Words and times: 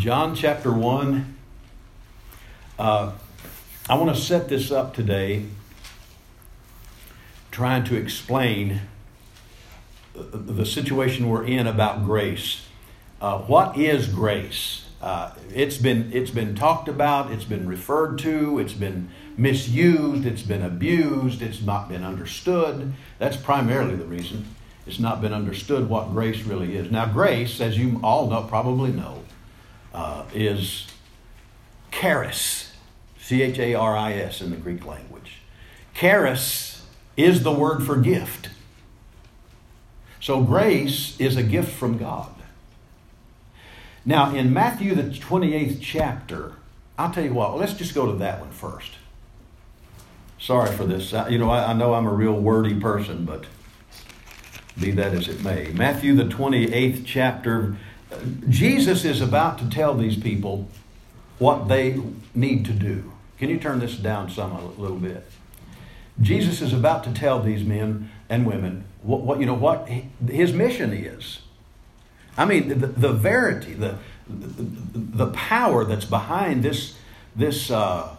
John 0.00 0.34
chapter 0.34 0.72
1. 0.72 1.36
Uh, 2.78 3.12
I 3.86 3.94
want 3.96 4.16
to 4.16 4.18
set 4.18 4.48
this 4.48 4.70
up 4.70 4.94
today, 4.94 5.44
trying 7.50 7.84
to 7.84 7.96
explain 7.96 8.80
the 10.14 10.64
situation 10.64 11.28
we're 11.28 11.44
in 11.44 11.66
about 11.66 12.06
grace. 12.06 12.66
Uh, 13.20 13.40
what 13.40 13.76
is 13.76 14.06
grace? 14.06 14.86
Uh, 15.02 15.32
it's 15.54 15.76
been 15.76 16.10
it's 16.14 16.30
been 16.30 16.54
talked 16.54 16.88
about, 16.88 17.30
it's 17.30 17.44
been 17.44 17.68
referred 17.68 18.18
to, 18.20 18.58
it's 18.58 18.72
been 18.72 19.10
misused, 19.36 20.24
it's 20.24 20.40
been 20.40 20.62
abused, 20.62 21.42
it's 21.42 21.60
not 21.60 21.90
been 21.90 22.04
understood. 22.04 22.94
That's 23.18 23.36
primarily 23.36 23.96
the 23.96 24.06
reason. 24.06 24.46
It's 24.86 24.98
not 24.98 25.20
been 25.20 25.34
understood 25.34 25.90
what 25.90 26.10
grace 26.12 26.40
really 26.44 26.74
is. 26.74 26.90
Now, 26.90 27.04
grace, 27.04 27.60
as 27.60 27.76
you 27.76 28.00
all 28.02 28.30
know, 28.30 28.44
probably 28.44 28.92
know, 28.92 29.19
uh, 29.94 30.24
is 30.34 30.86
charis, 31.90 32.72
C 33.18 33.42
H 33.42 33.58
A 33.58 33.74
R 33.74 33.96
I 33.96 34.12
S 34.14 34.40
in 34.40 34.50
the 34.50 34.56
Greek 34.56 34.84
language. 34.84 35.38
Charis 35.94 36.82
is 37.16 37.42
the 37.42 37.52
word 37.52 37.82
for 37.82 37.96
gift. 37.96 38.50
So, 40.20 40.42
grace 40.42 41.18
is 41.18 41.36
a 41.36 41.42
gift 41.42 41.72
from 41.72 41.96
God. 41.96 42.34
Now, 44.04 44.34
in 44.34 44.52
Matthew, 44.52 44.94
the 44.94 45.04
28th 45.04 45.78
chapter, 45.80 46.54
I'll 46.98 47.10
tell 47.10 47.24
you 47.24 47.34
what, 47.34 47.56
let's 47.58 47.74
just 47.74 47.94
go 47.94 48.06
to 48.06 48.18
that 48.18 48.40
one 48.40 48.50
first. 48.50 48.92
Sorry 50.38 50.74
for 50.74 50.84
this. 50.84 51.12
You 51.28 51.38
know, 51.38 51.50
I, 51.50 51.70
I 51.70 51.72
know 51.74 51.94
I'm 51.94 52.06
a 52.06 52.12
real 52.12 52.34
wordy 52.34 52.78
person, 52.78 53.24
but 53.24 53.44
be 54.78 54.90
that 54.92 55.12
as 55.12 55.28
it 55.28 55.42
may. 55.42 55.70
Matthew, 55.72 56.14
the 56.14 56.24
28th 56.24 57.04
chapter, 57.04 57.76
Jesus 58.48 59.04
is 59.04 59.20
about 59.20 59.58
to 59.58 59.68
tell 59.68 59.94
these 59.94 60.16
people 60.16 60.68
what 61.38 61.68
they 61.68 62.00
need 62.34 62.64
to 62.66 62.72
do. 62.72 63.12
Can 63.38 63.48
you 63.48 63.58
turn 63.58 63.78
this 63.78 63.96
down 63.96 64.30
some 64.30 64.52
a 64.52 64.64
little 64.64 64.98
bit? 64.98 65.26
Jesus 66.20 66.60
is 66.60 66.72
about 66.72 67.04
to 67.04 67.12
tell 67.12 67.40
these 67.40 67.64
men 67.64 68.10
and 68.28 68.46
women 68.46 68.84
what, 69.02 69.22
what 69.22 69.40
you 69.40 69.46
know 69.46 69.54
what 69.54 69.88
his 70.28 70.52
mission 70.52 70.92
is. 70.92 71.40
I 72.36 72.44
mean, 72.44 72.68
the, 72.68 72.86
the 72.86 73.12
verity, 73.12 73.72
the, 73.72 73.96
the, 74.28 74.62
the 75.24 75.26
power 75.28 75.84
that's 75.84 76.04
behind 76.04 76.62
this 76.62 76.96
this 77.34 77.70
uh, 77.70 78.14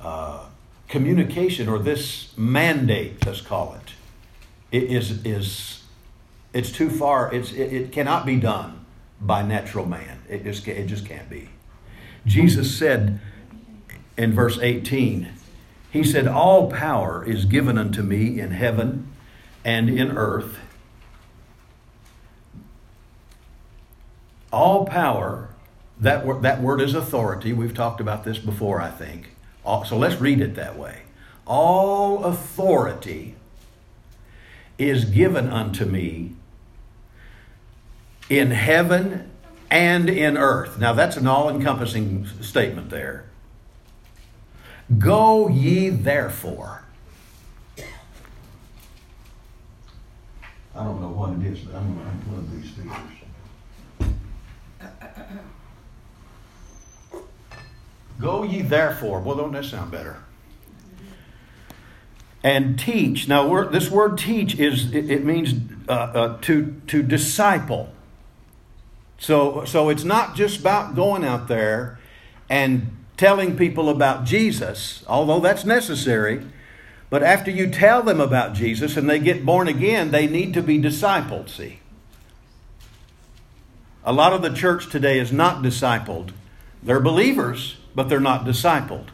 uh, 0.00 0.44
communication 0.88 1.68
or 1.68 1.78
this 1.78 2.36
mandate, 2.36 3.24
let's 3.24 3.40
call 3.40 3.74
it, 3.74 3.92
is 4.72 5.24
is 5.24 5.82
it's 6.52 6.70
too 6.70 6.90
far. 6.90 7.32
It's 7.32 7.52
it, 7.52 7.72
it 7.72 7.92
cannot 7.92 8.26
be 8.26 8.36
done 8.36 8.75
by 9.20 9.42
natural 9.42 9.86
man. 9.86 10.20
It 10.28 10.44
just 10.44 10.66
it 10.68 10.86
just 10.86 11.06
can't 11.06 11.28
be. 11.28 11.48
Jesus 12.26 12.76
said 12.76 13.20
in 14.16 14.32
verse 14.32 14.58
18, 14.60 15.28
he 15.90 16.04
said, 16.04 16.26
All 16.26 16.70
power 16.70 17.24
is 17.24 17.44
given 17.44 17.78
unto 17.78 18.02
me 18.02 18.40
in 18.40 18.50
heaven 18.50 19.08
and 19.64 19.88
in 19.88 20.16
earth. 20.16 20.58
All 24.52 24.86
power, 24.86 25.50
that, 25.98 26.42
that 26.42 26.62
word 26.62 26.80
is 26.80 26.94
authority. 26.94 27.52
We've 27.52 27.74
talked 27.74 28.00
about 28.00 28.24
this 28.24 28.38
before, 28.38 28.80
I 28.80 28.90
think. 28.90 29.30
So 29.86 29.98
let's 29.98 30.20
read 30.20 30.40
it 30.40 30.54
that 30.54 30.78
way. 30.78 31.02
All 31.46 32.24
authority 32.24 33.34
is 34.78 35.04
given 35.04 35.48
unto 35.48 35.84
me 35.84 36.35
in 38.28 38.50
heaven 38.50 39.30
and 39.70 40.08
in 40.08 40.36
earth. 40.36 40.78
Now, 40.78 40.92
that's 40.92 41.16
an 41.16 41.26
all 41.26 41.48
encompassing 41.48 42.26
statement 42.40 42.90
there. 42.90 43.24
Go 44.98 45.48
ye 45.48 45.88
therefore. 45.88 46.82
I 50.74 50.84
don't 50.84 51.00
know 51.00 51.08
what 51.08 51.32
it 51.32 51.52
is, 51.52 51.60
but 51.60 51.74
I'm 51.74 51.94
going 51.94 52.06
to 52.06 52.12
unplug 52.12 52.62
these 52.62 52.70
speakers. 52.70 53.16
Go 58.20 58.42
ye 58.44 58.62
therefore. 58.62 59.20
Well, 59.20 59.36
don't 59.36 59.52
that 59.52 59.64
sound 59.64 59.90
better? 59.90 60.22
And 62.42 62.78
teach. 62.78 63.26
Now, 63.26 63.64
this 63.64 63.90
word 63.90 64.18
teach 64.18 64.58
is 64.58 64.92
it, 64.94 65.10
it 65.10 65.24
means 65.24 65.54
uh, 65.88 65.92
uh, 65.92 66.38
to 66.42 66.80
to 66.86 67.02
disciple. 67.02 67.92
So, 69.18 69.64
so 69.64 69.88
it's 69.88 70.04
not 70.04 70.36
just 70.36 70.60
about 70.60 70.94
going 70.94 71.24
out 71.24 71.48
there 71.48 71.98
and 72.48 72.96
telling 73.16 73.56
people 73.56 73.88
about 73.88 74.24
Jesus, 74.24 75.02
although 75.06 75.40
that's 75.40 75.64
necessary. 75.64 76.44
But 77.08 77.22
after 77.22 77.50
you 77.50 77.70
tell 77.70 78.02
them 78.02 78.20
about 78.20 78.54
Jesus 78.54 78.96
and 78.96 79.08
they 79.08 79.18
get 79.18 79.46
born 79.46 79.68
again, 79.68 80.10
they 80.10 80.26
need 80.26 80.54
to 80.54 80.62
be 80.62 80.78
discipled, 80.78 81.48
see. 81.48 81.80
A 84.04 84.12
lot 84.12 84.32
of 84.32 84.42
the 84.42 84.52
church 84.52 84.90
today 84.90 85.18
is 85.18 85.32
not 85.32 85.62
discipled. 85.62 86.30
They're 86.82 87.00
believers, 87.00 87.76
but 87.94 88.08
they're 88.08 88.20
not 88.20 88.44
discipled. 88.44 89.08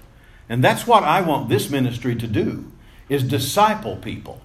And 0.48 0.62
that's 0.62 0.86
what 0.86 1.02
I 1.02 1.22
want 1.22 1.48
this 1.48 1.70
ministry 1.70 2.14
to 2.16 2.26
do 2.26 2.70
is 3.08 3.22
disciple 3.22 3.96
people. 3.96 4.42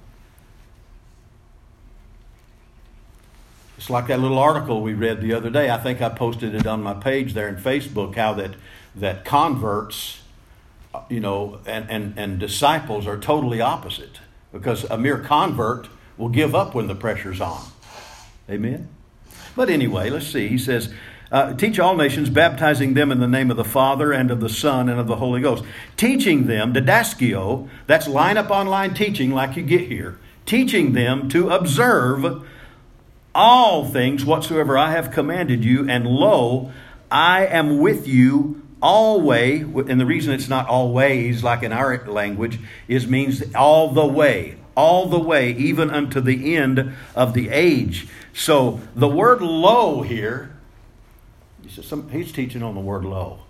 It's 3.78 3.90
like 3.90 4.08
that 4.08 4.20
little 4.20 4.40
article 4.40 4.82
we 4.82 4.94
read 4.94 5.22
the 5.22 5.34
other 5.34 5.50
day. 5.50 5.70
I 5.70 5.78
think 5.78 6.02
I 6.02 6.10
posted 6.10 6.56
it 6.56 6.66
on 6.66 6.82
my 6.82 6.96
page 6.96 7.34
there 7.34 7.48
in 7.48 7.58
Facebook 7.58 8.16
how 8.16 8.34
that 8.34 8.56
that 8.96 9.24
converts 9.24 10.22
you 11.10 11.20
know 11.20 11.60
and, 11.68 11.90
and, 11.90 12.18
and 12.18 12.40
disciples 12.40 13.06
are 13.06 13.18
totally 13.20 13.62
opposite 13.62 14.20
because 14.52 14.84
a 14.86 14.98
mere 14.98 15.20
convert 15.20 15.88
will 16.18 16.30
give 16.30 16.56
up 16.56 16.74
when 16.74 16.88
the 16.88 16.96
pressure's 16.96 17.40
on. 17.40 17.62
Amen. 18.50 18.88
But 19.56 19.70
anyway, 19.70 20.10
let's 20.10 20.28
see. 20.28 20.48
He 20.48 20.58
says, 20.58 20.94
uh, 21.32 21.54
teach 21.54 21.80
all 21.80 21.96
nations, 21.96 22.30
baptizing 22.30 22.94
them 22.94 23.12
in 23.12 23.20
the 23.20 23.28
name 23.28 23.52
of 23.52 23.58
the 23.58 23.66
Father 23.66 24.14
and 24.14 24.32
of 24.32 24.40
the 24.40 24.50
Son 24.50 24.88
and 24.88 25.00
of 25.00 25.08
the 25.08 25.18
Holy 25.18 25.42
Ghost. 25.42 25.64
Teaching 25.98 26.48
them, 26.48 26.74
didasko, 26.74 27.68
that's 27.86 28.08
line 28.08 28.38
upon 28.38 28.68
line 28.68 28.94
teaching 28.94 29.32
like 29.32 29.58
you 29.58 29.64
get 29.64 29.82
here. 29.82 30.18
Teaching 30.46 30.94
them 30.94 31.28
to 31.30 31.50
observe 31.50 32.48
all 33.38 33.86
things 33.86 34.26
whatsoever 34.26 34.76
I 34.78 34.92
have 34.92 35.12
commanded 35.12 35.64
you, 35.64 35.88
and 35.88 36.08
lo, 36.08 36.72
I 37.12 37.46
am 37.46 37.78
with 37.78 38.08
you 38.08 38.68
always. 38.82 39.62
And 39.62 40.02
the 40.02 40.08
reason 40.08 40.34
it's 40.34 40.50
not 40.50 40.68
always 40.68 41.44
like 41.44 41.62
in 41.62 41.72
our 41.72 42.04
language 42.08 42.60
is 42.88 43.08
means 43.08 43.44
all 43.54 43.92
the 43.92 44.08
way, 44.08 44.58
all 44.76 45.06
the 45.06 45.20
way, 45.20 45.52
even 45.52 45.92
unto 45.92 46.20
the 46.20 46.56
end 46.56 46.94
of 47.16 47.36
the 47.36 47.50
age. 47.50 48.08
So 48.34 48.82
the 48.96 49.08
word 49.08 49.42
lo 49.42 50.02
here, 50.02 50.58
he's 51.62 52.32
teaching 52.32 52.64
on 52.64 52.74
the 52.74 52.82
word 52.82 53.06
lo. 53.06 53.42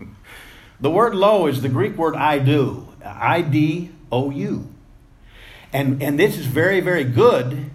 the 0.80 0.90
word 0.90 1.16
lo 1.16 1.48
is 1.48 1.60
the 1.60 1.68
Greek 1.68 1.96
word 1.96 2.14
idou, 2.14 2.86
I 3.04 3.42
D 3.42 3.90
O 4.12 4.30
U. 4.30 4.68
And, 5.72 6.00
and 6.00 6.20
this 6.20 6.38
is 6.38 6.46
very, 6.46 6.80
very 6.80 7.02
good 7.02 7.70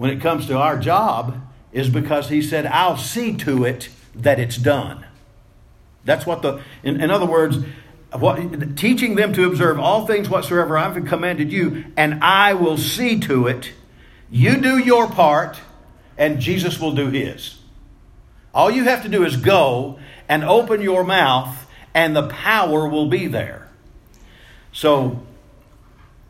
when 0.00 0.08
it 0.08 0.18
comes 0.18 0.46
to 0.46 0.56
our 0.56 0.78
job 0.78 1.38
is 1.72 1.90
because 1.90 2.30
he 2.30 2.40
said, 2.40 2.64
I'll 2.64 2.96
see 2.96 3.36
to 3.36 3.66
it 3.66 3.90
that 4.14 4.40
it's 4.40 4.56
done. 4.56 5.04
That's 6.06 6.24
what 6.24 6.40
the, 6.40 6.62
in, 6.82 7.02
in 7.02 7.10
other 7.10 7.26
words, 7.26 7.58
what, 8.10 8.78
teaching 8.78 9.14
them 9.16 9.34
to 9.34 9.44
observe 9.44 9.78
all 9.78 10.06
things 10.06 10.30
whatsoever 10.30 10.78
I've 10.78 11.04
commanded 11.04 11.52
you, 11.52 11.84
and 11.98 12.24
I 12.24 12.54
will 12.54 12.78
see 12.78 13.20
to 13.20 13.46
it. 13.46 13.72
You 14.30 14.56
do 14.56 14.78
your 14.78 15.06
part, 15.06 15.60
and 16.16 16.40
Jesus 16.40 16.80
will 16.80 16.94
do 16.94 17.10
his. 17.10 17.58
All 18.54 18.70
you 18.70 18.84
have 18.84 19.02
to 19.02 19.10
do 19.10 19.22
is 19.26 19.36
go 19.36 19.98
and 20.30 20.42
open 20.42 20.80
your 20.80 21.04
mouth, 21.04 21.66
and 21.92 22.16
the 22.16 22.26
power 22.26 22.88
will 22.88 23.10
be 23.10 23.26
there. 23.26 23.68
So, 24.72 25.20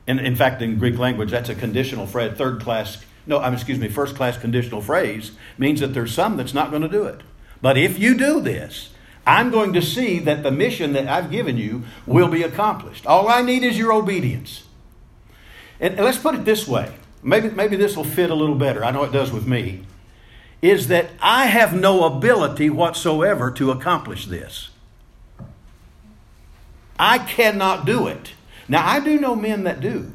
in, 0.09 0.19
in 0.19 0.35
fact, 0.35 0.61
in 0.61 0.77
Greek 0.81 0.99
language, 0.99 1.31
that's 1.31 1.51
a 1.51 1.55
conditional 1.55 2.09
third 2.09 2.61
class 2.61 3.05
no, 3.31 3.39
I'm 3.39 3.55
excuse 3.55 3.79
me, 3.79 3.89
first 3.89 4.17
class 4.17 4.37
conditional 4.37 4.83
phrase 4.83 5.31
means 5.57 5.81
that 5.81 5.95
there's 5.95 6.13
some 6.13 6.37
that's 6.37 6.53
not 6.53 6.71
going 6.71 6.83
to 6.83 6.89
do 6.89 7.05
it. 7.05 7.21
But 7.63 7.79
if 7.79 7.99
you 7.99 8.19
do 8.19 8.41
this, 8.41 8.91
I'm 9.25 9.51
going 9.51 9.73
to 9.75 9.81
see 9.81 10.19
that 10.19 10.43
the 10.43 10.51
mission 10.51 10.93
that 10.95 11.07
I've 11.07 11.31
given 11.31 11.57
you 11.57 11.85
will 12.07 12.29
be 12.29 12.43
accomplished. 12.43 13.07
All 13.07 13.29
I 13.29 13.41
need 13.43 13.63
is 13.63 13.79
your 13.79 13.93
obedience. 13.93 14.65
And 15.79 15.97
let's 15.97 16.19
put 16.19 16.35
it 16.35 16.45
this 16.45 16.67
way. 16.67 16.93
Maybe, 17.23 17.51
maybe 17.51 17.77
this 17.77 17.97
will 17.97 18.05
fit 18.05 18.31
a 18.31 18.35
little 18.35 18.57
better. 18.57 18.85
I 18.85 18.91
know 18.91 19.05
it 19.05 19.13
does 19.13 19.31
with 19.31 19.47
me. 19.47 19.85
Is 20.61 20.89
that 20.89 21.11
I 21.23 21.47
have 21.47 21.73
no 21.73 22.05
ability 22.05 22.69
whatsoever 22.69 23.51
to 23.53 23.71
accomplish 23.71 24.27
this. 24.27 24.71
I 26.99 27.19
cannot 27.19 27.87
do 27.87 28.09
it. 28.09 28.33
Now, 28.69 28.87
I 28.87 29.01
do 29.01 29.19
know 29.21 29.37
men 29.37 29.65
that 29.65 29.81
do. 29.81 30.13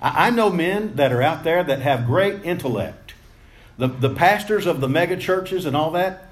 I 0.00 0.30
know 0.30 0.50
men 0.50 0.96
that 0.96 1.12
are 1.12 1.22
out 1.22 1.44
there 1.44 1.62
that 1.62 1.80
have 1.82 2.06
great 2.06 2.44
intellect. 2.44 3.14
The, 3.76 3.88
the 3.88 4.10
pastors 4.10 4.66
of 4.66 4.80
the 4.80 4.88
mega 4.88 5.16
churches 5.16 5.66
and 5.66 5.76
all 5.76 5.90
that, 5.92 6.30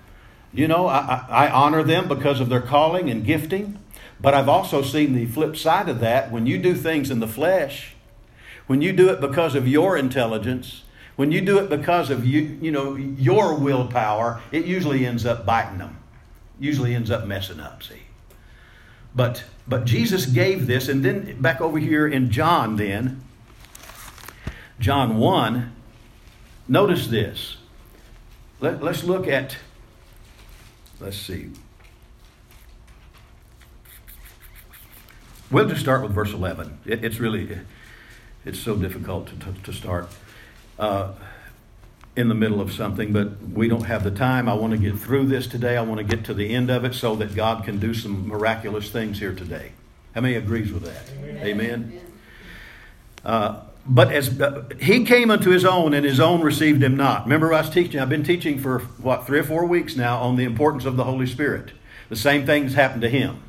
You 0.52 0.66
know, 0.66 0.86
I, 0.86 1.26
I 1.28 1.50
honor 1.50 1.82
them 1.82 2.08
because 2.08 2.40
of 2.40 2.48
their 2.48 2.62
calling 2.62 3.10
and 3.10 3.24
gifting, 3.24 3.78
but 4.20 4.34
I've 4.34 4.48
also 4.48 4.82
seen 4.82 5.14
the 5.14 5.26
flip 5.26 5.56
side 5.56 5.88
of 5.88 6.00
that. 6.00 6.32
When 6.32 6.46
you 6.46 6.58
do 6.58 6.74
things 6.74 7.10
in 7.10 7.20
the 7.20 7.28
flesh, 7.28 7.94
when 8.66 8.80
you 8.80 8.92
do 8.92 9.10
it 9.10 9.20
because 9.20 9.54
of 9.54 9.68
your 9.68 9.96
intelligence, 9.96 10.84
when 11.16 11.32
you 11.32 11.40
do 11.40 11.58
it 11.58 11.68
because 11.68 12.10
of 12.10 12.24
you, 12.24 12.58
you 12.62 12.70
know, 12.70 12.94
your 12.96 13.54
willpower, 13.54 14.40
it 14.52 14.64
usually 14.64 15.04
ends 15.04 15.26
up 15.26 15.44
biting 15.44 15.78
them. 15.78 15.98
Usually 16.58 16.94
ends 16.94 17.10
up 17.10 17.26
messing 17.26 17.60
up, 17.60 17.82
see. 17.82 18.02
But 19.14 19.44
but 19.66 19.84
Jesus 19.84 20.26
gave 20.26 20.66
this, 20.66 20.88
and 20.88 21.04
then 21.04 21.40
back 21.40 21.60
over 21.60 21.78
here 21.78 22.06
in 22.06 22.30
John, 22.30 22.76
then, 22.76 23.22
John 24.80 25.18
1, 25.18 25.72
notice 26.68 27.08
this. 27.08 27.56
Let, 28.60 28.82
let's 28.82 29.04
look 29.04 29.26
at, 29.26 29.56
let's 31.00 31.16
see. 31.16 31.50
We'll 35.50 35.68
just 35.68 35.80
start 35.80 36.02
with 36.02 36.12
verse 36.12 36.32
11. 36.32 36.78
It, 36.84 37.04
it's 37.04 37.18
really, 37.18 37.58
it's 38.44 38.58
so 38.58 38.76
difficult 38.76 39.28
to, 39.28 39.36
to, 39.36 39.62
to 39.62 39.72
start 39.72 40.08
uh, 40.78 41.12
in 42.16 42.28
the 42.28 42.34
middle 42.34 42.60
of 42.60 42.72
something, 42.72 43.12
but 43.12 43.40
we 43.42 43.68
don't 43.68 43.84
have 43.84 44.04
the 44.04 44.10
time. 44.10 44.48
I 44.48 44.54
want 44.54 44.72
to 44.72 44.78
get 44.78 44.98
through 44.98 45.26
this 45.26 45.46
today. 45.46 45.76
I 45.76 45.82
want 45.82 45.98
to 45.98 46.04
get 46.04 46.24
to 46.26 46.34
the 46.34 46.54
end 46.54 46.70
of 46.70 46.84
it 46.84 46.94
so 46.94 47.16
that 47.16 47.34
God 47.34 47.64
can 47.64 47.78
do 47.78 47.94
some 47.94 48.28
miraculous 48.28 48.90
things 48.90 49.18
here 49.18 49.34
today. 49.34 49.72
How 50.14 50.20
many 50.20 50.34
agrees 50.34 50.72
with 50.72 50.84
that? 50.84 51.10
Amen. 51.24 51.46
Amen. 51.46 52.00
Uh, 53.24 53.60
but 53.88 54.12
as 54.12 54.38
uh, 54.40 54.68
he 54.80 55.04
came 55.04 55.30
unto 55.30 55.50
his 55.50 55.64
own, 55.64 55.94
and 55.94 56.04
his 56.04 56.20
own 56.20 56.42
received 56.42 56.82
him 56.82 56.96
not. 56.96 57.24
Remember, 57.24 57.52
I 57.54 57.62
was 57.62 57.70
teaching. 57.70 57.98
I've 57.98 58.10
been 58.10 58.22
teaching 58.22 58.58
for 58.58 58.80
what 58.98 59.26
three 59.26 59.38
or 59.38 59.44
four 59.44 59.64
weeks 59.64 59.96
now 59.96 60.18
on 60.18 60.36
the 60.36 60.44
importance 60.44 60.84
of 60.84 60.96
the 60.96 61.04
Holy 61.04 61.26
Spirit. 61.26 61.72
The 62.10 62.16
same 62.16 62.44
things 62.44 62.74
happened 62.74 63.02
to 63.02 63.08
him. 63.08 63.42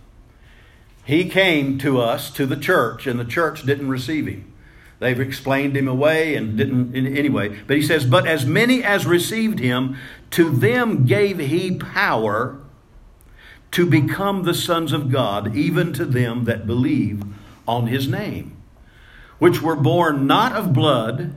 He 1.04 1.30
came 1.30 1.78
to 1.80 2.00
us, 2.00 2.32
to 2.32 2.46
the 2.46 2.56
church, 2.56 3.06
and 3.06 3.20
the 3.20 3.26
church 3.26 3.66
didn't 3.66 3.90
receive 3.90 4.28
him. 4.28 4.54
They've 5.00 5.20
explained 5.20 5.76
him 5.76 5.88
away 5.88 6.36
and 6.36 6.58
didn't 6.58 6.96
in 6.96 7.06
anyway. 7.18 7.58
But 7.68 7.78
he 7.78 7.84
says, 7.84 8.06
But 8.06 8.28
as 8.28 8.46
many 8.46 8.84
as 8.84 9.06
received 9.06 9.60
him, 9.60 9.98
to 10.32 10.50
them 10.50 11.06
gave 11.06 11.40
he 11.40 11.76
power 11.76 12.60
to 13.72 13.86
become 13.86 14.44
the 14.44 14.54
sons 14.54 14.94
of 14.94 15.12
God, 15.12 15.56
even 15.56 15.94
to 15.94 16.06
them 16.06 16.46
that 16.46 16.66
believe 16.66 17.24
on 17.68 17.88
his 17.88 18.08
name 18.08 18.59
which 19.40 19.62
were 19.62 19.76
born 19.76 20.28
not 20.28 20.54
of 20.54 20.74
blood, 20.74 21.34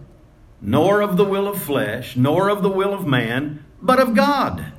nor 0.60 1.00
of 1.00 1.16
the 1.16 1.25
will 1.25 1.49
of 1.49 1.62
flesh, 1.62 2.16
nor 2.16 2.49
of 2.49 2.62
the 2.62 2.69
will 2.69 2.93
of 2.93 3.06
man, 3.06 3.64
but 3.81 3.99
of 3.99 4.14
God. 4.14 4.72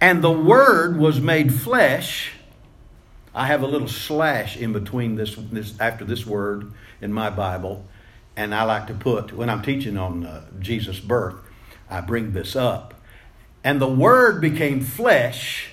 And 0.00 0.22
the 0.22 0.30
Word 0.30 0.98
was 0.98 1.20
made 1.20 1.52
flesh. 1.52 2.32
I 3.34 3.46
have 3.46 3.62
a 3.62 3.66
little 3.66 3.88
slash 3.88 4.56
in 4.56 4.72
between 4.72 5.16
this, 5.16 5.34
this 5.34 5.78
after 5.80 6.04
this 6.04 6.26
word 6.26 6.72
in 7.00 7.12
my 7.12 7.28
Bible, 7.28 7.84
and 8.36 8.54
I 8.54 8.62
like 8.64 8.86
to 8.86 8.94
put 8.94 9.32
when 9.32 9.50
I'm 9.50 9.62
teaching 9.62 9.98
on 9.98 10.24
uh, 10.24 10.46
Jesus' 10.60 11.00
birth, 11.00 11.36
I 11.88 12.00
bring 12.00 12.32
this 12.32 12.54
up. 12.54 12.94
And 13.64 13.80
the 13.80 13.88
Word 13.88 14.40
became 14.40 14.80
flesh, 14.80 15.70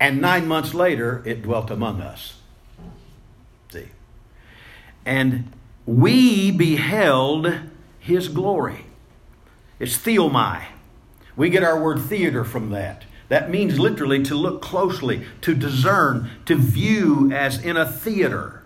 and 0.00 0.20
nine 0.20 0.46
months 0.46 0.74
later 0.74 1.22
it 1.24 1.42
dwelt 1.42 1.70
among 1.70 2.00
us 2.00 2.37
and 5.04 5.52
we 5.86 6.50
beheld 6.50 7.54
his 7.98 8.28
glory. 8.28 8.86
It's 9.78 9.96
theomai. 9.96 10.64
We 11.36 11.50
get 11.50 11.62
our 11.62 11.80
word 11.80 12.00
theater 12.00 12.44
from 12.44 12.70
that. 12.70 13.04
That 13.28 13.50
means 13.50 13.78
literally 13.78 14.22
to 14.24 14.34
look 14.34 14.62
closely, 14.62 15.24
to 15.42 15.54
discern, 15.54 16.30
to 16.46 16.56
view 16.56 17.30
as 17.32 17.62
in 17.62 17.76
a 17.76 17.90
theater. 17.90 18.62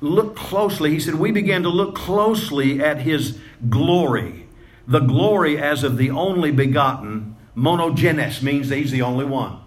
Look 0.00 0.36
closely. 0.36 0.90
He 0.90 1.00
said, 1.00 1.16
We 1.16 1.30
began 1.30 1.62
to 1.62 1.68
look 1.68 1.94
closely 1.94 2.82
at 2.82 3.02
his 3.02 3.38
glory. 3.68 4.46
The 4.86 5.00
glory 5.00 5.58
as 5.58 5.84
of 5.84 5.98
the 5.98 6.10
only 6.10 6.50
begotten. 6.50 7.36
Monogenes 7.56 8.42
means 8.42 8.68
that 8.68 8.76
he's 8.76 8.92
the 8.92 9.02
only 9.02 9.24
one. 9.24 9.58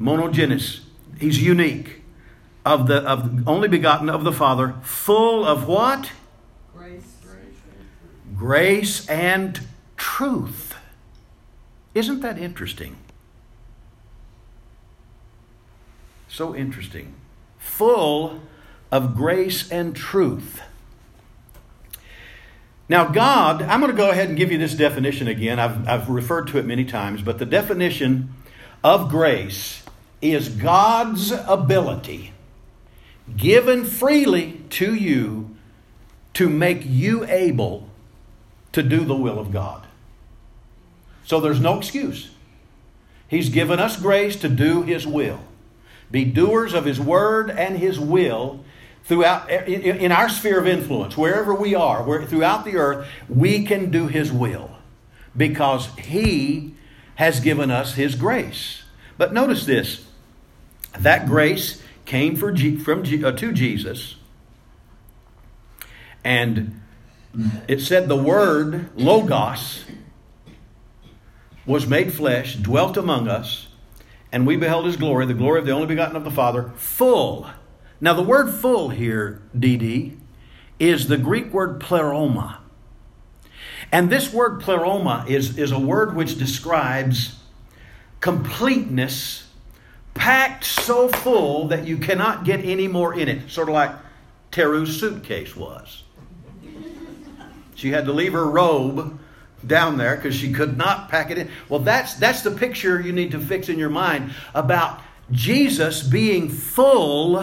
Monogenes. 0.00 0.80
He's 1.18 1.42
unique 1.42 2.02
of 2.66 2.88
the 2.88 2.96
of 2.96 3.48
only 3.48 3.68
begotten 3.68 4.10
of 4.10 4.24
the 4.24 4.32
Father, 4.32 4.74
full 4.82 5.44
of 5.44 5.68
what? 5.68 6.10
Grace. 6.76 7.14
Grace 8.36 9.08
and 9.08 9.60
truth. 9.96 10.74
Isn't 11.94 12.20
that 12.20 12.38
interesting? 12.38 12.96
So 16.28 16.54
interesting. 16.54 17.14
Full 17.56 18.42
of 18.90 19.16
grace 19.16 19.70
and 19.70 19.96
truth. 19.96 20.60
Now, 22.88 23.06
God, 23.06 23.62
I'm 23.62 23.80
going 23.80 23.90
to 23.90 23.96
go 23.96 24.10
ahead 24.10 24.28
and 24.28 24.36
give 24.36 24.52
you 24.52 24.58
this 24.58 24.74
definition 24.74 25.28
again. 25.28 25.58
I've, 25.58 25.88
I've 25.88 26.08
referred 26.10 26.48
to 26.48 26.58
it 26.58 26.66
many 26.66 26.84
times, 26.84 27.22
but 27.22 27.38
the 27.38 27.46
definition 27.46 28.34
of 28.84 29.08
grace 29.08 29.82
is 30.20 30.48
God's 30.48 31.32
ability 31.32 32.32
given 33.34 33.84
freely 33.84 34.60
to 34.70 34.94
you 34.94 35.56
to 36.34 36.48
make 36.48 36.82
you 36.84 37.24
able 37.24 37.88
to 38.72 38.82
do 38.82 39.04
the 39.04 39.16
will 39.16 39.38
of 39.38 39.52
God. 39.52 39.86
So 41.24 41.40
there's 41.40 41.60
no 41.60 41.78
excuse. 41.78 42.30
He's 43.28 43.48
given 43.48 43.80
us 43.80 43.96
grace 43.96 44.36
to 44.36 44.48
do 44.48 44.82
His 44.82 45.06
will. 45.06 45.40
Be 46.10 46.24
doers 46.24 46.74
of 46.74 46.84
His 46.84 47.00
word 47.00 47.50
and 47.50 47.78
His 47.78 47.98
will 47.98 48.64
throughout 49.04 49.50
in 49.50 50.12
our 50.12 50.28
sphere 50.28 50.58
of 50.58 50.66
influence, 50.66 51.16
wherever 51.16 51.54
we 51.54 51.74
are, 51.74 52.26
throughout 52.26 52.64
the 52.64 52.76
earth, 52.76 53.08
we 53.28 53.64
can 53.64 53.90
do 53.90 54.08
His 54.08 54.32
will 54.32 54.70
because 55.36 55.88
He 55.96 56.74
has 57.16 57.40
given 57.40 57.70
us 57.70 57.94
His 57.94 58.14
grace. 58.14 58.82
But 59.16 59.32
notice 59.32 59.64
this 59.64 60.04
that 60.98 61.26
grace 61.26 61.82
came 62.06 62.36
for 62.36 62.52
G, 62.52 62.76
from 62.76 63.04
G, 63.04 63.22
uh, 63.22 63.32
to 63.32 63.52
Jesus, 63.52 64.16
and 66.24 66.80
it 67.68 67.80
said 67.80 68.08
the 68.08 68.16
word 68.16 68.90
logos 68.96 69.84
was 71.66 71.86
made 71.86 72.12
flesh, 72.12 72.54
dwelt 72.54 72.96
among 72.96 73.28
us, 73.28 73.68
and 74.32 74.46
we 74.46 74.56
beheld 74.56 74.86
his 74.86 74.96
glory, 74.96 75.26
the 75.26 75.34
glory 75.34 75.58
of 75.58 75.66
the 75.66 75.72
only 75.72 75.86
begotten 75.86 76.16
of 76.16 76.24
the 76.24 76.30
Father, 76.30 76.72
full. 76.76 77.50
Now, 78.00 78.14
the 78.14 78.22
word 78.22 78.52
full 78.52 78.90
here, 78.90 79.42
DD, 79.56 80.16
is 80.78 81.08
the 81.08 81.16
Greek 81.16 81.52
word 81.52 81.80
pleroma. 81.80 82.60
And 83.92 84.10
this 84.10 84.32
word 84.32 84.60
pleroma 84.60 85.24
is, 85.28 85.58
is 85.58 85.72
a 85.72 85.78
word 85.78 86.14
which 86.14 86.38
describes 86.38 87.38
completeness 88.20 89.45
packed 90.16 90.64
so 90.64 91.08
full 91.08 91.68
that 91.68 91.86
you 91.86 91.98
cannot 91.98 92.44
get 92.44 92.64
any 92.64 92.88
more 92.88 93.14
in 93.14 93.28
it, 93.28 93.50
sort 93.50 93.68
of 93.68 93.74
like 93.74 93.92
Teru's 94.50 94.98
suitcase 94.98 95.54
was. 95.54 96.02
She 97.74 97.90
had 97.90 98.06
to 98.06 98.12
leave 98.12 98.32
her 98.32 98.46
robe 98.46 99.18
down 99.66 99.98
there 99.98 100.16
because 100.16 100.34
she 100.34 100.52
could 100.52 100.76
not 100.76 101.08
pack 101.08 101.30
it 101.30 101.38
in. 101.38 101.50
Well, 101.68 101.80
that's 101.80 102.14
that's 102.14 102.42
the 102.42 102.50
picture 102.50 103.00
you 103.00 103.12
need 103.12 103.32
to 103.32 103.40
fix 103.40 103.68
in 103.68 103.78
your 103.78 103.90
mind 103.90 104.32
about 104.54 105.00
Jesus 105.30 106.02
being 106.02 106.48
full 106.48 107.36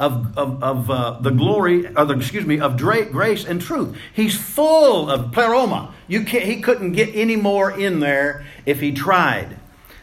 of, 0.00 0.38
of, 0.38 0.62
of 0.62 0.90
uh, 0.90 1.18
the 1.20 1.30
glory, 1.30 1.86
or 1.94 2.06
the, 2.06 2.16
excuse 2.16 2.46
me, 2.46 2.58
of 2.58 2.78
grace 2.78 3.44
and 3.44 3.60
truth. 3.60 3.94
He's 4.14 4.34
full 4.34 5.10
of 5.10 5.30
pleroma. 5.30 5.94
You 6.08 6.24
can't, 6.24 6.44
he 6.44 6.62
couldn't 6.62 6.92
get 6.92 7.14
any 7.14 7.36
more 7.36 7.70
in 7.70 8.00
there 8.00 8.46
if 8.64 8.80
he 8.80 8.92
tried. 8.92 9.58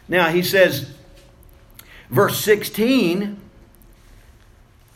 Now 0.07 0.29
he 0.29 0.43
says, 0.43 0.93
Verse 2.09 2.39
16, 2.39 3.39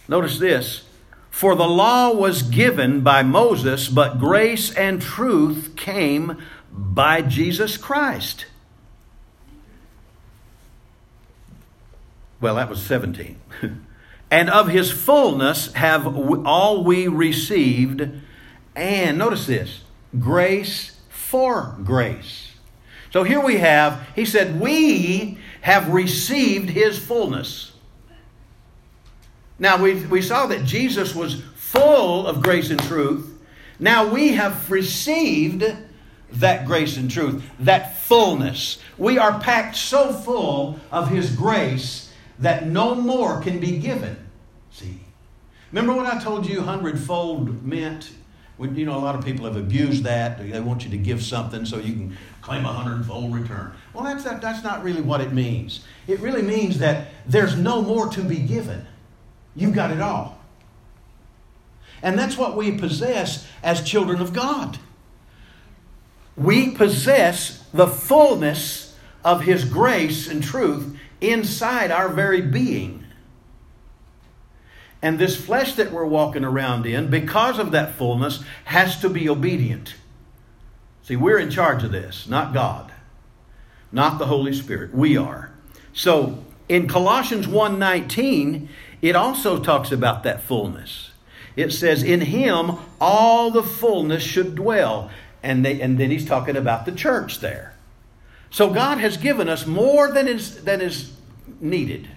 notice 0.07 0.39
this 0.39 0.83
For 1.29 1.55
the 1.55 1.67
law 1.67 2.13
was 2.13 2.41
given 2.41 3.01
by 3.01 3.23
Moses, 3.23 3.89
but 3.89 4.19
grace 4.19 4.73
and 4.73 5.01
truth 5.01 5.75
came 5.75 6.37
by 6.71 7.21
Jesus 7.21 7.77
Christ. 7.77 8.45
Well, 12.39 12.55
that 12.55 12.69
was 12.69 12.81
17. 12.81 13.39
and 14.31 14.49
of 14.49 14.69
his 14.69 14.91
fullness 14.91 15.73
have 15.73 16.07
all 16.45 16.83
we 16.83 17.07
received. 17.07 18.09
And 18.75 19.17
notice 19.17 19.45
this 19.45 19.81
grace 20.17 20.97
for 21.09 21.77
grace. 21.83 22.53
So 23.11 23.23
here 23.23 23.41
we 23.41 23.57
have, 23.57 24.07
he 24.15 24.25
said, 24.25 24.59
we 24.59 25.37
have 25.61 25.89
received 25.89 26.69
his 26.69 26.99
fullness. 26.99 27.71
Now, 29.57 29.81
we, 29.81 30.05
we 30.05 30.21
saw 30.21 30.47
that 30.47 30.65
Jesus 30.65 31.15
was 31.15 31.41
full 31.55 32.27
of 32.27 32.41
grace 32.41 32.69
and 32.69 32.81
truth. 32.81 33.31
Now 33.79 34.05
we 34.05 34.33
have 34.33 34.69
received 34.69 35.63
that 36.33 36.65
grace 36.65 36.97
and 36.97 37.09
truth, 37.09 37.43
that 37.59 37.97
fullness. 37.97 38.79
We 38.97 39.17
are 39.17 39.39
packed 39.39 39.75
so 39.75 40.13
full 40.13 40.79
of 40.91 41.09
His 41.09 41.35
grace 41.35 42.11
that 42.39 42.67
no 42.67 42.95
more 42.95 43.41
can 43.41 43.59
be 43.59 43.77
given. 43.77 44.17
See? 44.71 44.99
Remember 45.71 45.93
what 45.93 46.05
I 46.05 46.19
told 46.19 46.45
you 46.45 46.61
hundredfold 46.61 47.63
meant? 47.65 48.11
You 48.59 48.85
know, 48.85 48.95
a 48.95 48.99
lot 48.99 49.15
of 49.15 49.25
people 49.25 49.45
have 49.45 49.55
abused 49.55 50.03
that. 50.03 50.37
They 50.37 50.59
want 50.59 50.83
you 50.83 50.91
to 50.91 50.97
give 50.97 51.23
something 51.23 51.65
so 51.65 51.77
you 51.77 51.93
can 51.93 52.17
claim 52.41 52.63
a 52.65 52.71
hundredfold 52.71 53.33
return. 53.33 53.73
Well, 53.93 54.03
that's, 54.03 54.23
that, 54.23 54.41
that's 54.41 54.63
not 54.63 54.83
really 54.83 55.01
what 55.01 55.21
it 55.21 55.33
means. 55.33 55.83
It 56.07 56.19
really 56.19 56.41
means 56.41 56.79
that 56.79 57.09
there's 57.25 57.55
no 57.57 57.81
more 57.81 58.07
to 58.09 58.21
be 58.21 58.37
given. 58.37 58.85
You've 59.55 59.73
got 59.73 59.91
it 59.91 60.01
all. 60.01 60.39
And 62.01 62.17
that's 62.17 62.37
what 62.37 62.55
we 62.55 62.77
possess 62.77 63.47
as 63.61 63.83
children 63.83 64.21
of 64.21 64.33
God. 64.33 64.79
We 66.35 66.71
possess 66.71 67.63
the 67.73 67.87
fullness 67.87 68.95
of 69.23 69.43
His 69.43 69.65
grace 69.65 70.27
and 70.27 70.41
truth 70.41 70.97
inside 71.19 71.91
our 71.91 72.09
very 72.09 72.41
being. 72.41 73.05
And 75.01 75.19
this 75.19 75.35
flesh 75.35 75.75
that 75.75 75.91
we're 75.91 76.05
walking 76.05 76.43
around 76.43 76.85
in, 76.85 77.09
because 77.09 77.59
of 77.59 77.71
that 77.71 77.95
fullness, 77.95 78.43
has 78.65 78.99
to 79.01 79.09
be 79.09 79.27
obedient. 79.27 79.95
See, 81.03 81.15
we're 81.15 81.39
in 81.39 81.49
charge 81.49 81.83
of 81.83 81.91
this, 81.91 82.27
not 82.27 82.53
God, 82.53 82.90
not 83.91 84.19
the 84.19 84.27
Holy 84.27 84.53
Spirit. 84.53 84.93
We 84.93 85.17
are. 85.17 85.51
So, 85.93 86.43
in 86.69 86.87
Colossians 86.87 87.47
1:19, 87.47 88.67
it 89.01 89.15
also 89.15 89.59
talks 89.59 89.91
about 89.91 90.23
that 90.23 90.41
fullness. 90.41 91.11
It 91.55 91.71
says, 91.71 92.03
In 92.03 92.21
him 92.21 92.77
all 92.99 93.51
the 93.51 93.63
fullness 93.63 94.23
should 94.23 94.55
dwell. 94.55 95.09
And, 95.43 95.65
they, 95.65 95.81
and 95.81 95.97
then 95.97 96.11
he's 96.11 96.25
talking 96.25 96.55
about 96.55 96.85
the 96.85 96.91
church 96.91 97.39
there. 97.39 97.73
So 98.51 98.69
God 98.69 98.99
has 98.99 99.17
given 99.17 99.49
us 99.49 99.65
more 99.65 100.11
than 100.11 100.27
is, 100.27 100.63
than 100.63 100.81
is 100.81 101.13
needed. 101.59 102.07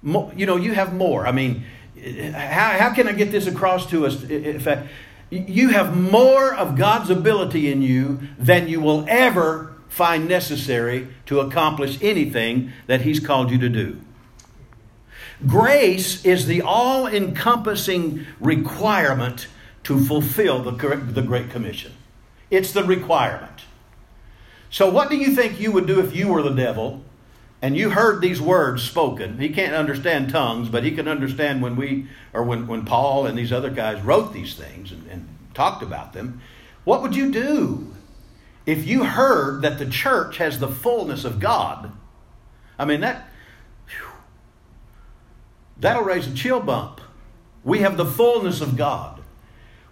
More, 0.00 0.32
you 0.34 0.46
know, 0.46 0.56
you 0.56 0.72
have 0.72 0.94
more. 0.94 1.26
I 1.26 1.32
mean, 1.32 1.64
how, 2.32 2.78
how 2.78 2.94
can 2.94 3.08
I 3.08 3.12
get 3.12 3.30
this 3.30 3.46
across 3.46 3.90
to 3.90 4.06
us? 4.06 4.22
In 4.24 4.58
fact, 4.58 4.88
you 5.30 5.68
have 5.68 5.96
more 5.96 6.54
of 6.54 6.76
God's 6.76 7.10
ability 7.10 7.70
in 7.70 7.82
you 7.82 8.20
than 8.38 8.68
you 8.68 8.80
will 8.80 9.04
ever 9.08 9.74
find 9.92 10.26
necessary 10.26 11.06
to 11.26 11.38
accomplish 11.38 11.98
anything 12.00 12.72
that 12.86 13.02
He's 13.02 13.20
called 13.20 13.50
you 13.50 13.58
to 13.58 13.68
do. 13.68 14.00
Grace 15.46 16.24
is 16.24 16.46
the 16.46 16.62
all 16.62 17.06
encompassing 17.06 18.24
requirement 18.40 19.48
to 19.84 20.02
fulfill 20.02 20.62
the, 20.62 20.70
the 20.96 21.20
Great 21.20 21.50
Commission. 21.50 21.92
It's 22.50 22.72
the 22.72 22.84
requirement. 22.84 23.64
So, 24.70 24.90
what 24.90 25.10
do 25.10 25.16
you 25.18 25.34
think 25.34 25.60
you 25.60 25.70
would 25.72 25.86
do 25.86 26.00
if 26.00 26.16
you 26.16 26.28
were 26.28 26.42
the 26.42 26.54
devil 26.54 27.04
and 27.60 27.76
you 27.76 27.90
heard 27.90 28.22
these 28.22 28.40
words 28.40 28.82
spoken? 28.82 29.38
He 29.38 29.50
can't 29.50 29.74
understand 29.74 30.30
tongues, 30.30 30.70
but 30.70 30.84
he 30.84 30.92
can 30.92 31.06
understand 31.06 31.60
when 31.60 31.76
we, 31.76 32.06
or 32.32 32.44
when, 32.44 32.66
when 32.66 32.86
Paul 32.86 33.26
and 33.26 33.36
these 33.36 33.52
other 33.52 33.70
guys 33.70 34.00
wrote 34.00 34.32
these 34.32 34.54
things 34.54 34.90
and, 34.90 35.06
and 35.10 35.28
talked 35.52 35.82
about 35.82 36.14
them. 36.14 36.40
What 36.84 37.02
would 37.02 37.14
you 37.14 37.30
do 37.30 37.92
if 38.66 38.86
you 38.86 39.04
heard 39.04 39.62
that 39.62 39.78
the 39.78 39.86
church 39.86 40.38
has 40.38 40.58
the 40.58 40.68
fullness 40.68 41.24
of 41.24 41.40
God? 41.40 41.92
I 42.78 42.84
mean, 42.84 43.00
that 43.00 43.28
That'll 45.82 46.04
raise 46.04 46.28
a 46.28 46.32
chill 46.32 46.60
bump. 46.60 47.00
We 47.64 47.80
have 47.80 47.96
the 47.96 48.06
fullness 48.06 48.60
of 48.60 48.76
God. 48.76 49.20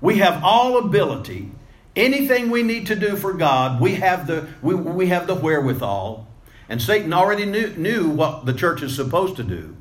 We 0.00 0.18
have 0.18 0.42
all 0.44 0.78
ability. 0.78 1.50
Anything 1.96 2.48
we 2.48 2.62
need 2.62 2.86
to 2.86 2.94
do 2.94 3.16
for 3.16 3.32
God, 3.32 3.80
we 3.80 3.96
have 3.96 4.28
the, 4.28 4.48
we, 4.62 4.74
we 4.74 5.08
have 5.08 5.26
the 5.26 5.34
wherewithal. 5.34 6.28
And 6.68 6.80
Satan 6.80 7.12
already 7.12 7.44
knew, 7.44 7.74
knew 7.74 8.08
what 8.08 8.46
the 8.46 8.52
church 8.52 8.82
is 8.82 8.94
supposed 8.94 9.34
to 9.36 9.42
do. 9.42 9.76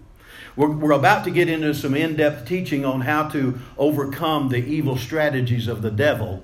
We're, 0.55 0.71
we're 0.71 0.91
about 0.93 1.25
to 1.25 1.31
get 1.31 1.47
into 1.47 1.75
some 1.75 1.93
in 1.93 2.15
depth 2.15 2.47
teaching 2.47 2.83
on 2.85 3.01
how 3.01 3.29
to 3.29 3.59
overcome 3.77 4.49
the 4.49 4.57
evil 4.57 4.97
strategies 4.97 5.67
of 5.67 5.83
the 5.83 5.91
devil. 5.91 6.43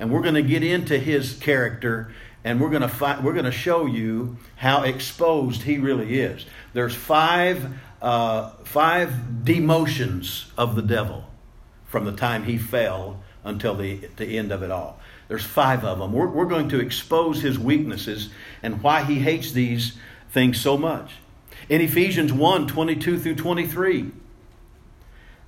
And 0.00 0.10
we're 0.10 0.22
going 0.22 0.34
to 0.34 0.42
get 0.42 0.64
into 0.64 0.98
his 0.98 1.34
character 1.34 2.10
and 2.42 2.60
we're 2.60 2.70
going 2.70 2.88
to 2.88 3.20
we're 3.22 3.34
going 3.34 3.44
to 3.44 3.52
show 3.52 3.86
you 3.86 4.38
how 4.56 4.82
exposed 4.82 5.62
he 5.62 5.78
really 5.78 6.20
is. 6.20 6.46
There's 6.72 6.94
five 6.94 7.74
uh, 8.00 8.50
five 8.64 9.12
demotions 9.44 10.46
of 10.56 10.74
the 10.74 10.82
devil 10.82 11.24
from 11.84 12.06
the 12.06 12.12
time 12.12 12.44
he 12.44 12.56
fell 12.56 13.22
until 13.44 13.74
the, 13.74 13.96
the 14.16 14.38
end 14.38 14.52
of 14.52 14.62
it 14.62 14.70
all. 14.70 14.98
There's 15.28 15.44
five 15.44 15.84
of 15.84 15.98
them. 15.98 16.12
We're, 16.12 16.28
we're 16.28 16.46
going 16.46 16.68
to 16.70 16.80
expose 16.80 17.42
his 17.42 17.58
weaknesses 17.58 18.30
and 18.62 18.82
why 18.82 19.04
he 19.04 19.18
hates 19.18 19.52
these 19.52 19.96
things 20.30 20.60
so 20.60 20.78
much. 20.78 21.12
In 21.68 21.80
Ephesians 21.80 22.32
1 22.32 22.66
22 22.66 23.18
through 23.18 23.34
23, 23.34 24.12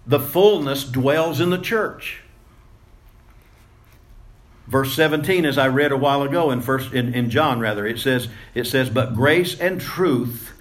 the 0.07 0.21
fullness 0.21 0.85
dwells 0.85 1.41
in 1.41 1.51
the 1.51 1.59
church. 1.59 2.22
Verse 4.73 4.95
17, 4.95 5.45
as 5.45 5.59
I 5.59 5.69
read 5.69 5.93
a 5.93 5.99
while 5.99 6.23
ago 6.23 6.51
in 6.51 6.63
first 6.63 6.95
in, 6.95 7.13
in 7.13 7.29
John 7.29 7.61
rather, 7.61 7.87
it 7.87 7.99
says, 7.99 8.29
it 8.55 8.65
says, 8.65 8.89
But 8.89 9.15
grace 9.15 9.55
and 9.61 9.79
truth 9.79 10.55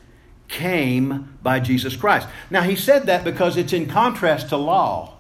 came 0.50 1.38
by 1.41 1.62
Jesus 1.62 1.96
Christ. 1.96 2.27
Now, 2.50 2.63
he 2.63 2.75
said 2.75 3.06
that 3.06 3.24
because 3.24 3.56
it's 3.56 3.72
in 3.72 3.88
contrast 3.88 4.50
to 4.50 4.58
law. 4.58 5.13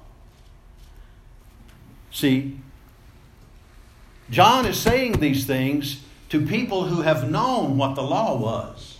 See, 2.11 2.59
John 4.29 4.65
is 4.65 4.77
saying 4.77 5.21
these 5.21 5.45
things 5.45 6.03
to 6.27 6.45
people 6.45 6.83
who 6.83 7.01
have 7.01 7.31
known 7.31 7.77
what 7.77 7.95
the 7.95 8.03
law 8.03 8.37
was. 8.37 8.97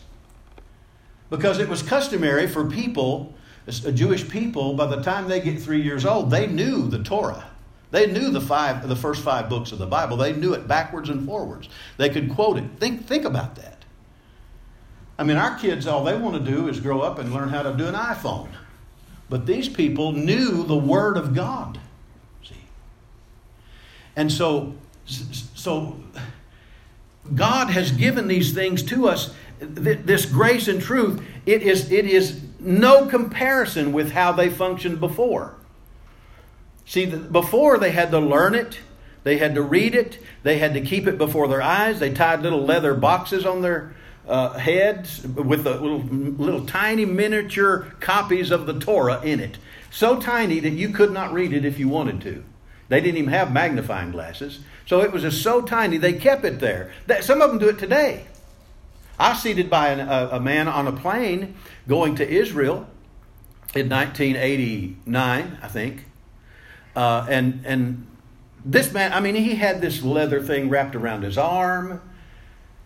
Because 1.29 1.59
it 1.59 1.67
was 1.67 1.83
customary 1.83 2.47
for 2.47 2.63
people, 2.63 3.33
Jewish 3.67 4.29
people, 4.29 4.73
by 4.73 4.85
the 4.85 5.01
time 5.01 5.27
they 5.27 5.41
get 5.41 5.61
three 5.61 5.81
years 5.81 6.05
old, 6.05 6.31
they 6.31 6.47
knew 6.47 6.87
the 6.87 7.03
Torah. 7.03 7.51
They 7.91 8.07
knew 8.07 8.31
the 8.31 8.41
five, 8.41 8.87
the 8.87 8.95
first 8.95 9.21
five 9.21 9.49
books 9.49 9.73
of 9.73 9.77
the 9.77 9.85
Bible. 9.85 10.15
They 10.17 10.33
knew 10.33 10.53
it 10.53 10.67
backwards 10.67 11.09
and 11.09 11.25
forwards. 11.25 11.67
They 11.97 12.09
could 12.09 12.33
quote 12.33 12.57
it. 12.57 12.63
Think, 12.79 13.05
think 13.05 13.25
about 13.25 13.55
that. 13.55 13.83
I 15.19 15.23
mean, 15.23 15.37
our 15.37 15.57
kids, 15.59 15.85
all 15.85 16.03
they 16.03 16.17
want 16.17 16.43
to 16.43 16.51
do 16.51 16.67
is 16.69 16.79
grow 16.79 17.01
up 17.01 17.19
and 17.19 17.33
learn 17.33 17.49
how 17.49 17.61
to 17.61 17.73
do 17.73 17.85
an 17.85 17.93
iPhone. 17.93 18.49
But 19.29 19.45
these 19.45 19.69
people 19.69 20.13
knew 20.13 20.63
the 20.63 20.75
Word 20.75 21.17
of 21.17 21.35
God. 21.35 21.79
See? 22.43 22.55
And 24.15 24.31
so, 24.31 24.73
so 25.05 25.97
God 27.35 27.69
has 27.69 27.91
given 27.91 28.27
these 28.27 28.53
things 28.53 28.81
to 28.83 29.07
us. 29.07 29.33
This 29.59 30.25
grace 30.25 30.67
and 30.67 30.81
truth, 30.81 31.21
it 31.45 31.61
is, 31.61 31.91
it 31.91 32.05
is 32.05 32.41
no 32.59 33.05
comparison 33.05 33.91
with 33.91 34.11
how 34.11 34.31
they 34.31 34.49
functioned 34.49 34.99
before. 34.99 35.55
See, 36.91 37.05
before 37.05 37.77
they 37.77 37.91
had 37.91 38.11
to 38.11 38.19
learn 38.19 38.53
it, 38.53 38.79
they 39.23 39.37
had 39.37 39.55
to 39.55 39.61
read 39.61 39.95
it, 39.95 40.19
they 40.43 40.57
had 40.57 40.73
to 40.73 40.81
keep 40.81 41.07
it 41.07 41.17
before 41.17 41.47
their 41.47 41.61
eyes. 41.61 42.01
They 42.01 42.11
tied 42.11 42.41
little 42.41 42.65
leather 42.65 42.93
boxes 42.93 43.45
on 43.45 43.61
their 43.61 43.95
uh, 44.27 44.59
heads 44.59 45.25
with 45.25 45.65
little, 45.65 45.99
little 46.01 46.65
tiny 46.65 47.05
miniature 47.05 47.93
copies 48.01 48.51
of 48.51 48.65
the 48.65 48.77
Torah 48.77 49.21
in 49.23 49.39
it. 49.39 49.57
So 49.89 50.19
tiny 50.19 50.59
that 50.59 50.71
you 50.71 50.89
could 50.89 51.13
not 51.13 51.31
read 51.31 51.53
it 51.53 51.63
if 51.63 51.79
you 51.79 51.87
wanted 51.87 52.19
to. 52.23 52.43
They 52.89 52.99
didn't 52.99 53.19
even 53.19 53.29
have 53.29 53.53
magnifying 53.53 54.11
glasses. 54.11 54.59
So 54.85 54.99
it 54.99 55.13
was 55.13 55.21
just 55.21 55.41
so 55.41 55.61
tiny, 55.61 55.95
they 55.95 56.11
kept 56.11 56.43
it 56.43 56.59
there. 56.59 56.91
Some 57.21 57.41
of 57.41 57.51
them 57.51 57.59
do 57.59 57.69
it 57.69 57.79
today. 57.79 58.25
I 59.17 59.33
seated 59.37 59.69
by 59.69 59.91
an, 59.91 60.01
a, 60.01 60.35
a 60.35 60.39
man 60.41 60.67
on 60.67 60.89
a 60.89 60.91
plane 60.91 61.55
going 61.87 62.15
to 62.15 62.29
Israel 62.29 62.85
in 63.73 63.87
1989, 63.87 65.57
I 65.61 65.67
think. 65.69 66.07
Uh, 66.95 67.25
and, 67.29 67.61
and 67.65 68.07
this 68.65 68.91
man, 68.91 69.13
I 69.13 69.19
mean, 69.19 69.35
he 69.35 69.55
had 69.55 69.81
this 69.81 70.03
leather 70.03 70.41
thing 70.41 70.69
wrapped 70.69 70.95
around 70.95 71.23
his 71.23 71.37
arm 71.37 72.01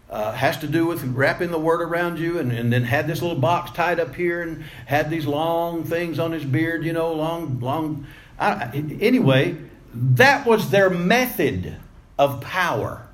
uh, 0.09 0.31
has 0.33 0.57
to 0.57 0.67
do 0.67 0.85
with 0.85 1.03
wrapping 1.03 1.51
the 1.51 1.59
word 1.59 1.81
around 1.81 2.19
you 2.19 2.37
and, 2.37 2.51
and 2.51 2.71
then 2.71 2.83
had 2.83 3.07
this 3.07 3.21
little 3.21 3.37
box 3.37 3.71
tied 3.71 3.99
up 3.99 4.15
here 4.15 4.41
and 4.41 4.63
had 4.85 5.09
these 5.09 5.25
long 5.25 5.83
things 5.83 6.19
on 6.19 6.31
his 6.31 6.45
beard, 6.45 6.85
you 6.85 6.93
know, 6.93 7.11
long, 7.11 7.59
long. 7.59 8.05
I, 8.39 8.69
anyway, 9.01 9.57
that 9.93 10.45
was 10.45 10.69
their 10.69 10.89
method 10.89 11.77
of 12.19 12.39
power. 12.41 13.07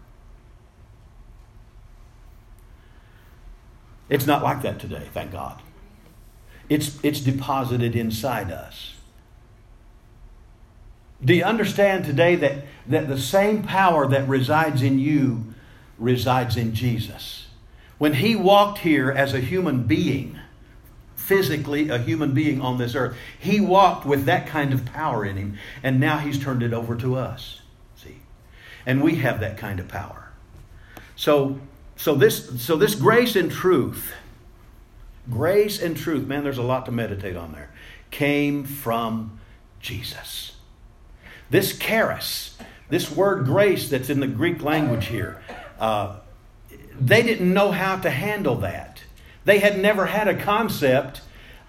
It's 4.09 4.27
not 4.27 4.43
like 4.43 4.61
that 4.63 4.79
today, 4.79 5.07
thank 5.13 5.31
God. 5.31 5.61
It's, 6.67 6.99
it's 7.03 7.21
deposited 7.21 7.95
inside 7.95 8.51
us. 8.51 8.95
Do 11.23 11.33
you 11.33 11.43
understand 11.43 12.05
today 12.05 12.35
that, 12.37 12.65
that 12.87 13.07
the 13.07 13.19
same 13.19 13.63
power 13.63 14.07
that 14.07 14.27
resides 14.27 14.81
in 14.81 14.99
you 14.99 15.51
resides 16.01 16.57
in 16.57 16.73
Jesus. 16.73 17.47
When 17.97 18.15
he 18.15 18.35
walked 18.35 18.79
here 18.79 19.11
as 19.11 19.33
a 19.33 19.39
human 19.39 19.83
being, 19.83 20.39
physically 21.15 21.89
a 21.89 21.99
human 21.99 22.33
being 22.33 22.59
on 22.59 22.79
this 22.79 22.95
earth, 22.95 23.15
he 23.39 23.61
walked 23.61 24.05
with 24.05 24.25
that 24.25 24.47
kind 24.47 24.73
of 24.73 24.83
power 24.85 25.23
in 25.23 25.37
him, 25.37 25.57
and 25.83 25.99
now 25.99 26.17
he's 26.17 26.39
turned 26.39 26.63
it 26.63 26.73
over 26.73 26.95
to 26.97 27.15
us. 27.15 27.61
See? 27.95 28.17
And 28.85 29.03
we 29.03 29.15
have 29.17 29.39
that 29.39 29.57
kind 29.57 29.79
of 29.79 29.87
power. 29.87 30.31
So, 31.15 31.59
so 31.95 32.15
this 32.15 32.63
so 32.63 32.75
this 32.75 32.95
grace 32.95 33.35
and 33.35 33.51
truth, 33.51 34.11
grace 35.29 35.79
and 35.79 35.95
truth, 35.95 36.25
man, 36.25 36.43
there's 36.43 36.57
a 36.57 36.63
lot 36.63 36.87
to 36.87 36.91
meditate 36.91 37.37
on 37.37 37.51
there, 37.51 37.69
came 38.09 38.63
from 38.63 39.39
Jesus. 39.79 40.53
This 41.51 41.77
charis, 41.77 42.57
this 42.89 43.11
word 43.11 43.45
grace 43.45 43.89
that's 43.89 44.09
in 44.09 44.21
the 44.21 44.27
Greek 44.27 44.63
language 44.63 45.07
here, 45.07 45.41
uh, 45.79 46.15
they 46.99 47.21
didn't 47.21 47.53
know 47.53 47.71
how 47.71 47.97
to 47.97 48.09
handle 48.09 48.55
that. 48.57 49.03
They 49.43 49.59
had 49.59 49.77
never 49.77 50.05
had 50.05 50.29
a 50.29 50.41
concept 50.41 51.21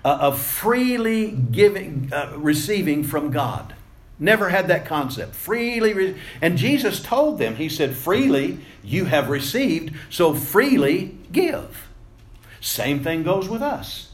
uh, 0.04 0.18
of 0.20 0.40
freely 0.40 1.32
giving, 1.32 2.10
uh, 2.12 2.32
receiving 2.36 3.02
from 3.02 3.32
God. 3.32 3.74
Never 4.20 4.50
had 4.50 4.68
that 4.68 4.86
concept. 4.86 5.34
Freely, 5.34 5.94
re- 5.94 6.16
and 6.40 6.56
Jesus 6.56 7.02
told 7.02 7.38
them, 7.38 7.56
He 7.56 7.68
said, 7.68 7.96
"Freely 7.96 8.58
you 8.84 9.06
have 9.06 9.28
received, 9.28 9.94
so 10.10 10.32
freely 10.32 11.18
give." 11.32 11.88
Same 12.60 13.02
thing 13.02 13.24
goes 13.24 13.48
with 13.48 13.62
us. 13.62 14.10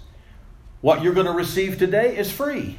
What 0.81 1.03
you're 1.03 1.13
going 1.13 1.27
to 1.27 1.33
receive 1.33 1.79
today 1.79 2.17
is 2.17 2.33
free. 2.33 2.79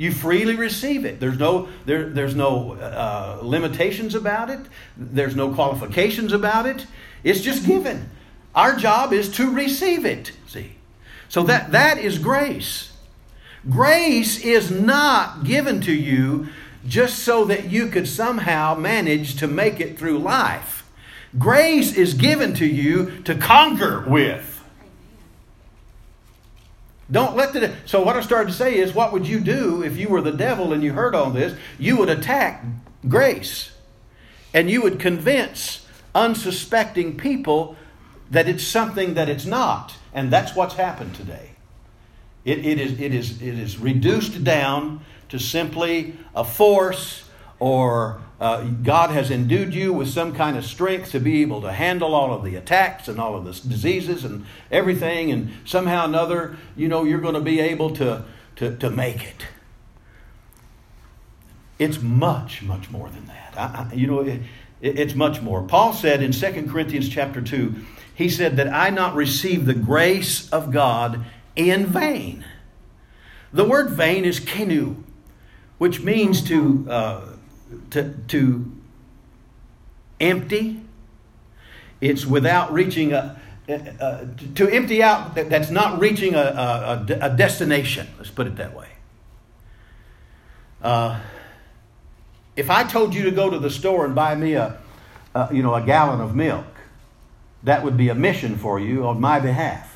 You 0.00 0.12
freely 0.12 0.56
receive 0.56 1.04
it. 1.04 1.20
There's 1.20 1.38
no, 1.38 1.68
there, 1.84 2.08
there's 2.08 2.34
no 2.34 2.72
uh, 2.72 3.40
limitations 3.42 4.14
about 4.14 4.48
it. 4.48 4.60
There's 4.96 5.36
no 5.36 5.52
qualifications 5.52 6.32
about 6.32 6.64
it. 6.64 6.86
It's 7.22 7.42
just 7.42 7.66
given. 7.66 8.08
Our 8.54 8.76
job 8.76 9.12
is 9.12 9.28
to 9.32 9.52
receive 9.52 10.06
it. 10.06 10.32
See, 10.46 10.76
so 11.28 11.42
that, 11.42 11.72
that 11.72 11.98
is 11.98 12.18
grace. 12.18 12.96
Grace 13.68 14.42
is 14.42 14.70
not 14.70 15.44
given 15.44 15.82
to 15.82 15.92
you 15.92 16.48
just 16.88 17.18
so 17.18 17.44
that 17.44 17.70
you 17.70 17.88
could 17.88 18.08
somehow 18.08 18.74
manage 18.74 19.36
to 19.36 19.46
make 19.46 19.80
it 19.80 19.98
through 19.98 20.18
life. 20.20 20.90
Grace 21.38 21.94
is 21.94 22.14
given 22.14 22.54
to 22.54 22.64
you 22.64 23.20
to 23.24 23.34
conquer 23.34 24.02
with. 24.08 24.59
Don't 27.10 27.36
let 27.36 27.52
the. 27.52 27.74
So, 27.86 28.02
what 28.02 28.16
I 28.16 28.20
started 28.20 28.50
to 28.50 28.56
say 28.56 28.78
is, 28.78 28.94
what 28.94 29.12
would 29.12 29.26
you 29.26 29.40
do 29.40 29.82
if 29.82 29.96
you 29.96 30.08
were 30.08 30.20
the 30.20 30.32
devil 30.32 30.72
and 30.72 30.82
you 30.82 30.92
heard 30.92 31.14
all 31.14 31.30
this? 31.30 31.56
You 31.78 31.96
would 31.96 32.08
attack 32.08 32.64
grace. 33.08 33.72
And 34.52 34.68
you 34.68 34.82
would 34.82 34.98
convince 34.98 35.86
unsuspecting 36.14 37.16
people 37.16 37.76
that 38.30 38.48
it's 38.48 38.64
something 38.64 39.14
that 39.14 39.28
it's 39.28 39.46
not. 39.46 39.94
And 40.12 40.32
that's 40.32 40.54
what's 40.54 40.74
happened 40.74 41.14
today. 41.14 41.50
It, 42.44 42.64
it, 42.64 42.80
is, 42.80 43.00
it, 43.00 43.14
is, 43.14 43.42
it 43.42 43.58
is 43.58 43.78
reduced 43.78 44.42
down 44.42 45.04
to 45.28 45.38
simply 45.38 46.16
a 46.34 46.42
force 46.42 47.28
or 47.58 48.20
uh, 48.40 48.62
God 48.62 49.10
has 49.10 49.30
endued 49.30 49.74
you 49.74 49.92
with 49.92 50.08
some 50.08 50.34
kind 50.34 50.56
of 50.56 50.64
strength 50.64 51.10
to 51.10 51.20
be 51.20 51.42
able 51.42 51.60
to 51.60 51.72
handle 51.72 52.14
all 52.14 52.32
of 52.32 52.42
the 52.42 52.56
attacks 52.56 53.06
and 53.06 53.20
all 53.20 53.36
of 53.36 53.44
the 53.44 53.68
diseases 53.68 54.24
and 54.24 54.46
everything, 54.70 55.30
and 55.30 55.52
somehow 55.66 56.04
or 56.04 56.08
another, 56.08 56.56
you 56.74 56.88
know, 56.88 57.04
you're 57.04 57.20
going 57.20 57.34
to 57.34 57.40
be 57.40 57.60
able 57.60 57.90
to, 57.96 58.24
to, 58.56 58.76
to 58.78 58.88
make 58.88 59.22
it. 59.24 59.46
It's 61.78 62.00
much, 62.00 62.62
much 62.62 62.90
more 62.90 63.10
than 63.10 63.26
that. 63.26 63.54
I, 63.58 63.88
I, 63.90 63.94
you 63.94 64.06
know, 64.06 64.20
it, 64.20 64.40
it, 64.80 64.98
it's 64.98 65.14
much 65.14 65.42
more. 65.42 65.62
Paul 65.62 65.92
said 65.92 66.22
in 66.22 66.32
2 66.32 66.66
Corinthians 66.66 67.10
chapter 67.10 67.42
2, 67.42 67.74
he 68.14 68.30
said 68.30 68.56
that 68.56 68.72
I 68.72 68.88
not 68.88 69.14
receive 69.14 69.66
the 69.66 69.74
grace 69.74 70.48
of 70.50 70.70
God 70.70 71.26
in 71.56 71.86
vain. 71.86 72.44
The 73.52 73.64
word 73.64 73.90
vain 73.90 74.24
is 74.24 74.40
kenu, 74.40 75.02
which 75.76 76.00
means 76.00 76.42
to, 76.44 76.86
uh, 76.88 77.20
to, 77.90 78.14
to 78.28 78.72
empty. 80.20 80.80
It's 82.00 82.24
without 82.24 82.72
reaching 82.72 83.12
a, 83.12 83.40
uh, 83.68 84.24
to 84.56 84.68
empty 84.68 85.02
out 85.02 85.34
that's 85.34 85.70
not 85.70 86.00
reaching 86.00 86.34
a, 86.34 86.38
a, 86.38 87.06
a, 87.20 87.30
destination. 87.30 88.08
Let's 88.18 88.30
put 88.30 88.46
it 88.46 88.56
that 88.56 88.74
way. 88.74 88.88
Uh, 90.82 91.20
if 92.56 92.70
I 92.70 92.84
told 92.84 93.14
you 93.14 93.22
to 93.24 93.30
go 93.30 93.48
to 93.50 93.58
the 93.58 93.70
store 93.70 94.04
and 94.04 94.14
buy 94.14 94.34
me 94.34 94.54
a, 94.54 94.78
you 95.52 95.62
know, 95.62 95.74
a 95.74 95.82
gallon 95.82 96.20
of 96.20 96.34
milk, 96.34 96.66
that 97.62 97.84
would 97.84 97.96
be 97.96 98.08
a 98.08 98.14
mission 98.14 98.56
for 98.56 98.80
you 98.80 99.06
on 99.06 99.20
my 99.20 99.38
behalf. 99.38 99.89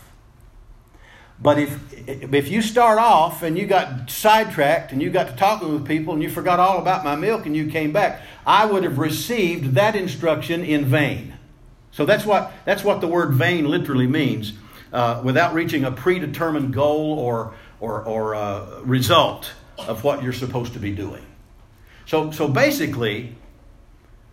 But 1.40 1.58
if, 1.58 1.78
if 2.08 2.48
you 2.48 2.62
start 2.62 2.98
off 2.98 3.42
and 3.42 3.58
you 3.58 3.66
got 3.66 4.08
sidetracked 4.08 4.92
and 4.92 5.02
you 5.02 5.10
got 5.10 5.28
to 5.28 5.36
talking 5.36 5.72
with 5.72 5.86
people 5.86 6.14
and 6.14 6.22
you 6.22 6.30
forgot 6.30 6.60
all 6.60 6.78
about 6.78 7.04
my 7.04 7.16
milk 7.16 7.44
and 7.44 7.56
you 7.56 7.70
came 7.70 7.92
back, 7.92 8.22
I 8.46 8.66
would 8.66 8.84
have 8.84 8.98
received 8.98 9.74
that 9.74 9.96
instruction 9.96 10.64
in 10.64 10.84
vain. 10.84 11.34
So 11.90 12.04
that's 12.04 12.24
what, 12.24 12.52
that's 12.64 12.84
what 12.84 13.00
the 13.00 13.08
word 13.08 13.34
vain 13.34 13.68
literally 13.68 14.06
means, 14.06 14.52
uh, 14.92 15.20
without 15.24 15.54
reaching 15.54 15.84
a 15.84 15.90
predetermined 15.90 16.72
goal 16.72 17.18
or, 17.18 17.54
or, 17.80 18.02
or 18.02 18.34
uh, 18.34 18.80
result 18.82 19.52
of 19.78 20.04
what 20.04 20.22
you're 20.22 20.32
supposed 20.32 20.72
to 20.74 20.78
be 20.78 20.92
doing. 20.92 21.24
So, 22.06 22.30
so 22.30 22.48
basically, 22.48 23.34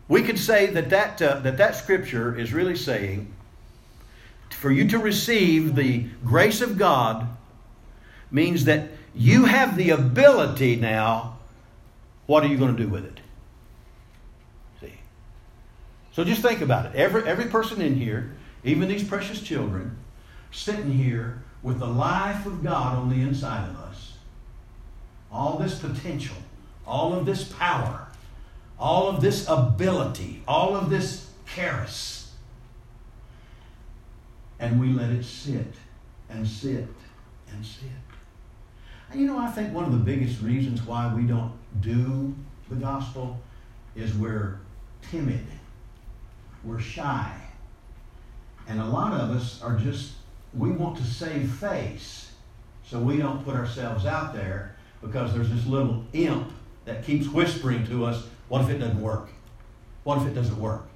we 0.07 0.23
could 0.23 0.37
say 0.37 0.67
that 0.67 0.89
that, 0.91 1.21
uh, 1.21 1.39
that 1.39 1.57
that 1.57 1.75
scripture 1.75 2.37
is 2.37 2.53
really 2.53 2.75
saying 2.75 3.33
for 4.61 4.71
you 4.71 4.87
to 4.89 4.99
receive 4.99 5.73
the 5.73 6.05
grace 6.23 6.61
of 6.61 6.77
God 6.77 7.27
means 8.29 8.65
that 8.65 8.89
you 9.15 9.45
have 9.45 9.75
the 9.75 9.89
ability 9.89 10.75
now. 10.75 11.39
What 12.27 12.43
are 12.43 12.47
you 12.47 12.57
going 12.57 12.77
to 12.77 12.83
do 12.83 12.87
with 12.87 13.03
it? 13.03 13.19
See? 14.79 14.93
So 16.13 16.23
just 16.23 16.43
think 16.43 16.61
about 16.61 16.85
it. 16.85 16.95
Every, 16.95 17.27
every 17.27 17.45
person 17.45 17.81
in 17.81 17.95
here, 17.95 18.35
even 18.63 18.87
these 18.87 19.03
precious 19.03 19.41
children, 19.41 19.97
sitting 20.51 20.91
here 20.91 21.41
with 21.63 21.79
the 21.79 21.87
life 21.87 22.45
of 22.45 22.63
God 22.63 22.99
on 22.99 23.09
the 23.09 23.19
inside 23.19 23.67
of 23.67 23.75
us, 23.77 24.13
all 25.31 25.57
this 25.57 25.79
potential, 25.79 26.37
all 26.85 27.13
of 27.13 27.25
this 27.25 27.43
power 27.43 28.07
all 28.81 29.07
of 29.07 29.21
this 29.21 29.47
ability, 29.47 30.41
all 30.47 30.75
of 30.75 30.89
this 30.89 31.29
charis, 31.45 32.20
and 34.61 34.79
we 34.79 34.93
let 34.93 35.09
it 35.09 35.25
sit 35.25 35.73
and 36.29 36.47
sit 36.47 36.87
and 37.51 37.65
sit. 37.65 37.89
And 39.09 39.19
you 39.19 39.27
know, 39.27 39.37
I 39.37 39.47
think 39.47 39.73
one 39.73 39.83
of 39.83 39.91
the 39.91 39.97
biggest 39.97 40.41
reasons 40.41 40.83
why 40.83 41.13
we 41.13 41.23
don't 41.23 41.51
do 41.81 42.33
the 42.69 42.75
gospel 42.75 43.41
is 43.95 44.13
we're 44.13 44.59
timid, 45.09 45.45
we're 46.63 46.79
shy. 46.79 47.35
And 48.67 48.79
a 48.79 48.85
lot 48.85 49.19
of 49.19 49.31
us 49.31 49.61
are 49.61 49.77
just, 49.77 50.13
we 50.53 50.71
want 50.71 50.95
to 50.97 51.03
save 51.03 51.51
face, 51.51 52.31
so 52.85 52.99
we 52.99 53.17
don't 53.17 53.43
put 53.43 53.55
ourselves 53.55 54.05
out 54.05 54.33
there 54.33 54.75
because 55.01 55.33
there's 55.33 55.49
this 55.49 55.65
little 55.65 56.05
imp 56.13 56.51
that 56.85 57.03
keeps 57.03 57.27
whispering 57.27 57.85
to 57.87 58.05
us, 58.05 58.27
what 58.47 58.61
if 58.61 58.69
it 58.69 58.77
doesn't 58.77 59.01
work? 59.01 59.29
What 60.03 60.21
if 60.21 60.27
it 60.27 60.35
doesn't 60.35 60.59
work? 60.59 60.90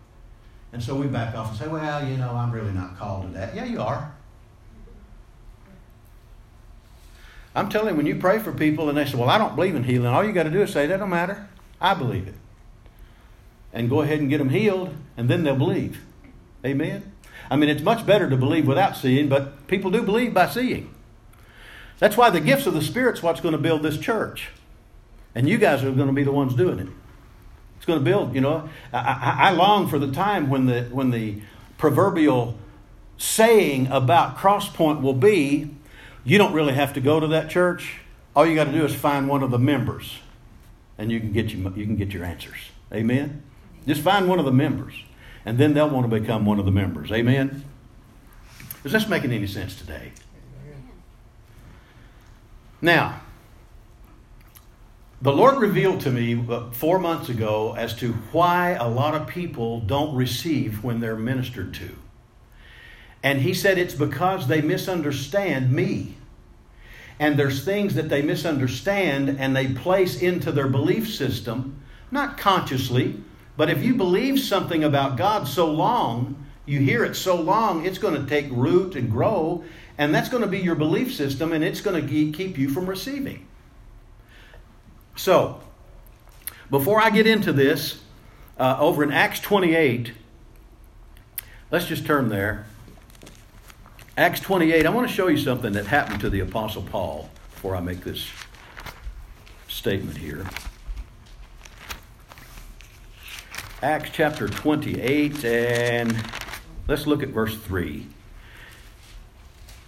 And 0.75 0.83
so 0.83 0.93
we 0.93 1.07
back 1.07 1.33
off 1.35 1.51
and 1.51 1.57
say, 1.57 1.69
well, 1.69 2.05
you 2.05 2.17
know, 2.17 2.31
I'm 2.31 2.51
really 2.51 2.73
not 2.73 2.97
called 2.97 3.27
to 3.27 3.29
that. 3.38 3.55
Yeah, 3.55 3.63
you 3.63 3.81
are. 3.81 4.13
I'm 7.55 7.69
telling 7.69 7.91
you, 7.91 7.95
when 7.95 8.05
you 8.05 8.17
pray 8.17 8.39
for 8.39 8.51
people 8.51 8.89
and 8.89 8.97
they 8.97 9.05
say, 9.05 9.15
well, 9.17 9.29
I 9.29 9.38
don't 9.38 9.55
believe 9.55 9.73
in 9.75 9.85
healing, 9.85 10.07
all 10.07 10.21
you 10.21 10.33
got 10.33 10.43
to 10.43 10.49
do 10.49 10.61
is 10.63 10.73
say, 10.73 10.85
that 10.85 10.97
don't 10.97 11.09
matter. 11.09 11.47
I 11.79 11.93
believe 11.93 12.27
it. 12.27 12.33
And 13.71 13.89
go 13.89 14.01
ahead 14.01 14.19
and 14.19 14.29
get 14.29 14.39
them 14.39 14.49
healed, 14.49 14.93
and 15.15 15.29
then 15.29 15.43
they'll 15.43 15.55
believe. 15.55 16.01
Amen? 16.65 17.09
I 17.49 17.55
mean, 17.55 17.69
it's 17.69 17.81
much 17.81 18.05
better 18.05 18.29
to 18.29 18.35
believe 18.35 18.67
without 18.67 18.97
seeing, 18.97 19.29
but 19.29 19.67
people 19.67 19.91
do 19.91 20.01
believe 20.01 20.33
by 20.33 20.49
seeing. 20.49 20.93
That's 21.99 22.17
why 22.17 22.31
the 22.31 22.41
gifts 22.41 22.67
of 22.67 22.73
the 22.73 22.81
Spirit's 22.81 23.23
what's 23.23 23.39
going 23.39 23.53
to 23.53 23.57
build 23.57 23.81
this 23.81 23.97
church. 23.97 24.49
And 25.33 25.47
you 25.47 25.57
guys 25.57 25.85
are 25.85 25.91
going 25.93 26.07
to 26.07 26.13
be 26.13 26.25
the 26.25 26.33
ones 26.33 26.53
doing 26.53 26.79
it. 26.79 26.89
It's 27.86 27.88
going 27.88 28.04
to 28.04 28.04
build, 28.04 28.34
you 28.34 28.41
know. 28.41 28.67
I, 28.91 28.98
I, 28.98 29.36
I 29.50 29.52
long 29.52 29.88
for 29.88 30.00
the 30.00 30.12
time 30.12 30.50
when 30.50 30.65
the, 30.65 30.86
when 30.86 31.12
the 31.12 31.39
proverbial 31.78 32.58
saying 33.15 33.89
about 33.91 34.38
Crosspoint 34.38 35.04
will 35.04 35.13
be 35.13 35.69
you 36.24 36.39
don't 36.39 36.54
really 36.54 36.74
have 36.74 36.93
to 36.93 37.00
go 37.00 37.19
to 37.19 37.28
that 37.28 37.52
church. 37.52 38.00
All 38.36 38.43
you 38.43 38.56
got 38.56 38.63
to 38.63 38.71
do 38.71 38.84
is 38.84 38.95
find 38.95 39.30
one 39.30 39.43
of 39.43 39.52
the 39.52 39.60
members, 39.60 40.17
and 40.98 41.12
you 41.12 41.19
can 41.19 41.32
get 41.32 41.54
you, 41.54 41.71
you 41.76 41.86
can 41.86 41.95
get 41.95 42.12
your 42.12 42.26
answers. 42.26 42.58
Amen. 42.91 43.43
Just 43.86 44.02
find 44.02 44.28
one 44.28 44.39
of 44.39 44.45
the 44.45 44.52
members, 44.52 44.95
and 45.45 45.60
then 45.60 45.76
they'll 45.76 45.88
want 45.88 46.10
to 46.10 46.19
become 46.19 46.43
one 46.43 46.58
of 46.58 46.65
the 46.65 46.71
members. 46.71 47.12
Amen. 47.12 47.65
Is 48.84 48.93
this 48.93 49.08
making 49.08 49.32
any 49.32 49.45
sense 49.45 49.78
today? 49.78 50.12
Now, 52.82 53.21
the 55.21 55.32
Lord 55.32 55.58
revealed 55.58 56.01
to 56.01 56.12
me 56.12 56.45
uh, 56.49 56.69
four 56.71 56.99
months 56.99 57.30
ago 57.30 57.73
as 57.78 57.95
to 57.95 58.13
why 58.32 58.71
a 58.71 58.88
lot 58.88 59.15
of 59.15 59.28
people 59.28 59.80
don't 59.80 60.15
receive 60.15 60.84
when 60.84 60.99
they're 60.99 61.15
ministered 61.15 61.73
to. 61.75 61.95
And 63.23 63.41
He 63.41 63.54
said 63.54 63.78
it's 63.78 63.95
because 63.95 64.47
they 64.47 64.62
misunderstand 64.62 65.71
me. 65.71 66.17
And 67.17 67.39
there's 67.39 67.63
things 67.63 67.95
that 67.95 68.10
they 68.10 68.21
misunderstand 68.21 69.38
and 69.39 69.56
they 69.56 69.67
place 69.67 70.21
into 70.21 70.51
their 70.51 70.67
belief 70.67 71.13
system, 71.13 71.82
not 72.12 72.38
consciously, 72.38 73.23
But 73.58 73.69
if 73.69 73.84
you 73.84 73.95
believe 73.95 74.39
something 74.39 74.84
about 74.84 75.17
God 75.17 75.47
so 75.47 75.71
long, 75.71 76.45
you 76.65 76.80
hear 76.80 77.06
it 77.06 77.15
so 77.15 77.39
long, 77.39 77.86
it's 77.86 77.97
going 77.97 78.21
to 78.21 78.28
take 78.28 78.51
root 78.51 78.95
and 78.95 79.10
grow, 79.10 79.63
and 79.97 80.13
that's 80.13 80.30
going 80.30 80.43
to 80.43 80.49
be 80.49 80.60
your 80.60 80.75
belief 80.75 81.13
system, 81.13 81.54
and 81.54 81.63
it's 81.63 81.82
going 81.82 82.06
to 82.06 82.32
keep 82.32 82.58
you 82.58 82.69
from 82.69 82.86
receiving. 82.86 83.47
So, 85.15 85.62
before 86.69 87.01
I 87.01 87.10
get 87.10 87.25
into 87.25 87.54
this, 87.54 88.01
uh, 88.58 88.78
over 88.80 89.04
in 89.04 89.12
Acts 89.12 89.39
28, 89.39 90.13
let's 91.71 91.86
just 91.86 92.06
turn 92.06 92.30
there. 92.30 92.65
Acts 94.17 94.39
28, 94.39 94.86
I 94.86 94.89
want 94.89 95.08
to 95.08 95.13
show 95.13 95.28
you 95.28 95.38
something 95.38 95.73
that 95.73 95.88
happened 95.88 96.21
to 96.21 96.30
the 96.30 96.39
Apostle 96.39 96.84
Paul 96.84 97.30
before 97.54 97.75
I 97.75 97.82
make 97.82 98.01
this 98.01 98.30
statement 99.67 100.17
here. 100.17 100.45
Acts 103.82 104.10
chapter 104.13 104.47
28, 104.47 105.43
and 105.43 106.25
let's 106.88 107.06
look 107.06 107.21
at 107.21 107.30
verse 107.30 107.58
3. 107.58 108.08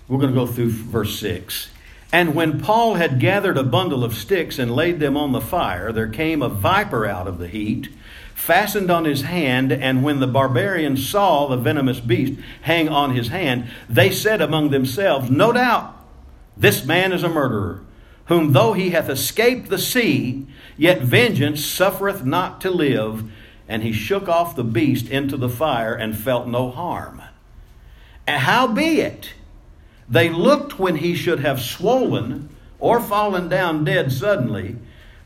We're 0.08 0.20
going 0.20 0.34
to 0.34 0.40
go 0.40 0.46
through 0.46 0.70
verse 0.70 1.20
6. 1.20 1.70
And 2.12 2.34
when 2.34 2.62
Paul 2.62 2.96
had 2.96 3.20
gathered 3.20 3.58
a 3.58 3.64
bundle 3.64 4.04
of 4.04 4.16
sticks 4.16 4.58
and 4.58 4.74
laid 4.74 5.00
them 5.00 5.18
on 5.18 5.34
the 5.34 5.42
fire, 5.42 5.92
there 5.92 6.08
came 6.08 6.42
a 6.42 6.50
viper 6.50 7.06
out 7.06 7.28
of 7.28 7.38
the 7.38 7.50
heat, 7.50 7.90
fastened 8.34 8.90
on 8.90 9.06
his 9.06 9.24
hand. 9.24 9.74
And 9.74 10.04
when 10.04 10.20
the 10.20 10.28
barbarians 10.28 11.08
saw 11.08 11.48
the 11.48 11.58
venomous 11.58 12.00
beast 12.00 12.40
hang 12.62 12.88
on 12.88 13.14
his 13.14 13.28
hand, 13.28 13.70
they 13.90 14.10
said 14.10 14.42
among 14.42 14.70
themselves, 14.70 15.30
No 15.30 15.52
doubt 15.52 15.94
this 16.56 16.86
man 16.86 17.12
is 17.12 17.24
a 17.24 17.30
murderer, 17.30 17.84
whom 18.26 18.54
though 18.54 18.74
he 18.74 18.92
hath 18.92 19.10
escaped 19.10 19.70
the 19.70 19.78
sea, 19.78 20.48
yet 20.78 21.02
vengeance 21.02 21.64
suffereth 21.64 22.24
not 22.24 22.62
to 22.62 22.72
live. 22.72 23.30
And 23.68 23.84
he 23.84 23.92
shook 23.92 24.30
off 24.30 24.56
the 24.56 24.64
beast 24.64 25.10
into 25.10 25.36
the 25.36 25.50
fire 25.50 25.94
and 25.94 26.18
felt 26.18 26.48
no 26.48 26.72
harm. 26.72 27.22
And 28.26 28.42
howbeit, 28.44 29.34
they 30.10 30.30
looked 30.30 30.80
when 30.80 30.98
he 30.98 31.16
should 31.16 31.40
have 31.40 31.62
swollen 31.62 32.50
or 32.80 33.00
fallen 33.00 33.50
down 33.50 33.84
dead 33.84 34.12
suddenly, 34.12 34.78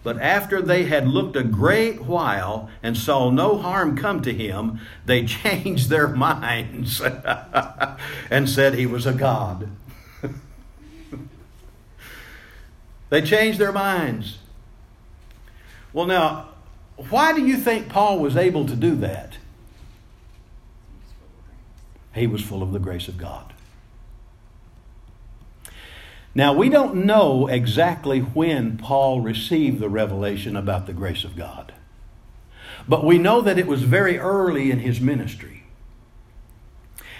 but 0.03 0.19
after 0.19 0.61
they 0.61 0.85
had 0.85 1.07
looked 1.07 1.35
a 1.35 1.43
great 1.43 2.01
while 2.01 2.69
and 2.81 2.97
saw 2.97 3.29
no 3.29 3.57
harm 3.57 3.95
come 3.95 4.21
to 4.23 4.33
him, 4.33 4.79
they 5.05 5.25
changed 5.27 5.89
their 5.89 6.07
minds 6.07 7.01
and 8.31 8.49
said 8.49 8.73
he 8.73 8.87
was 8.87 9.05
a 9.05 9.13
god. 9.13 9.69
they 13.09 13.21
changed 13.21 13.59
their 13.59 13.71
minds. 13.71 14.39
Well, 15.93 16.07
now, 16.07 16.49
why 17.09 17.33
do 17.33 17.45
you 17.45 17.57
think 17.57 17.89
Paul 17.89 18.19
was 18.19 18.35
able 18.35 18.65
to 18.65 18.75
do 18.75 18.95
that? 18.95 19.37
He 22.13 22.27
was 22.27 22.41
full 22.41 22.63
of 22.63 22.71
the 22.71 22.79
grace 22.79 23.07
of 23.07 23.17
God. 23.17 23.50
Now, 26.33 26.53
we 26.53 26.69
don't 26.69 27.05
know 27.05 27.47
exactly 27.47 28.19
when 28.19 28.77
Paul 28.77 29.19
received 29.19 29.79
the 29.79 29.89
revelation 29.89 30.55
about 30.55 30.87
the 30.87 30.93
grace 30.93 31.25
of 31.25 31.35
God, 31.35 31.73
but 32.87 33.05
we 33.05 33.17
know 33.17 33.41
that 33.41 33.57
it 33.57 33.67
was 33.67 33.83
very 33.83 34.17
early 34.17 34.71
in 34.71 34.79
his 34.79 35.01
ministry. 35.01 35.63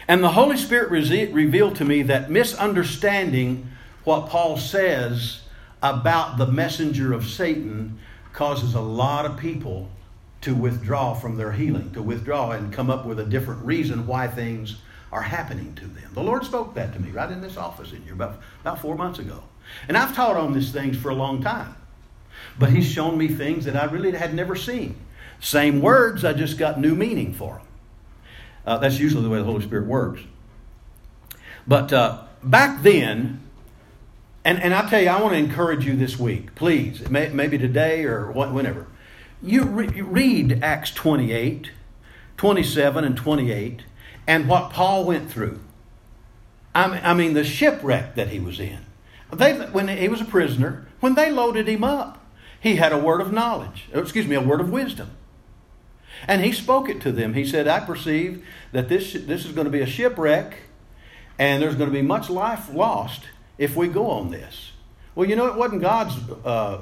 And 0.07 0.23
the 0.23 0.31
Holy 0.31 0.57
Spirit 0.57 0.91
revealed 0.91 1.75
to 1.75 1.85
me 1.85 2.01
that 2.03 2.31
misunderstanding 2.31 3.69
what 4.03 4.29
Paul 4.29 4.57
says 4.57 5.41
about 5.83 6.37
the 6.37 6.47
messenger 6.47 7.13
of 7.13 7.27
Satan 7.27 7.99
causes 8.33 8.75
a 8.75 8.81
lot 8.81 9.25
of 9.25 9.37
people 9.37 9.89
to 10.41 10.55
withdraw 10.55 11.13
from 11.13 11.37
their 11.37 11.51
healing, 11.51 11.91
to 11.91 12.01
withdraw 12.01 12.51
and 12.51 12.73
come 12.73 12.89
up 12.89 13.05
with 13.05 13.19
a 13.19 13.25
different 13.25 13.63
reason 13.63 14.07
why 14.07 14.27
things 14.27 14.77
are 15.11 15.21
happening 15.21 15.73
to 15.75 15.85
them. 15.85 16.09
The 16.13 16.23
Lord 16.23 16.45
spoke 16.45 16.73
that 16.75 16.93
to 16.93 16.99
me 16.99 17.11
right 17.11 17.29
in 17.31 17.41
this 17.41 17.57
office 17.57 17.91
in 17.91 18.01
here 18.03 18.13
about, 18.13 18.39
about 18.61 18.81
four 18.81 18.95
months 18.95 19.19
ago. 19.19 19.43
And 19.87 19.97
I've 19.97 20.15
taught 20.15 20.37
on 20.37 20.53
these 20.53 20.71
things 20.71 20.97
for 20.97 21.09
a 21.09 21.15
long 21.15 21.41
time. 21.41 21.75
But 22.57 22.69
He's 22.69 22.87
shown 22.87 23.17
me 23.17 23.27
things 23.27 23.65
that 23.65 23.75
I 23.75 23.85
really 23.85 24.11
had 24.11 24.33
never 24.33 24.55
seen. 24.55 24.95
Same 25.39 25.81
words, 25.81 26.23
I 26.23 26.33
just 26.33 26.57
got 26.57 26.79
new 26.79 26.95
meaning 26.95 27.33
for 27.33 27.55
them. 27.55 27.67
Uh, 28.65 28.77
that's 28.77 28.99
usually 28.99 29.23
the 29.23 29.29
way 29.29 29.39
the 29.39 29.43
Holy 29.43 29.63
Spirit 29.63 29.87
works. 29.87 30.21
But 31.67 31.91
uh, 31.91 32.23
back 32.43 32.83
then, 32.83 33.41
and, 34.45 34.61
and 34.61 34.73
I 34.73 34.89
tell 34.89 35.01
you, 35.01 35.09
I 35.09 35.21
want 35.21 35.33
to 35.33 35.39
encourage 35.39 35.85
you 35.85 35.95
this 35.95 36.17
week, 36.17 36.55
please, 36.55 37.07
may, 37.09 37.29
maybe 37.29 37.57
today 37.57 38.05
or 38.05 38.31
whenever. 38.31 38.87
You 39.41 39.63
re- 39.63 40.01
read 40.01 40.63
Acts 40.63 40.91
28, 40.91 41.71
27, 42.37 43.03
and 43.03 43.17
28 43.17 43.81
and 44.27 44.47
what 44.47 44.71
Paul 44.71 45.05
went 45.05 45.29
through. 45.29 45.59
I 46.73 47.13
mean, 47.13 47.33
the 47.33 47.43
shipwreck 47.43 48.15
that 48.15 48.29
he 48.29 48.39
was 48.39 48.59
in. 48.59 48.79
They, 49.33 49.53
when 49.53 49.87
he 49.89 50.07
was 50.07 50.21
a 50.21 50.25
prisoner, 50.25 50.87
when 51.01 51.15
they 51.15 51.31
loaded 51.31 51.67
him 51.67 51.83
up, 51.83 52.25
he 52.59 52.75
had 52.75 52.93
a 52.93 52.97
word 52.97 53.21
of 53.21 53.33
knowledge, 53.33 53.89
excuse 53.93 54.27
me, 54.27 54.35
a 54.35 54.41
word 54.41 54.61
of 54.61 54.69
wisdom. 54.69 55.09
And 56.27 56.43
he 56.43 56.51
spoke 56.51 56.87
it 56.87 57.01
to 57.01 57.11
them. 57.11 57.33
He 57.33 57.45
said, 57.45 57.67
I 57.67 57.79
perceive 57.79 58.45
that 58.71 58.87
this, 58.87 59.13
this 59.13 59.45
is 59.45 59.51
going 59.51 59.65
to 59.65 59.71
be 59.71 59.81
a 59.81 59.87
shipwreck 59.87 60.57
and 61.39 61.61
there's 61.61 61.75
going 61.75 61.89
to 61.89 61.93
be 61.93 62.03
much 62.03 62.29
life 62.29 62.71
lost 62.73 63.23
if 63.57 63.75
we 63.75 63.87
go 63.87 64.09
on 64.11 64.29
this. 64.29 64.71
Well, 65.15 65.27
you 65.27 65.35
know, 65.35 65.47
it 65.47 65.55
wasn't 65.55 65.81
God's 65.81 66.15
uh, 66.45 66.81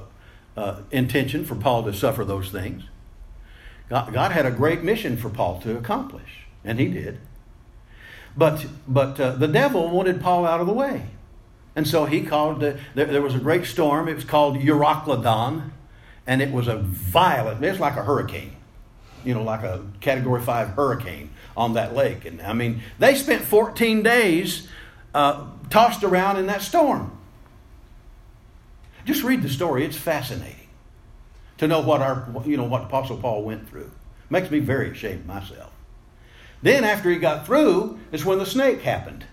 uh, 0.58 0.82
intention 0.92 1.46
for 1.46 1.56
Paul 1.56 1.84
to 1.84 1.94
suffer 1.94 2.26
those 2.26 2.52
things. 2.52 2.84
God, 3.90 4.14
God 4.14 4.32
had 4.32 4.46
a 4.46 4.52
great 4.52 4.84
mission 4.84 5.18
for 5.18 5.30
Paul 5.30 5.62
to 5.62 5.78
accomplish, 5.78 6.46
and 6.64 6.80
he 6.80 6.88
did. 6.90 7.20
But, 8.38 8.66
but 8.88 9.20
uh, 9.20 9.32
the 9.32 9.48
devil 9.48 9.90
wanted 9.90 10.22
Paul 10.22 10.46
out 10.46 10.62
of 10.62 10.68
the 10.68 10.74
way. 10.74 11.08
And 11.76 11.88
so 11.88 12.06
he 12.06 12.22
called, 12.22 12.64
uh, 12.64 12.74
there, 12.96 13.06
there, 13.06 13.22
was 13.22 13.36
a 13.36 13.40
great 13.40 13.66
storm. 13.66 14.08
It 14.08 14.16
was 14.16 14.24
called 14.24 14.58
Euroclydon. 14.58 15.72
And 16.28 16.42
it 16.42 16.52
was 16.52 16.68
a 16.68 16.78
violent, 16.78 17.64
it's 17.64 17.80
like 17.80 17.96
a 17.96 18.04
hurricane, 18.04 18.56
you 19.26 19.34
know, 19.34 19.42
like 19.42 19.64
a 19.64 19.84
category 20.00 20.42
five 20.42 20.70
hurricane 20.70 21.32
on 21.58 21.74
that 21.74 21.96
lake. 21.96 22.26
And 22.26 22.42
I 22.42 22.54
mean, 22.54 22.82
they 23.00 23.16
spent 23.16 23.42
14 23.44 24.04
days 24.04 24.68
uh, 25.16 25.48
tossed 25.70 26.04
around 26.04 26.38
in 26.38 26.46
that 26.46 26.62
storm. 26.62 27.18
Just 29.06 29.24
read 29.24 29.42
the 29.42 29.50
story, 29.50 29.86
it's 29.86 29.98
fascinating 29.98 30.68
to 31.58 31.68
know 31.68 31.82
what 31.82 32.02
our, 32.02 32.28
you 32.46 32.58
know, 32.58 32.64
what 32.64 32.84
Apostle 32.84 33.18
Paul 33.18 33.44
went 33.44 33.68
through. 33.68 33.92
Makes 34.30 34.52
me 34.52 34.60
very 34.60 34.92
ashamed 34.92 35.26
myself. 35.26 35.69
Then, 36.62 36.84
after 36.84 37.10
he 37.10 37.18
got 37.18 37.46
through, 37.46 38.00
is 38.12 38.26
when 38.26 38.40
the 38.40 38.46
snake 38.46 38.82
happened. 38.82 39.26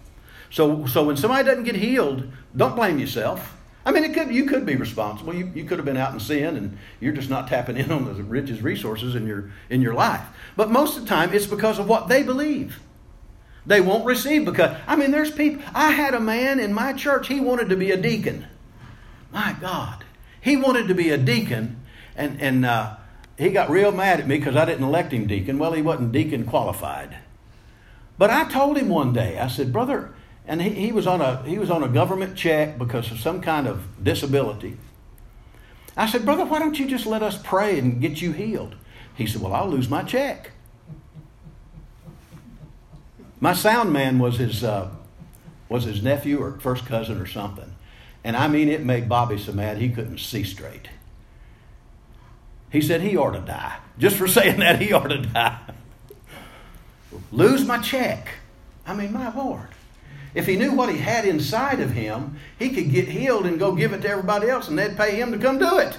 So, 0.49 0.85
so 0.85 1.03
when 1.03 1.17
somebody 1.17 1.43
doesn't 1.43 1.65
get 1.65 1.75
healed, 1.75 2.31
don't 2.55 2.75
blame 2.75 2.97
yourself. 2.97 3.57
I 3.85 3.91
mean, 3.91 4.03
it 4.03 4.13
could 4.13 4.33
you 4.33 4.45
could 4.45 4.65
be 4.65 4.75
responsible. 4.75 5.33
You, 5.33 5.49
you 5.55 5.63
could 5.63 5.79
have 5.79 5.85
been 5.85 5.97
out 5.97 6.13
in 6.13 6.19
sin, 6.19 6.57
and 6.57 6.77
you're 6.99 7.13
just 7.13 7.29
not 7.29 7.47
tapping 7.47 7.77
in 7.77 7.89
on 7.89 8.03
the 8.03 8.21
richest 8.21 8.61
resources 8.61 9.15
in 9.15 9.25
your 9.25 9.49
in 9.69 9.81
your 9.81 9.93
life. 9.93 10.25
But 10.57 10.69
most 10.69 10.97
of 10.97 11.03
the 11.03 11.09
time, 11.09 11.33
it's 11.33 11.45
because 11.45 11.79
of 11.79 11.87
what 11.87 12.09
they 12.09 12.21
believe. 12.21 12.81
They 13.65 13.79
won't 13.79 14.05
receive 14.05 14.43
because 14.43 14.77
I 14.87 14.97
mean, 14.97 15.11
there's 15.11 15.31
people. 15.31 15.63
I 15.73 15.91
had 15.91 16.13
a 16.13 16.19
man 16.19 16.59
in 16.59 16.73
my 16.73 16.93
church. 16.93 17.29
He 17.29 17.39
wanted 17.39 17.69
to 17.69 17.77
be 17.77 17.91
a 17.91 17.97
deacon. 17.97 18.45
My 19.31 19.55
God, 19.59 20.03
he 20.47 20.55
wanted 20.55 20.87
to 20.87 20.95
be 20.95 21.09
a 21.09 21.17
deacon, 21.17 21.83
and 22.15 22.41
and 22.41 22.65
uh, 22.65 22.95
he 23.37 23.49
got 23.49 23.69
real 23.69 23.91
mad 23.91 24.21
at 24.21 24.27
me 24.27 24.37
because 24.37 24.55
I 24.55 24.63
didn't 24.63 24.85
elect 24.85 25.11
him 25.11 25.27
deacon. 25.27 25.59
Well, 25.59 25.73
he 25.73 25.81
wasn't 25.81 26.13
deacon 26.13 26.45
qualified. 26.45 27.17
But 28.17 28.29
I 28.29 28.49
told 28.49 28.77
him 28.77 28.87
one 28.87 29.11
day, 29.11 29.37
I 29.37 29.47
said, 29.47 29.73
brother, 29.73 30.13
and 30.47 30.61
he, 30.61 30.69
he 30.69 30.91
was 30.93 31.05
on 31.05 31.19
a 31.19 31.43
he 31.43 31.59
was 31.59 31.69
on 31.69 31.83
a 31.83 31.89
government 31.89 32.37
check 32.37 32.77
because 32.77 33.11
of 33.11 33.19
some 33.19 33.41
kind 33.41 33.67
of 33.67 34.01
disability. 34.01 34.77
I 35.97 36.05
said, 36.05 36.23
brother, 36.23 36.45
why 36.45 36.59
don't 36.59 36.79
you 36.79 36.87
just 36.87 37.05
let 37.05 37.21
us 37.21 37.37
pray 37.43 37.77
and 37.77 37.99
get 37.99 38.21
you 38.21 38.31
healed? 38.31 38.75
He 39.15 39.25
said, 39.25 39.41
well, 39.41 39.53
I'll 39.53 39.67
lose 39.67 39.89
my 39.89 40.03
check. 40.03 40.51
My 43.39 43.53
sound 43.53 43.91
man 43.91 44.17
was 44.17 44.37
his 44.37 44.63
uh, 44.63 44.91
was 45.67 45.83
his 45.83 46.01
nephew 46.01 46.41
or 46.41 46.57
first 46.59 46.85
cousin 46.85 47.19
or 47.19 47.27
something, 47.27 47.73
and 48.27 48.35
I 48.35 48.49
mean 48.49 48.67
it 48.67 48.83
made 48.83 49.07
Bobby 49.07 49.37
so 49.37 49.53
mad 49.53 49.77
he 49.77 49.87
couldn't 49.87 50.17
see 50.17 50.43
straight. 50.43 50.89
He 52.69 52.81
said 52.81 52.99
he 52.99 53.15
ought 53.15 53.31
to 53.31 53.39
die. 53.39 53.77
Just 53.97 54.17
for 54.17 54.27
saying 54.37 54.59
that, 54.59 54.81
he 54.81 54.91
ought 54.91 55.07
to 55.07 55.21
die. 55.21 55.59
Lose 57.31 57.65
my 57.65 57.77
check. 57.77 58.27
I 58.85 58.93
mean, 58.93 59.13
my 59.13 59.33
Lord. 59.33 59.69
If 60.35 60.45
he 60.45 60.57
knew 60.57 60.73
what 60.73 60.89
he 60.89 60.97
had 60.97 61.23
inside 61.23 61.79
of 61.79 61.91
him, 61.91 62.37
he 62.59 62.71
could 62.71 62.91
get 62.91 63.07
healed 63.07 63.45
and 63.45 63.57
go 63.57 63.73
give 63.73 63.93
it 63.93 64.01
to 64.01 64.09
everybody 64.09 64.49
else, 64.49 64.67
and 64.67 64.77
they'd 64.77 64.97
pay 64.97 65.15
him 65.15 65.31
to 65.31 65.37
come 65.37 65.57
do 65.57 65.77
it. 65.77 65.97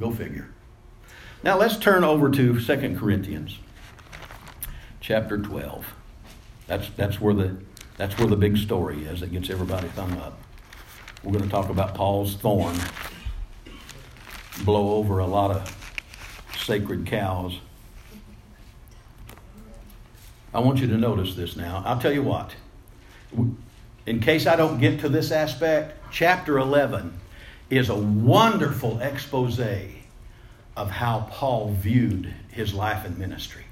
Go 0.00 0.12
figure. 0.12 0.48
Now 1.42 1.58
let's 1.58 1.76
turn 1.76 2.04
over 2.04 2.30
to 2.30 2.58
2 2.58 2.96
Corinthians 2.96 3.58
chapter 4.98 5.36
12. 5.36 5.94
That's, 6.68 6.88
that's, 6.96 7.20
where 7.20 7.34
the, 7.34 7.58
that's 7.96 8.18
where 8.18 8.26
the 8.26 8.36
big 8.36 8.56
story 8.56 9.04
is 9.04 9.20
that 9.20 9.32
gets 9.32 9.50
everybody 9.50 9.88
thumb 9.88 10.12
up. 10.18 10.38
We're 11.22 11.32
going 11.32 11.44
to 11.44 11.50
talk 11.50 11.68
about 11.68 11.94
Paul's 11.94 12.34
thorn 12.34 12.76
blow 14.64 14.94
over 14.94 15.18
a 15.18 15.26
lot 15.26 15.50
of 15.50 15.76
sacred 16.58 17.06
cows. 17.06 17.58
I 20.54 20.60
want 20.60 20.80
you 20.80 20.86
to 20.88 20.96
notice 20.96 21.34
this 21.34 21.56
now. 21.56 21.82
I'll 21.86 22.00
tell 22.00 22.12
you 22.12 22.22
what. 22.22 22.54
In 24.04 24.20
case 24.20 24.46
I 24.46 24.56
don't 24.56 24.80
get 24.80 25.00
to 25.00 25.08
this 25.08 25.30
aspect, 25.30 25.96
chapter 26.10 26.58
11 26.58 27.18
is 27.70 27.88
a 27.88 27.96
wonderful 27.96 28.98
expose 29.00 29.60
of 30.76 30.90
how 30.90 31.28
Paul 31.30 31.72
viewed 31.72 32.34
his 32.50 32.74
life 32.74 33.06
and 33.06 33.16
ministry. 33.16 33.64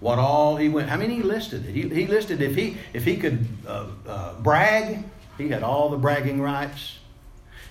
What 0.00 0.18
all 0.18 0.56
he 0.56 0.68
went, 0.68 0.90
I 0.90 0.96
mean, 0.96 1.10
he 1.10 1.22
listed 1.22 1.66
it. 1.66 1.72
He, 1.72 1.88
he 1.88 2.06
listed 2.06 2.42
if 2.42 2.54
he, 2.54 2.76
if 2.92 3.04
he 3.04 3.16
could 3.16 3.46
uh, 3.66 3.86
uh, 4.06 4.34
brag, 4.40 5.04
he 5.38 5.48
had 5.48 5.62
all 5.62 5.88
the 5.88 5.96
bragging 5.96 6.40
rights. 6.40 6.98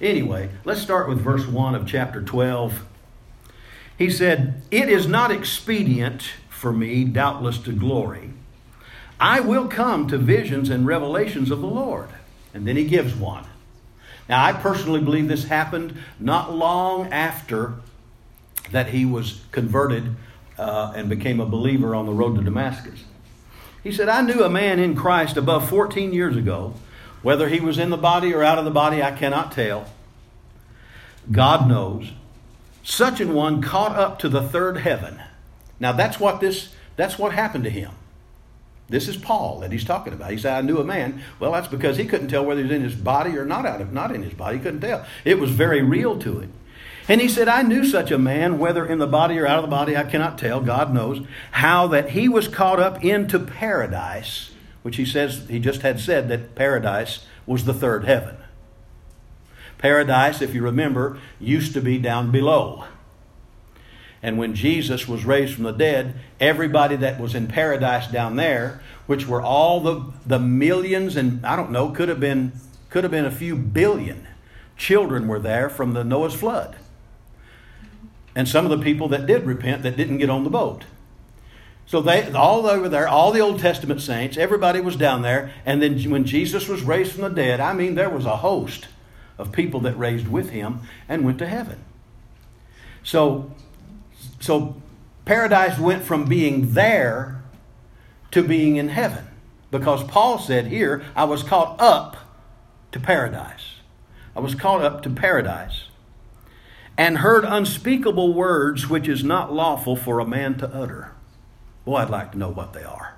Anyway, 0.01 0.49
let's 0.65 0.81
start 0.81 1.07
with 1.07 1.19
verse 1.19 1.47
1 1.47 1.75
of 1.75 1.87
chapter 1.87 2.21
12. 2.21 2.83
He 3.97 4.09
said, 4.09 4.61
It 4.71 4.89
is 4.89 5.07
not 5.07 5.31
expedient 5.31 6.23
for 6.49 6.73
me, 6.73 7.05
doubtless, 7.05 7.59
to 7.59 7.71
glory. 7.71 8.31
I 9.19 9.39
will 9.39 9.67
come 9.67 10.07
to 10.07 10.17
visions 10.17 10.69
and 10.69 10.85
revelations 10.85 11.51
of 11.51 11.61
the 11.61 11.67
Lord. 11.67 12.09
And 12.53 12.67
then 12.67 12.75
he 12.75 12.85
gives 12.85 13.15
one. 13.15 13.45
Now, 14.27 14.43
I 14.43 14.53
personally 14.53 15.01
believe 15.01 15.27
this 15.27 15.45
happened 15.45 15.97
not 16.19 16.53
long 16.53 17.11
after 17.13 17.75
that 18.71 18.89
he 18.89 19.05
was 19.05 19.41
converted 19.51 20.15
uh, 20.57 20.93
and 20.95 21.09
became 21.09 21.39
a 21.39 21.45
believer 21.45 21.95
on 21.95 22.05
the 22.05 22.13
road 22.13 22.35
to 22.37 22.43
Damascus. 22.43 23.03
He 23.83 23.91
said, 23.91 24.09
I 24.09 24.21
knew 24.21 24.43
a 24.43 24.49
man 24.49 24.79
in 24.79 24.95
Christ 24.95 25.37
above 25.37 25.69
14 25.69 26.13
years 26.13 26.35
ago 26.35 26.73
whether 27.25 27.49
he 27.49 27.59
was 27.59 27.79
in 27.79 27.89
the 27.89 27.97
body 27.97 28.35
or 28.35 28.43
out 28.43 28.59
of 28.59 28.65
the 28.65 28.71
body, 28.71 29.01
I 29.01 29.11
cannot 29.11 29.51
tell. 29.51 29.87
God 31.31 31.67
knows. 31.67 32.11
Such 32.83 33.19
an 33.19 33.33
one 33.33 33.63
caught 33.63 33.95
up 33.95 34.19
to 34.19 34.29
the 34.29 34.43
third 34.43 34.77
heaven. 34.77 35.19
Now 35.79 35.91
that's 35.91 36.19
what 36.19 36.39
this 36.39 36.71
that's 36.95 37.17
what 37.17 37.33
happened 37.33 37.63
to 37.63 37.71
him. 37.71 37.91
This 38.89 39.07
is 39.07 39.17
Paul 39.17 39.61
that 39.61 39.71
he's 39.71 39.83
talking 39.83 40.13
about. 40.13 40.29
He 40.29 40.37
said, 40.37 40.53
I 40.53 40.61
knew 40.61 40.77
a 40.77 40.83
man. 40.83 41.23
Well, 41.39 41.53
that's 41.53 41.67
because 41.67 41.97
he 41.97 42.05
couldn't 42.05 42.27
tell 42.27 42.45
whether 42.45 42.59
he 42.59 42.67
was 42.67 42.75
in 42.75 42.83
his 42.83 42.93
body 42.93 43.35
or 43.35 43.43
not 43.43 43.65
out 43.65 43.81
of 43.81 43.91
not 43.91 44.13
in 44.13 44.21
his 44.21 44.35
body. 44.35 44.57
He 44.57 44.63
couldn't 44.63 44.81
tell. 44.81 45.03
It 45.23 45.39
was 45.39 45.49
very 45.49 45.81
real 45.81 46.19
to 46.19 46.41
him. 46.41 46.53
And 47.07 47.21
he 47.21 47.27
said, 47.27 47.47
I 47.47 47.61
knew 47.61 47.85
such 47.85 48.09
a 48.09 48.17
man, 48.17 48.57
whether 48.57 48.85
in 48.85 48.97
the 48.97 49.07
body 49.07 49.37
or 49.37 49.45
out 49.45 49.59
of 49.59 49.63
the 49.63 49.69
body, 49.69 49.95
I 49.95 50.03
cannot 50.03 50.37
tell. 50.37 50.59
God 50.59 50.93
knows 50.93 51.21
how 51.51 51.87
that 51.87 52.11
he 52.11 52.27
was 52.27 52.47
caught 52.47 52.79
up 52.79 53.03
into 53.03 53.39
paradise 53.39 54.51
which 54.85 54.97
he 54.97 55.05
says 55.05 55.47
he 55.49 55.57
just 55.57 55.81
had 55.81 55.99
said 55.99 56.29
that 56.29 56.53
paradise 56.53 57.25
was 57.47 57.65
the 57.65 57.73
third 57.73 58.05
heaven. 58.05 58.37
Paradise, 59.79 60.43
if 60.43 60.53
you 60.53 60.61
remember, 60.61 61.17
used 61.39 61.73
to 61.73 61.81
be 61.81 61.97
down 61.97 62.29
below. 62.29 62.83
And 64.21 64.37
when 64.37 64.53
Jesus 64.53 65.07
was 65.07 65.25
raised 65.25 65.55
from 65.55 65.63
the 65.63 65.71
dead, 65.71 66.13
everybody 66.39 66.97
that 66.97 67.19
was 67.19 67.33
in 67.33 67.47
paradise 67.47 68.05
down 68.11 68.35
there, 68.35 68.79
which 69.07 69.25
were 69.25 69.41
all 69.41 69.79
the, 69.79 70.13
the 70.23 70.37
millions 70.37 71.15
and 71.15 71.43
I 71.43 71.55
don't 71.55 71.71
know, 71.71 71.89
could 71.89 72.07
have 72.07 72.19
been 72.19 72.51
could 72.91 73.03
have 73.03 73.11
been 73.11 73.25
a 73.25 73.31
few 73.31 73.55
billion 73.55 74.27
children 74.77 75.27
were 75.27 75.39
there 75.39 75.67
from 75.67 75.93
the 75.93 76.03
Noah's 76.03 76.35
flood. 76.35 76.75
And 78.35 78.47
some 78.47 78.65
of 78.65 78.77
the 78.77 78.83
people 78.83 79.07
that 79.09 79.25
did 79.25 79.45
repent 79.45 79.83
that 79.83 79.95
didn't 79.95 80.17
get 80.17 80.29
on 80.29 80.43
the 80.43 80.49
boat. 80.49 80.83
So 81.85 82.01
they 82.01 82.31
all 82.31 82.65
over 82.65 82.89
there, 82.89 83.07
all 83.07 83.31
the 83.31 83.39
Old 83.39 83.59
Testament 83.59 84.01
saints, 84.01 84.37
everybody 84.37 84.81
was 84.81 84.95
down 84.95 85.21
there. 85.21 85.53
And 85.65 85.81
then 85.81 85.97
when 86.09 86.25
Jesus 86.25 86.67
was 86.67 86.81
raised 86.81 87.13
from 87.13 87.21
the 87.21 87.29
dead, 87.29 87.59
I 87.59 87.73
mean, 87.73 87.95
there 87.95 88.09
was 88.09 88.25
a 88.25 88.37
host 88.37 88.87
of 89.37 89.51
people 89.51 89.79
that 89.81 89.97
raised 89.97 90.27
with 90.27 90.49
him 90.49 90.81
and 91.07 91.23
went 91.23 91.37
to 91.39 91.47
heaven. 91.47 91.83
So, 93.03 93.51
so 94.39 94.81
paradise 95.25 95.77
went 95.77 96.03
from 96.03 96.25
being 96.25 96.73
there 96.73 97.43
to 98.31 98.43
being 98.43 98.77
in 98.77 98.89
heaven. 98.89 99.27
Because 99.69 100.03
Paul 100.03 100.39
said 100.39 100.67
here, 100.67 101.03
I 101.15 101.25
was 101.25 101.43
caught 101.43 101.79
up 101.79 102.17
to 102.91 102.99
paradise. 102.99 103.75
I 104.35 104.39
was 104.39 104.55
caught 104.55 104.81
up 104.81 105.03
to 105.03 105.09
paradise 105.09 105.85
and 106.97 107.19
heard 107.19 107.43
unspeakable 107.43 108.33
words 108.33 108.89
which 108.89 109.07
is 109.07 109.23
not 109.23 109.53
lawful 109.53 109.95
for 109.95 110.19
a 110.19 110.27
man 110.27 110.57
to 110.57 110.67
utter. 110.67 111.11
Boy, 111.83 111.97
I'd 111.97 112.09
like 112.09 112.31
to 112.31 112.37
know 112.37 112.49
what 112.49 112.73
they 112.73 112.83
are. 112.83 113.15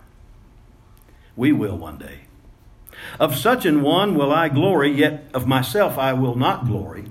We 1.36 1.52
will 1.52 1.78
one 1.78 1.98
day. 1.98 2.22
Of 3.20 3.36
such 3.36 3.66
an 3.66 3.82
one 3.82 4.16
will 4.16 4.32
I 4.32 4.50
glory, 4.50 4.92
yet 4.92 5.30
of 5.34 5.48
myself 5.48 5.98
I 5.98 6.14
will 6.14 6.36
not 6.36 6.66
glory, 6.66 7.06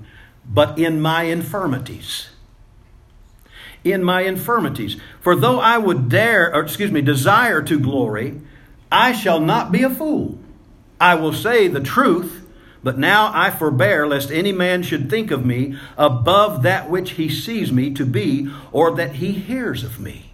but 0.45 0.77
in 0.77 0.99
my 0.99 1.23
infirmities. 1.23 2.29
In 3.83 4.03
my 4.03 4.21
infirmities. 4.21 4.97
For 5.21 5.35
though 5.35 5.59
I 5.59 5.77
would 5.77 6.09
dare, 6.09 6.53
or 6.53 6.61
excuse 6.61 6.91
me, 6.91 7.01
desire 7.01 7.61
to 7.61 7.79
glory, 7.79 8.41
I 8.91 9.13
shall 9.13 9.39
not 9.39 9.71
be 9.71 9.83
a 9.83 9.89
fool. 9.89 10.37
I 10.99 11.15
will 11.15 11.33
say 11.33 11.67
the 11.67 11.79
truth, 11.79 12.46
but 12.83 12.97
now 12.97 13.31
I 13.33 13.49
forbear 13.49 14.07
lest 14.07 14.31
any 14.31 14.51
man 14.51 14.83
should 14.83 15.09
think 15.09 15.31
of 15.31 15.45
me 15.45 15.77
above 15.97 16.63
that 16.63 16.89
which 16.89 17.11
he 17.11 17.29
sees 17.29 17.71
me 17.71 17.91
to 17.93 18.05
be, 18.05 18.49
or 18.71 18.95
that 18.95 19.15
he 19.15 19.31
hears 19.31 19.83
of 19.83 19.99
me. 19.99 20.31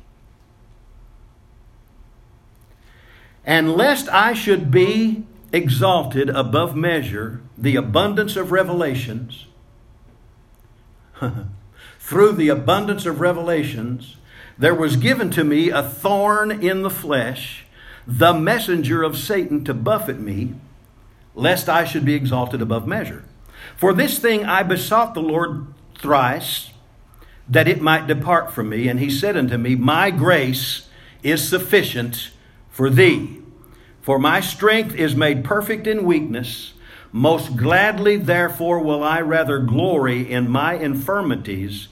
And 3.45 3.73
lest 3.73 4.07
I 4.09 4.33
should 4.33 4.71
be 4.71 5.25
exalted 5.51 6.29
above 6.29 6.75
measure, 6.75 7.41
the 7.57 7.75
abundance 7.75 8.35
of 8.35 8.51
revelations, 8.51 9.47
through 11.99 12.33
the 12.33 12.49
abundance 12.49 13.05
of 13.05 13.19
revelations, 13.19 14.17
there 14.57 14.75
was 14.75 14.97
given 14.97 15.29
to 15.31 15.43
me 15.43 15.69
a 15.69 15.83
thorn 15.83 16.51
in 16.51 16.83
the 16.83 16.89
flesh, 16.89 17.65
the 18.05 18.33
messenger 18.33 19.03
of 19.03 19.17
Satan 19.17 19.63
to 19.65 19.73
buffet 19.73 20.19
me, 20.19 20.53
lest 21.35 21.69
I 21.69 21.85
should 21.85 22.05
be 22.05 22.13
exalted 22.13 22.61
above 22.61 22.87
measure. 22.87 23.25
For 23.75 23.93
this 23.93 24.19
thing 24.19 24.45
I 24.45 24.63
besought 24.63 25.13
the 25.13 25.21
Lord 25.21 25.67
thrice, 25.97 26.69
that 27.47 27.67
it 27.67 27.81
might 27.81 28.07
depart 28.07 28.51
from 28.51 28.69
me. 28.69 28.87
And 28.87 28.99
he 28.99 29.09
said 29.09 29.35
unto 29.35 29.57
me, 29.57 29.75
My 29.75 30.11
grace 30.11 30.87
is 31.21 31.47
sufficient 31.47 32.31
for 32.69 32.89
thee. 32.89 33.39
For 34.01 34.19
my 34.19 34.39
strength 34.39 34.95
is 34.95 35.15
made 35.15 35.43
perfect 35.43 35.87
in 35.87 36.05
weakness. 36.05 36.73
Most 37.11 37.55
gladly, 37.55 38.17
therefore, 38.17 38.79
will 38.79 39.03
I 39.03 39.21
rather 39.21 39.59
glory 39.59 40.29
in 40.29 40.49
my 40.49 40.73
infirmities, 40.73 41.87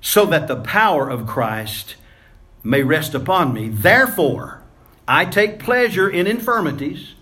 so 0.00 0.26
that 0.26 0.48
the 0.48 0.56
power 0.56 1.08
of 1.08 1.26
Christ 1.26 1.96
may 2.62 2.82
rest 2.82 3.14
upon 3.14 3.54
me. 3.54 3.68
Therefore, 3.68 4.62
I 5.08 5.24
take 5.24 5.58
pleasure 5.58 6.08
in 6.08 6.26
infirmities, 6.26 7.14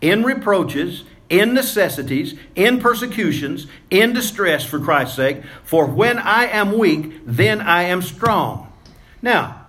in 0.00 0.22
reproaches, 0.24 1.04
in 1.28 1.54
necessities, 1.54 2.38
in 2.54 2.78
persecutions, 2.80 3.66
in 3.90 4.12
distress 4.12 4.64
for 4.64 4.78
Christ's 4.78 5.16
sake. 5.16 5.42
For 5.64 5.86
when 5.86 6.18
I 6.18 6.46
am 6.46 6.78
weak, 6.78 7.20
then 7.24 7.60
I 7.60 7.84
am 7.84 8.02
strong. 8.02 8.72
Now, 9.22 9.66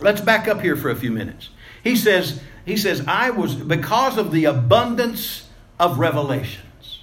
let's 0.00 0.20
back 0.20 0.48
up 0.48 0.60
here 0.60 0.76
for 0.76 0.90
a 0.90 0.96
few 0.96 1.10
minutes. 1.10 1.50
He 1.84 1.96
says, 1.96 2.40
he 2.66 2.76
says, 2.76 3.04
I 3.06 3.30
was, 3.30 3.54
because 3.54 4.18
of 4.18 4.32
the 4.32 4.46
abundance 4.46 5.48
of 5.78 5.98
revelations. 5.98 6.98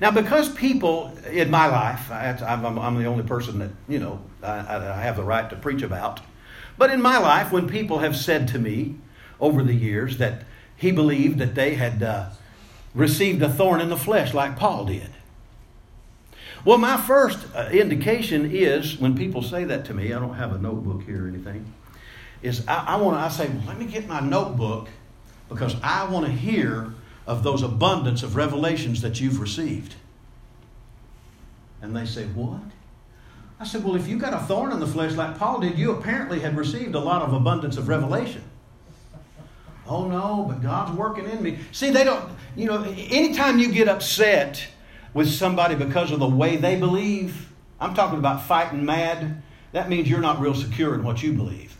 Now, 0.00 0.10
because 0.10 0.48
people 0.48 1.12
in 1.30 1.50
my 1.50 1.66
life, 1.66 2.10
I'm, 2.10 2.62
the 2.96 3.04
only 3.04 3.24
person 3.24 3.58
that, 3.58 3.70
you 3.86 3.98
know, 3.98 4.22
I 4.42 5.02
have 5.02 5.16
the 5.16 5.24
right 5.24 5.48
to 5.50 5.56
preach 5.56 5.82
about. 5.82 6.20
But 6.78 6.90
in 6.90 7.02
my 7.02 7.18
life, 7.18 7.52
when 7.52 7.68
people 7.68 7.98
have 7.98 8.16
said 8.16 8.48
to 8.48 8.58
me 8.58 8.96
over 9.38 9.62
the 9.62 9.74
years 9.74 10.16
that 10.16 10.44
he 10.80 10.90
believed 10.90 11.38
that 11.38 11.54
they 11.54 11.74
had 11.74 12.02
uh, 12.02 12.30
received 12.94 13.42
a 13.42 13.50
thorn 13.50 13.80
in 13.82 13.90
the 13.90 13.96
flesh 13.96 14.32
like 14.32 14.56
Paul 14.56 14.86
did. 14.86 15.10
Well, 16.64 16.78
my 16.78 16.96
first 16.96 17.38
uh, 17.54 17.68
indication 17.70 18.50
is 18.50 18.98
when 18.98 19.16
people 19.16 19.42
say 19.42 19.64
that 19.64 19.84
to 19.86 19.94
me, 19.94 20.12
I 20.12 20.18
don't 20.18 20.34
have 20.34 20.54
a 20.54 20.58
notebook 20.58 21.02
here 21.04 21.26
or 21.26 21.28
anything, 21.28 21.70
is 22.42 22.66
I, 22.66 22.94
I 22.94 22.96
want 22.96 23.16
to, 23.18 23.20
I 23.20 23.28
say, 23.28 23.48
well, 23.48 23.66
let 23.68 23.78
me 23.78 23.84
get 23.84 24.08
my 24.08 24.20
notebook 24.20 24.88
because 25.50 25.76
I 25.82 26.04
want 26.10 26.24
to 26.24 26.32
hear 26.32 26.94
of 27.26 27.42
those 27.42 27.62
abundance 27.62 28.22
of 28.22 28.34
revelations 28.34 29.02
that 29.02 29.20
you've 29.20 29.38
received. 29.38 29.96
And 31.82 31.94
they 31.94 32.06
say, 32.06 32.24
What? 32.24 32.62
I 33.58 33.64
said, 33.64 33.84
Well, 33.84 33.96
if 33.96 34.08
you 34.08 34.18
got 34.18 34.32
a 34.32 34.38
thorn 34.46 34.72
in 34.72 34.80
the 34.80 34.86
flesh 34.86 35.12
like 35.12 35.38
Paul 35.38 35.60
did, 35.60 35.78
you 35.78 35.92
apparently 35.92 36.40
had 36.40 36.56
received 36.56 36.94
a 36.94 37.00
lot 37.00 37.20
of 37.20 37.34
abundance 37.34 37.76
of 37.76 37.88
revelation. 37.88 38.42
Oh 39.90 40.06
no, 40.06 40.46
but 40.48 40.62
God's 40.62 40.96
working 40.96 41.28
in 41.28 41.42
me. 41.42 41.58
See, 41.72 41.90
they 41.90 42.04
don't, 42.04 42.24
you 42.54 42.66
know, 42.66 42.84
anytime 42.84 43.58
you 43.58 43.72
get 43.72 43.88
upset 43.88 44.68
with 45.12 45.28
somebody 45.28 45.74
because 45.74 46.12
of 46.12 46.20
the 46.20 46.28
way 46.28 46.56
they 46.56 46.76
believe, 46.76 47.52
I'm 47.80 47.94
talking 47.94 48.20
about 48.20 48.46
fighting 48.46 48.84
mad, 48.84 49.42
that 49.72 49.88
means 49.88 50.08
you're 50.08 50.20
not 50.20 50.40
real 50.40 50.54
secure 50.54 50.94
in 50.94 51.02
what 51.02 51.24
you 51.24 51.32
believe. 51.32 51.76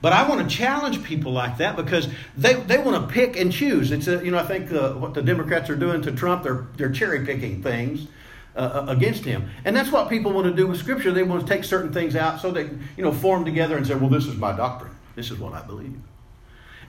But 0.00 0.12
I 0.12 0.28
want 0.28 0.48
to 0.48 0.56
challenge 0.56 1.02
people 1.02 1.32
like 1.32 1.58
that 1.58 1.74
because 1.74 2.08
they, 2.36 2.54
they 2.54 2.78
want 2.78 3.08
to 3.08 3.12
pick 3.12 3.36
and 3.36 3.52
choose. 3.52 3.90
It's 3.90 4.06
a, 4.06 4.24
you 4.24 4.30
know 4.30 4.38
I 4.38 4.44
think 4.44 4.72
uh, 4.72 4.92
what 4.92 5.14
the 5.14 5.22
Democrats 5.22 5.68
are 5.70 5.76
doing 5.76 6.02
to 6.02 6.12
Trump, 6.12 6.44
they're 6.44 6.68
they're 6.76 6.92
cherry 6.92 7.26
picking 7.26 7.64
things 7.64 8.06
uh, 8.54 8.60
uh, 8.60 8.92
against 8.92 9.24
him, 9.24 9.50
and 9.64 9.74
that's 9.74 9.90
what 9.90 10.08
people 10.08 10.32
want 10.32 10.46
to 10.46 10.54
do 10.54 10.68
with 10.68 10.78
Scripture. 10.78 11.10
They 11.10 11.24
want 11.24 11.44
to 11.44 11.52
take 11.52 11.64
certain 11.64 11.92
things 11.92 12.14
out 12.14 12.40
so 12.40 12.52
they 12.52 12.70
you 12.96 13.02
know 13.02 13.12
form 13.12 13.44
together 13.44 13.76
and 13.76 13.84
say, 13.84 13.96
well, 13.96 14.08
this 14.08 14.26
is 14.26 14.36
my 14.36 14.56
doctrine. 14.56 14.92
This 15.16 15.32
is 15.32 15.38
what 15.40 15.52
I 15.52 15.62
believe 15.62 16.00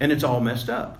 and 0.01 0.11
it's 0.11 0.23
all 0.23 0.41
messed 0.41 0.69
up. 0.69 0.97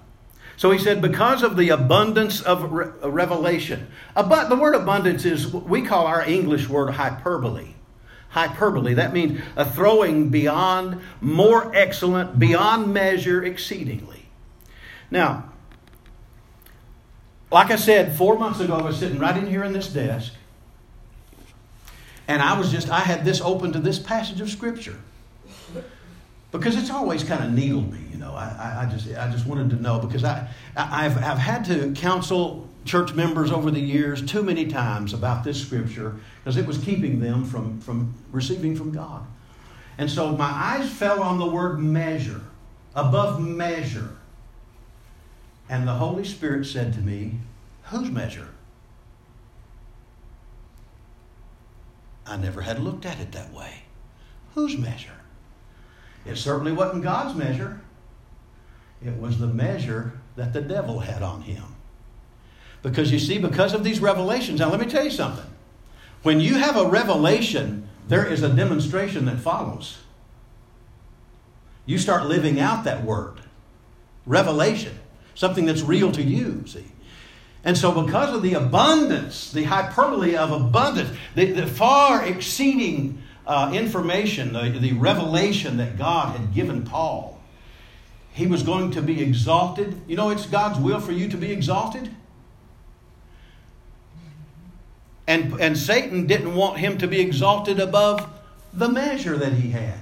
So 0.56 0.70
he 0.70 0.78
said, 0.78 1.02
because 1.02 1.42
of 1.42 1.58
the 1.58 1.70
abundance 1.70 2.40
of 2.40 2.72
re- 2.72 2.92
revelation. 3.04 3.88
But 4.14 4.48
the 4.48 4.56
word 4.56 4.76
abundance 4.76 5.26
is, 5.26 5.52
we 5.52 5.82
call 5.82 6.06
our 6.06 6.24
English 6.24 6.70
word 6.70 6.92
hyperbole. 6.92 7.74
Hyperbole. 8.30 8.94
That 8.94 9.12
means 9.12 9.42
a 9.56 9.66
throwing 9.66 10.30
beyond, 10.30 11.02
more 11.20 11.76
excellent, 11.76 12.38
beyond 12.38 12.94
measure, 12.94 13.44
exceedingly. 13.44 14.28
Now, 15.10 15.52
like 17.52 17.72
I 17.72 17.76
said, 17.76 18.16
four 18.16 18.38
months 18.38 18.60
ago, 18.60 18.76
I 18.76 18.84
was 18.84 18.98
sitting 18.98 19.18
right 19.18 19.36
in 19.36 19.48
here 19.48 19.64
in 19.64 19.74
this 19.74 19.88
desk, 19.88 20.34
and 22.28 22.40
I 22.40 22.58
was 22.58 22.72
just, 22.72 22.88
I 22.90 23.00
had 23.00 23.26
this 23.26 23.42
open 23.42 23.74
to 23.74 23.80
this 23.80 23.98
passage 23.98 24.40
of 24.40 24.50
Scripture 24.50 25.00
because 26.52 26.78
it's 26.78 26.92
always 26.92 27.24
kind 27.24 27.44
of 27.44 27.52
needled 27.52 27.92
me, 27.92 28.00
know. 28.22 28.34
I, 28.34 28.84
I, 28.84 28.86
just 28.86 29.08
I 29.18 29.30
just 29.30 29.46
wanted 29.46 29.70
to 29.72 29.82
know 29.82 30.00
because 30.00 30.24
I 30.24 30.48
I've 30.78 31.18
I've 31.18 31.38
had 31.38 31.66
to 31.66 31.92
counsel 31.92 32.70
church 32.86 33.14
members 33.14 33.52
over 33.52 33.70
the 33.70 33.82
years 33.82 34.26
too 34.26 34.44
many 34.44 34.68
times 34.68 35.14
about 35.14 35.44
this 35.44 35.62
scripture 35.62 36.16
because 36.40 36.56
it 36.58 36.66
was 36.66 36.78
keeping 36.78 37.20
them 37.20 37.44
from 37.44 37.82
from 37.82 38.14
receiving 38.32 38.76
from 38.76 38.92
God, 38.92 39.26
and 39.98 40.10
so 40.10 40.36
my 40.38 40.50
eyes 40.50 40.90
fell 40.90 41.22
on 41.22 41.40
the 41.40 41.46
word 41.46 41.80
measure, 41.80 42.42
above 42.96 43.42
measure, 43.42 44.16
and 45.68 45.88
the 45.88 45.94
Holy 45.94 46.24
Spirit 46.24 46.66
said 46.66 46.94
to 46.94 47.00
me, 47.02 47.40
"Whose 47.86 48.10
measure?" 48.10 48.48
I 52.26 52.38
never 52.38 52.62
had 52.62 52.80
looked 52.80 53.06
at 53.06 53.20
it 53.20 53.34
that 53.34 53.52
way. 53.52 53.84
Whose 54.54 54.78
measure? 54.78 55.10
It 56.26 56.38
certainly 56.38 56.72
wasn't 56.72 57.04
God's 57.04 57.38
measure, 57.38 57.81
it 59.06 59.18
was 59.18 59.40
the 59.40 59.48
measure 59.48 60.14
that 60.36 60.54
the 60.54 60.62
devil 60.62 61.00
had 61.00 61.22
on 61.22 61.42
him. 61.42 61.64
Because 62.84 63.12
you 63.12 63.20
see, 63.20 63.38
because 63.38 63.74
of 63.74 63.84
these 63.84 64.00
revelations, 64.00 64.60
now 64.60 64.70
let 64.70 64.80
me 64.80 64.86
tell 64.86 65.04
you 65.04 65.12
something. 65.12 65.46
When 66.24 66.40
you 66.40 66.56
have 66.56 66.78
a 66.78 66.88
revelation, 66.88 67.88
there 68.08 68.26
is 68.26 68.44
a 68.44 68.50
demonstration 68.50 69.26
that 69.26 69.40
follows. 69.40 70.00
You 71.86 71.98
start 71.98 72.26
living 72.26 72.60
out 72.60 72.84
that 72.84 73.04
word. 73.04 73.42
Revelation. 74.26 74.98
Something 75.34 75.66
that's 75.66 75.82
real 75.82 76.12
to 76.12 76.22
you, 76.22 76.64
see. 76.68 76.86
And 77.64 77.78
so, 77.78 78.04
because 78.04 78.36
of 78.36 78.42
the 78.42 78.56
abundance, 78.56 79.52
the 79.52 79.64
hyperbole 79.64 80.36
of 80.36 80.52
abundance, 80.52 81.16
the, 81.36 81.52
the 81.52 81.68
far 81.68 82.26
exceeding 82.26 83.22
uh, 83.46 83.72
information, 83.74 84.54
the, 84.54 84.78
the 84.80 84.94
revelation 84.94 85.78
that 85.78 85.98
God 85.98 86.38
had 86.38 86.54
given 86.54 86.84
Paul. 86.84 87.31
He 88.34 88.48
was 88.48 88.64
going 88.64 88.92
to 88.92 89.02
be 89.02 89.22
exalted. 89.22 90.02
You 90.08 90.16
know, 90.16 90.30
it's 90.30 90.46
God's 90.46 90.80
will 90.80 91.00
for 91.00 91.12
you 91.12 91.28
to 91.30 91.38
be 91.38 91.52
exalted. 91.52 92.10
And, 95.28 95.60
and 95.62 95.78
Satan 95.78 96.28
didn't 96.28 96.56
want 96.56 96.78
him 96.80 96.98
to 96.98 97.08
be 97.08 97.20
exalted 97.20 97.80
above 97.80 98.28
the 98.74 98.90
measure 98.90 99.38
that 99.38 99.54
he 99.54 99.72
had. 99.72 100.00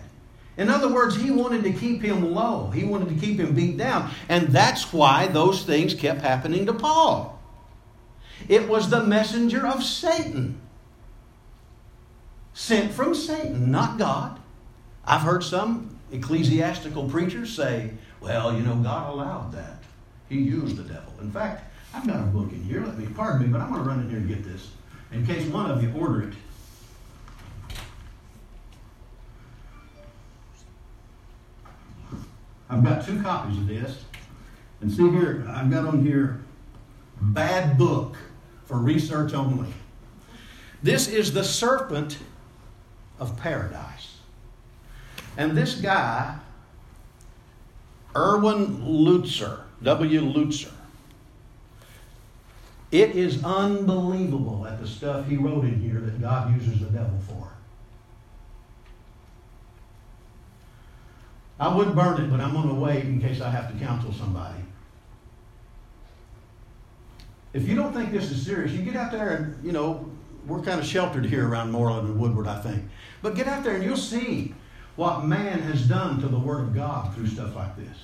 In 0.57 0.69
other 0.69 0.91
words, 0.91 1.15
he 1.15 1.31
wanted 1.31 1.63
to 1.63 1.71
keep 1.71 2.01
him 2.01 2.33
low. 2.33 2.69
He 2.71 2.83
wanted 2.83 3.09
to 3.09 3.15
keep 3.15 3.39
him 3.39 3.53
beat 3.53 3.77
down. 3.77 4.11
And 4.27 4.49
that's 4.49 4.91
why 4.91 5.27
those 5.27 5.63
things 5.63 5.93
kept 5.93 6.21
happening 6.21 6.65
to 6.65 6.73
Paul. 6.73 7.39
It 8.47 8.67
was 8.67 8.89
the 8.89 9.03
messenger 9.03 9.65
of 9.65 9.83
Satan 9.83 10.59
sent 12.53 12.91
from 12.91 13.15
Satan, 13.15 13.71
not 13.71 13.97
God. 13.97 14.39
I've 15.05 15.21
heard 15.21 15.43
some 15.43 15.97
ecclesiastical 16.11 17.09
preachers 17.09 17.53
say, 17.55 17.91
well, 18.21 18.53
you 18.53 18.61
know, 18.61 18.75
God 18.75 19.13
allowed 19.13 19.51
that. 19.53 19.83
He 20.27 20.39
used 20.39 20.77
the 20.77 20.83
devil. 20.83 21.13
In 21.21 21.31
fact, 21.31 21.63
I've 21.93 22.05
got 22.05 22.19
a 22.19 22.23
book 22.23 22.51
in 22.51 22.63
here. 22.63 22.83
Let 22.85 22.97
me, 22.97 23.07
pardon 23.07 23.41
me, 23.41 23.47
but 23.47 23.61
I'm 23.61 23.71
going 23.71 23.83
to 23.83 23.89
run 23.89 23.99
in 24.01 24.09
here 24.09 24.19
and 24.19 24.27
get 24.27 24.43
this 24.43 24.69
in 25.11 25.25
case 25.25 25.47
one 25.47 25.69
of 25.71 25.81
you 25.81 25.91
order 25.93 26.29
it. 26.29 26.33
I've 32.69 32.83
got 32.83 33.05
two 33.05 33.21
copies 33.21 33.57
of 33.57 33.67
this. 33.67 34.03
And 34.81 34.91
see 34.91 35.09
here, 35.09 35.45
I've 35.49 35.69
got 35.69 35.85
on 35.85 36.05
here, 36.05 36.41
bad 37.19 37.77
book 37.77 38.15
for 38.65 38.77
research 38.77 39.33
only. 39.33 39.67
This 40.81 41.07
is 41.07 41.33
the 41.33 41.43
serpent 41.43 42.19
of 43.19 43.35
paradise. 43.35 44.17
And 45.35 45.57
this 45.57 45.75
guy, 45.75 46.37
Erwin 48.19 48.81
Lutzer, 48.81 49.61
W. 49.81 50.21
Lutzer, 50.21 50.71
it 52.91 53.11
is 53.11 53.43
unbelievable 53.45 54.67
at 54.67 54.81
the 54.81 54.87
stuff 54.87 55.25
he 55.27 55.37
wrote 55.37 55.63
in 55.63 55.79
here 55.79 56.01
that 56.01 56.19
God 56.19 56.53
uses 56.53 56.81
the 56.81 56.87
devil 56.87 57.17
for. 57.27 57.47
I 61.61 61.73
would 61.73 61.95
burn 61.95 62.21
it, 62.21 62.29
but 62.29 62.41
I'm 62.41 62.53
going 62.53 62.67
to 62.67 62.73
wait 62.73 63.05
in 63.05 63.21
case 63.21 63.39
I 63.39 63.49
have 63.49 63.71
to 63.71 63.85
counsel 63.85 64.11
somebody. 64.11 64.59
If 67.53 67.67
you 67.67 67.75
don't 67.75 67.93
think 67.93 68.11
this 68.11 68.31
is 68.31 68.45
serious, 68.45 68.73
you 68.73 68.81
get 68.81 68.95
out 68.95 69.11
there 69.11 69.35
and, 69.35 69.63
you 69.63 69.71
know, 69.71 70.09
we're 70.45 70.61
kind 70.61 70.79
of 70.79 70.85
sheltered 70.85 71.25
here 71.25 71.47
around 71.47 71.71
Mooreland 71.71 72.05
and 72.05 72.19
Woodward, 72.19 72.47
I 72.47 72.59
think. 72.59 72.83
But 73.21 73.35
get 73.35 73.47
out 73.47 73.63
there 73.63 73.75
and 73.75 73.83
you'll 73.83 73.97
see 73.97 74.55
what 74.99 75.23
man 75.23 75.61
has 75.61 75.83
done 75.83 76.19
to 76.19 76.27
the 76.27 76.37
Word 76.37 76.59
of 76.59 76.75
God 76.75 77.15
through 77.15 77.27
stuff 77.27 77.55
like 77.55 77.73
this. 77.77 77.97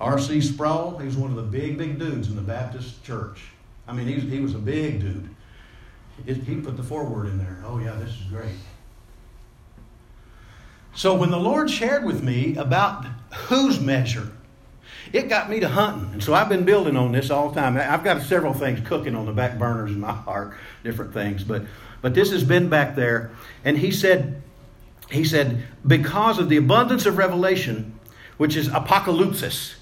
R.C. 0.00 0.40
Sproul, 0.40 0.98
he 0.98 1.06
was 1.06 1.16
one 1.16 1.30
of 1.30 1.36
the 1.36 1.42
big, 1.42 1.78
big 1.78 2.00
dudes 2.00 2.28
in 2.28 2.34
the 2.34 2.42
Baptist 2.42 3.04
church. 3.04 3.44
I 3.86 3.92
mean, 3.92 4.08
he 4.08 4.16
was, 4.16 4.24
he 4.24 4.40
was 4.40 4.56
a 4.56 4.58
big 4.58 4.98
dude. 4.98 5.28
he 6.26 6.56
put 6.56 6.76
the 6.76 6.82
foreword 6.82 7.28
in 7.28 7.38
there. 7.38 7.62
Oh, 7.64 7.78
yeah, 7.78 7.92
this 7.92 8.10
is 8.10 8.24
great. 8.28 8.56
So 10.96 11.14
when 11.14 11.30
the 11.30 11.38
Lord 11.38 11.70
shared 11.70 12.04
with 12.04 12.24
me 12.24 12.56
about 12.56 13.06
whose 13.46 13.78
measure, 13.78 14.32
it 15.12 15.28
got 15.28 15.48
me 15.48 15.60
to 15.60 15.68
hunting. 15.68 16.14
And 16.14 16.24
so 16.24 16.34
I've 16.34 16.48
been 16.48 16.64
building 16.64 16.96
on 16.96 17.12
this 17.12 17.30
all 17.30 17.50
the 17.50 17.60
time. 17.60 17.76
I've 17.76 18.02
got 18.02 18.20
several 18.22 18.52
things 18.52 18.84
cooking 18.84 19.14
on 19.14 19.26
the 19.26 19.32
back 19.32 19.60
burners 19.60 19.92
in 19.92 20.00
my 20.00 20.10
heart, 20.10 20.56
different 20.82 21.14
things. 21.14 21.44
But, 21.44 21.62
but 22.02 22.14
this 22.14 22.30
has 22.32 22.44
been 22.44 22.68
back 22.68 22.96
there. 22.96 23.30
And 23.64 23.78
he 23.78 23.90
said, 23.90 24.42
he 25.10 25.24
said, 25.24 25.62
because 25.86 26.38
of 26.38 26.48
the 26.48 26.56
abundance 26.56 27.06
of 27.06 27.16
revelation, 27.16 27.98
which 28.36 28.56
is 28.56 28.68
apocalypsis, 28.68 29.74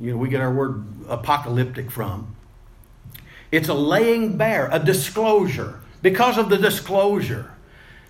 you 0.00 0.10
know, 0.10 0.16
we 0.16 0.28
get 0.28 0.40
our 0.40 0.52
word 0.52 0.84
apocalyptic 1.08 1.90
from. 1.90 2.34
It's 3.52 3.68
a 3.68 3.74
laying 3.74 4.36
bare, 4.36 4.68
a 4.72 4.78
disclosure, 4.78 5.80
because 6.02 6.38
of 6.38 6.48
the 6.48 6.56
disclosure. 6.58 7.52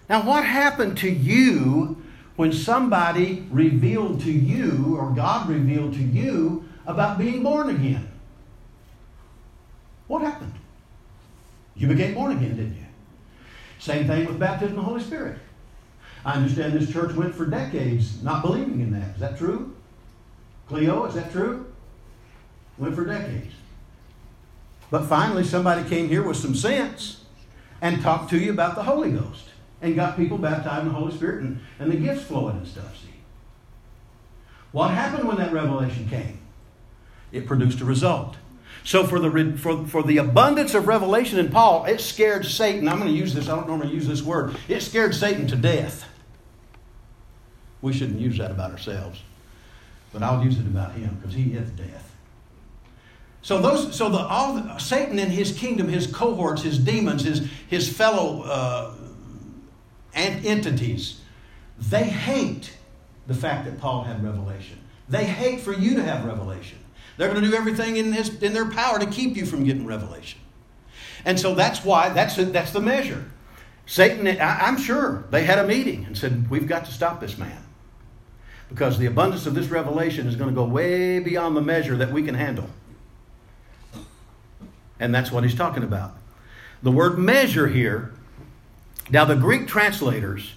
Now, 0.08 0.22
what 0.22 0.44
happened 0.44 0.96
to 0.98 1.10
you 1.10 2.02
when 2.36 2.52
somebody 2.52 3.46
revealed 3.50 4.20
to 4.22 4.32
you, 4.32 4.96
or 4.98 5.10
God 5.10 5.48
revealed 5.48 5.94
to 5.94 6.02
you, 6.02 6.64
about 6.86 7.18
being 7.18 7.42
born 7.42 7.70
again? 7.70 8.10
What 10.06 10.22
happened? 10.22 10.54
You 11.74 11.88
became 11.88 12.14
born 12.14 12.32
again, 12.32 12.56
didn't 12.56 12.76
you? 12.76 12.83
Same 13.84 14.06
thing 14.06 14.24
with 14.24 14.38
baptism 14.38 14.78
of 14.78 14.82
the 14.82 14.90
Holy 14.90 15.02
Spirit. 15.02 15.36
I 16.24 16.32
understand 16.32 16.72
this 16.72 16.90
church 16.90 17.14
went 17.14 17.34
for 17.34 17.44
decades 17.44 18.22
not 18.22 18.40
believing 18.40 18.80
in 18.80 18.90
that. 18.92 19.14
Is 19.14 19.20
that 19.20 19.36
true? 19.36 19.76
Cleo, 20.68 21.04
is 21.04 21.16
that 21.16 21.30
true? 21.30 21.66
Went 22.78 22.94
for 22.94 23.04
decades. 23.04 23.52
But 24.90 25.04
finally, 25.04 25.44
somebody 25.44 25.86
came 25.86 26.08
here 26.08 26.22
with 26.22 26.38
some 26.38 26.54
sense 26.54 27.24
and 27.82 28.00
talked 28.00 28.30
to 28.30 28.38
you 28.38 28.52
about 28.52 28.74
the 28.74 28.84
Holy 28.84 29.12
Ghost 29.12 29.50
and 29.82 29.94
got 29.94 30.16
people 30.16 30.38
baptized 30.38 30.86
in 30.86 30.88
the 30.88 30.98
Holy 30.98 31.12
Spirit 31.14 31.42
and, 31.42 31.60
and 31.78 31.92
the 31.92 31.96
gifts 31.96 32.24
flowing 32.24 32.56
and 32.56 32.66
stuff. 32.66 32.96
See? 32.96 33.12
What 34.72 34.92
happened 34.92 35.28
when 35.28 35.36
that 35.36 35.52
revelation 35.52 36.08
came? 36.08 36.38
It 37.32 37.46
produced 37.46 37.82
a 37.82 37.84
result. 37.84 38.36
So 38.84 39.06
for 39.06 39.18
the 39.18 39.56
for, 39.56 39.86
for 39.86 40.02
the 40.02 40.18
abundance 40.18 40.74
of 40.74 40.86
revelation 40.86 41.38
in 41.38 41.50
Paul, 41.50 41.86
it 41.86 42.00
scared 42.00 42.44
Satan. 42.44 42.86
I'm 42.86 42.98
going 42.98 43.10
to 43.10 43.16
use 43.16 43.32
this. 43.32 43.48
I 43.48 43.56
don't 43.56 43.66
normally 43.66 43.92
use 43.92 44.06
this 44.06 44.22
word. 44.22 44.54
It 44.68 44.80
scared 44.80 45.14
Satan 45.14 45.46
to 45.48 45.56
death. 45.56 46.06
We 47.80 47.94
shouldn't 47.94 48.20
use 48.20 48.38
that 48.38 48.50
about 48.50 48.70
ourselves, 48.70 49.22
but 50.12 50.22
I'll 50.22 50.44
use 50.44 50.58
it 50.58 50.66
about 50.66 50.92
him 50.92 51.16
because 51.20 51.34
he 51.34 51.54
is 51.54 51.70
death. 51.70 52.14
So 53.40 53.60
those, 53.60 53.94
so 53.94 54.08
the 54.10 54.18
all 54.18 54.54
the, 54.54 54.78
Satan 54.78 55.18
and 55.18 55.32
his 55.32 55.58
kingdom, 55.58 55.88
his 55.88 56.06
cohorts, 56.06 56.62
his 56.62 56.78
demons, 56.78 57.24
his 57.24 57.48
his 57.68 57.90
fellow 57.90 58.42
uh, 58.42 58.94
entities, 60.14 61.20
they 61.78 62.04
hate 62.04 62.76
the 63.26 63.34
fact 63.34 63.64
that 63.64 63.80
Paul 63.80 64.04
had 64.04 64.22
revelation. 64.22 64.78
They 65.08 65.24
hate 65.24 65.60
for 65.60 65.72
you 65.72 65.96
to 65.96 66.02
have 66.02 66.24
revelation. 66.24 66.78
They're 67.16 67.28
going 67.28 67.42
to 67.42 67.48
do 67.48 67.54
everything 67.54 67.96
in, 67.96 68.14
in 68.14 68.52
their 68.52 68.68
power 68.70 68.98
to 68.98 69.06
keep 69.06 69.36
you 69.36 69.46
from 69.46 69.64
getting 69.64 69.86
revelation. 69.86 70.40
And 71.24 71.38
so 71.38 71.54
that's 71.54 71.84
why, 71.84 72.10
that's, 72.10 72.36
that's 72.36 72.72
the 72.72 72.80
measure. 72.80 73.24
Satan, 73.86 74.26
I, 74.26 74.66
I'm 74.66 74.78
sure 74.78 75.24
they 75.30 75.44
had 75.44 75.58
a 75.58 75.66
meeting 75.66 76.04
and 76.06 76.16
said, 76.16 76.50
We've 76.50 76.66
got 76.66 76.84
to 76.86 76.92
stop 76.92 77.20
this 77.20 77.38
man. 77.38 77.62
Because 78.68 78.98
the 78.98 79.06
abundance 79.06 79.46
of 79.46 79.54
this 79.54 79.68
revelation 79.68 80.26
is 80.26 80.36
going 80.36 80.50
to 80.50 80.54
go 80.54 80.64
way 80.64 81.18
beyond 81.20 81.56
the 81.56 81.60
measure 81.60 81.96
that 81.96 82.10
we 82.10 82.22
can 82.22 82.34
handle. 82.34 82.68
And 84.98 85.14
that's 85.14 85.30
what 85.30 85.44
he's 85.44 85.54
talking 85.54 85.82
about. 85.82 86.16
The 86.82 86.90
word 86.90 87.18
measure 87.18 87.68
here, 87.68 88.12
now 89.10 89.24
the 89.24 89.36
Greek 89.36 89.66
translators, 89.68 90.54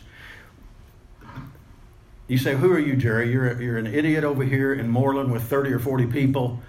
you 2.28 2.38
say, 2.38 2.56
Who 2.56 2.72
are 2.72 2.80
you, 2.80 2.96
Jerry? 2.96 3.32
You're, 3.32 3.62
you're 3.62 3.78
an 3.78 3.88
idiot 3.88 4.24
over 4.24 4.44
here 4.44 4.74
in 4.74 4.92
Mooreland 4.92 5.32
with 5.32 5.44
30 5.44 5.72
or 5.72 5.80
40 5.80 6.08
people. 6.08 6.60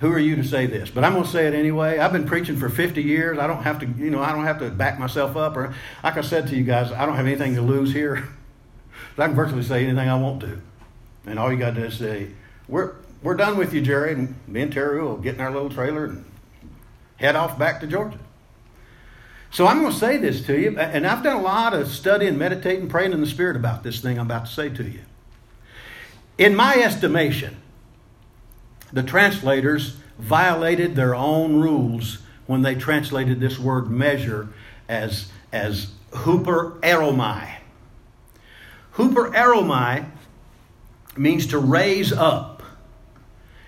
Who 0.00 0.10
are 0.12 0.18
you 0.18 0.34
to 0.36 0.44
say 0.44 0.66
this? 0.66 0.90
But 0.90 1.04
I'm 1.04 1.12
going 1.12 1.24
to 1.24 1.30
say 1.30 1.46
it 1.46 1.54
anyway. 1.54 1.98
I've 1.98 2.12
been 2.12 2.26
preaching 2.26 2.56
for 2.56 2.68
50 2.68 3.02
years. 3.02 3.38
I 3.38 3.46
don't 3.46 3.62
have 3.62 3.78
to, 3.80 3.86
you 3.86 4.10
know, 4.10 4.20
I 4.20 4.32
don't 4.32 4.44
have 4.44 4.58
to 4.58 4.68
back 4.68 4.98
myself 4.98 5.36
up. 5.36 5.56
Or, 5.56 5.74
like 6.02 6.16
I 6.16 6.22
said 6.22 6.48
to 6.48 6.56
you 6.56 6.64
guys, 6.64 6.90
I 6.90 7.06
don't 7.06 7.14
have 7.14 7.26
anything 7.26 7.54
to 7.54 7.62
lose 7.62 7.92
here. 7.92 8.28
I 9.18 9.26
can 9.26 9.36
virtually 9.36 9.62
say 9.62 9.84
anything 9.84 10.08
I 10.08 10.18
want 10.18 10.40
to. 10.40 10.60
And 11.26 11.38
all 11.38 11.52
you 11.52 11.58
got 11.58 11.74
to 11.74 11.82
do 11.82 11.86
is 11.86 11.98
say, 11.98 12.30
We're, 12.66 12.94
we're 13.22 13.36
done 13.36 13.56
with 13.56 13.72
you, 13.72 13.80
Jerry. 13.80 14.12
And 14.12 14.34
me 14.48 14.62
and 14.62 14.72
Terry 14.72 15.00
will 15.00 15.18
get 15.18 15.36
in 15.36 15.40
our 15.40 15.52
little 15.52 15.70
trailer 15.70 16.06
and 16.06 16.24
head 17.16 17.36
off 17.36 17.58
back 17.58 17.80
to 17.80 17.86
Georgia. 17.86 18.18
So 19.52 19.66
I'm 19.66 19.80
going 19.80 19.92
to 19.92 19.98
say 19.98 20.16
this 20.16 20.46
to 20.46 20.58
you, 20.58 20.78
and 20.78 21.06
I've 21.06 21.22
done 21.22 21.36
a 21.36 21.42
lot 21.42 21.74
of 21.74 21.88
studying, 21.88 22.38
meditating, 22.38 22.88
praying 22.88 23.12
in 23.12 23.20
the 23.20 23.26
Spirit 23.26 23.54
about 23.54 23.82
this 23.82 24.00
thing 24.00 24.18
I'm 24.18 24.24
about 24.24 24.46
to 24.46 24.52
say 24.52 24.70
to 24.70 24.82
you. 24.82 25.00
In 26.38 26.56
my 26.56 26.76
estimation, 26.76 27.58
the 28.94 29.02
translators 29.02 29.98
violated 30.18 30.96
their 30.96 31.14
own 31.14 31.60
rules 31.60 32.22
when 32.46 32.62
they 32.62 32.74
translated 32.74 33.40
this 33.40 33.58
word 33.58 33.90
measure 33.90 34.48
as, 34.88 35.30
as 35.52 35.92
hooper 36.12 36.78
eromai. 36.82 37.56
Hooper 38.92 39.32
eromai 39.32 40.06
means 41.14 41.46
to 41.48 41.58
raise 41.58 42.10
up. 42.10 42.62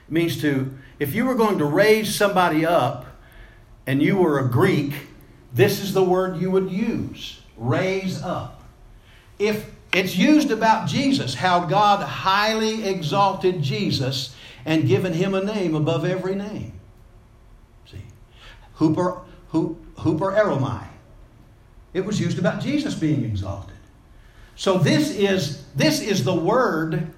It 0.09 0.13
means 0.13 0.41
to, 0.41 0.73
if 0.99 1.15
you 1.15 1.27
were 1.27 1.35
going 1.35 1.59
to 1.59 1.67
raise 1.67 2.15
somebody 2.15 2.65
up 2.65 3.05
and 3.87 4.03
you 4.03 4.17
were 4.17 4.39
a 4.39 4.49
Greek, 4.49 4.95
this 5.55 5.81
is 5.81 5.95
the 5.95 6.03
word 6.03 6.41
you 6.41 6.51
would 6.51 6.71
use 6.71 7.41
raise 7.57 8.21
up. 8.23 8.63
If 9.39 9.71
it's 9.93 10.17
used 10.17 10.51
about 10.51 10.89
Jesus, 10.89 11.35
how 11.35 11.67
God 11.67 12.05
highly 12.05 12.85
exalted 12.85 13.63
Jesus 13.63 14.35
and 14.65 14.89
given 14.89 15.13
him 15.13 15.35
a 15.35 15.43
name 15.43 15.75
above 15.75 16.05
every 16.05 16.35
name. 16.35 16.73
See? 17.91 18.03
Hooper, 18.75 19.21
Hooper 19.51 20.33
Eromai. 20.33 20.85
It 21.93 22.05
was 22.05 22.21
used 22.21 22.39
about 22.39 22.61
Jesus 22.61 22.95
being 22.95 23.25
exalted. 23.25 23.77
So 24.57 24.79
this 24.79 25.11
is, 25.11 25.65
this 25.77 26.01
is 26.01 26.25
the 26.25 26.35
word 26.35 27.13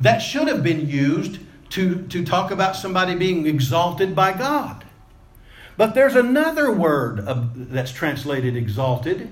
that 0.00 0.18
should 0.18 0.48
have 0.48 0.62
been 0.62 0.88
used 0.88 1.38
to, 1.70 2.02
to 2.08 2.24
talk 2.24 2.50
about 2.50 2.76
somebody 2.76 3.14
being 3.14 3.46
exalted 3.46 4.14
by 4.14 4.32
God. 4.32 4.85
But 5.76 5.94
there's 5.94 6.16
another 6.16 6.72
word 6.72 7.20
of, 7.20 7.70
that's 7.70 7.92
translated 7.92 8.56
exalted, 8.56 9.30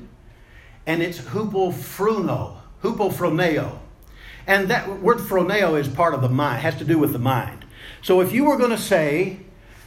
and 0.86 1.03
it's 1.03 1.18
hupofruno, 1.18 2.57
hupofroneo. 2.82 3.78
And 4.47 4.68
that 4.68 5.01
word 5.01 5.18
phroneo 5.18 5.78
is 5.80 5.88
part 5.88 6.12
of 6.12 6.20
the 6.20 6.28
mind, 6.28 6.61
has 6.61 6.76
to 6.76 6.84
do 6.84 6.99
with 6.99 7.12
the 7.12 7.18
mind. 7.18 7.64
So 8.03 8.20
if 8.20 8.32
you 8.32 8.45
were 8.45 8.59
going 8.59 8.70
to 8.70 8.78
say 8.78 9.38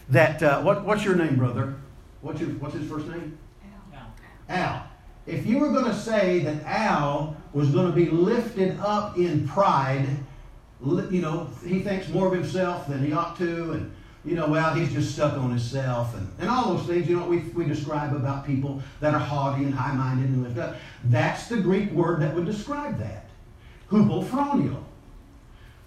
that, 0.09 0.41
uh, 0.41 0.61
what, 0.61 0.83
what's 0.83 1.03
your 1.05 1.15
name, 1.15 1.35
brother? 1.35 1.75
What's, 2.21 2.41
your, 2.41 2.49
what's 2.51 2.73
his 2.73 2.89
first 2.89 3.07
name? 3.07 3.37
Al. 4.49 4.57
Al. 4.57 4.83
If 5.27 5.45
you 5.45 5.59
were 5.59 5.69
going 5.69 5.85
to 5.85 5.93
say 5.93 6.39
that 6.39 6.63
Al 6.63 7.37
was 7.53 7.69
going 7.69 7.87
to 7.87 7.93
be 7.93 8.09
lifted 8.09 8.79
up 8.79 9.17
in 9.17 9.47
pride, 9.47 10.07
you 10.81 11.21
know, 11.21 11.49
he 11.65 11.81
thinks 11.81 12.07
more 12.09 12.27
of 12.27 12.33
himself 12.33 12.87
than 12.87 13.05
he 13.05 13.13
ought 13.13 13.37
to, 13.37 13.73
and 13.73 13.91
you 14.27 14.35
know, 14.35 14.47
well, 14.49 14.73
he's 14.73 14.91
just 14.91 15.13
stuck 15.13 15.33
on 15.37 15.49
himself 15.49 16.13
and, 16.13 16.29
and 16.39 16.49
all 16.49 16.75
those 16.75 16.85
things, 16.85 17.07
you 17.07 17.17
know, 17.17 17.25
we, 17.25 17.39
we 17.55 17.63
describe 17.63 18.13
about 18.13 18.45
people 18.45 18.83
that 18.99 19.13
are 19.13 19.19
haughty 19.19 19.63
and 19.63 19.73
high 19.73 19.93
minded 19.93 20.29
and 20.29 20.43
lift 20.43 20.57
up. 20.57 20.75
That's 21.05 21.47
the 21.47 21.57
Greek 21.57 21.91
word 21.91 22.21
that 22.21 22.35
would 22.35 22.45
describe 22.45 22.99
that. 22.99 23.29
Hupofronio. 23.89 24.83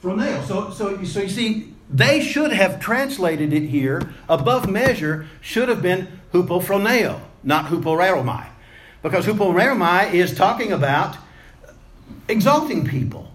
Phroneo. 0.02 0.42
So, 0.46 0.70
so, 0.70 1.04
so 1.04 1.20
you 1.20 1.28
see, 1.28 1.74
they 1.90 2.22
should 2.22 2.52
have 2.52 2.80
translated 2.80 3.52
it 3.52 3.64
here, 3.64 4.10
above 4.26 4.70
measure, 4.70 5.26
should 5.42 5.68
have 5.68 5.82
been 5.82 6.08
hupofroneo, 6.32 7.20
not 7.42 7.66
huporeromai. 7.66 8.46
Because 9.02 9.26
huporeromai 9.26 10.14
is 10.14 10.34
talking 10.34 10.72
about 10.72 11.18
exalting 12.26 12.86
people. 12.86 13.30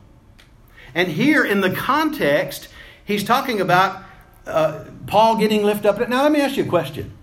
And 0.96 1.10
here 1.10 1.46
in 1.46 1.62
the 1.62 1.70
context, 1.70 2.70
he's 3.04 3.24
talking 3.24 3.62
about 3.62 4.02
uh, 4.46 4.86
Paul 5.08 5.38
getting 5.38 5.64
lifted 5.64 5.88
up. 5.88 6.10
Now, 6.10 6.24
let 6.24 6.32
me 6.32 6.42
ask 6.42 6.58
you 6.58 6.64
a 6.64 6.68
question. 6.68 7.14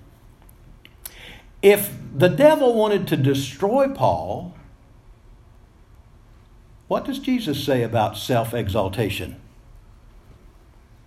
If 1.61 1.93
the 2.15 2.29
devil 2.29 2.75
wanted 2.75 3.07
to 3.09 3.17
destroy 3.17 3.89
Paul, 3.89 4.55
what 6.89 7.05
does 7.05 7.19
Jesus 7.19 7.65
say 7.65 7.83
about 7.83 8.17
self 8.17 8.53
exaltation? 8.53 9.41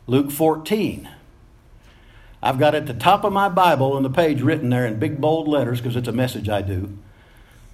Luke 0.07 0.31
14. 0.31 1.09
I've 2.41 2.59
got 2.59 2.75
at 2.75 2.85
the 2.85 2.93
top 2.93 3.23
of 3.23 3.33
my 3.33 3.49
Bible 3.49 3.93
on 3.93 4.03
the 4.03 4.09
page 4.09 4.41
written 4.41 4.69
there 4.69 4.85
in 4.85 4.99
big 4.99 5.19
bold 5.19 5.47
letters 5.47 5.81
because 5.81 5.95
it's 5.95 6.07
a 6.07 6.11
message 6.11 6.47
I 6.47 6.61
do 6.61 6.95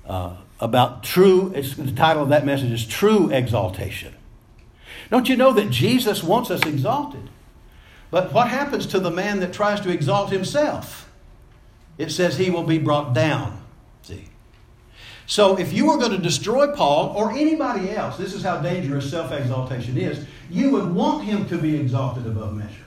uh, 0.06 0.38
about 0.60 1.04
true. 1.04 1.50
the 1.50 1.92
title 1.92 2.24
of 2.24 2.30
that 2.30 2.46
message 2.46 2.72
is 2.72 2.86
True 2.86 3.30
Exaltation. 3.32 4.16
Don't 5.10 5.28
you 5.28 5.36
know 5.36 5.52
that 5.52 5.70
Jesus 5.72 6.24
wants 6.24 6.50
us 6.50 6.66
exalted? 6.66 7.30
But 8.12 8.34
what 8.34 8.50
happens 8.50 8.86
to 8.88 9.00
the 9.00 9.10
man 9.10 9.40
that 9.40 9.54
tries 9.54 9.80
to 9.82 9.90
exalt 9.90 10.32
himself? 10.32 11.10
It 11.98 12.12
says 12.12 12.38
he 12.38 12.50
will 12.50 12.64
be 12.64 12.78
brought 12.78 13.14
down. 13.14 13.64
See? 14.04 14.26
So 15.26 15.58
if 15.58 15.72
you 15.72 15.88
were 15.88 15.98
going 15.98 16.12
to 16.12 16.18
destroy 16.18 16.74
Paul 16.76 17.16
or 17.16 17.32
anybody 17.32 17.92
else, 17.92 18.18
this 18.18 18.34
is 18.34 18.44
how 18.44 18.58
dangerous 18.58 19.10
self 19.10 19.32
exaltation 19.32 19.98
is, 19.98 20.26
you 20.50 20.72
would 20.72 20.94
want 20.94 21.24
him 21.24 21.48
to 21.48 21.58
be 21.58 21.78
exalted 21.78 22.28
above 22.28 22.54
measure 22.54 22.86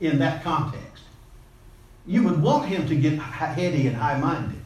in 0.00 0.18
that 0.20 0.42
context. 0.42 1.02
You 2.06 2.22
would 2.24 2.42
want 2.42 2.66
him 2.66 2.86
to 2.88 2.96
get 2.96 3.18
heady 3.18 3.86
and 3.86 3.96
high 3.96 4.18
minded. 4.18 4.60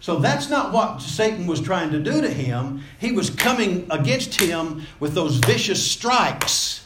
So 0.00 0.18
that's 0.18 0.50
not 0.50 0.72
what 0.72 1.00
Satan 1.00 1.46
was 1.46 1.62
trying 1.62 1.90
to 1.92 1.98
do 1.98 2.20
to 2.20 2.28
him. 2.28 2.82
He 2.98 3.12
was 3.12 3.30
coming 3.30 3.86
against 3.90 4.38
him 4.38 4.82
with 5.00 5.14
those 5.14 5.36
vicious 5.36 5.82
strikes. 5.82 6.83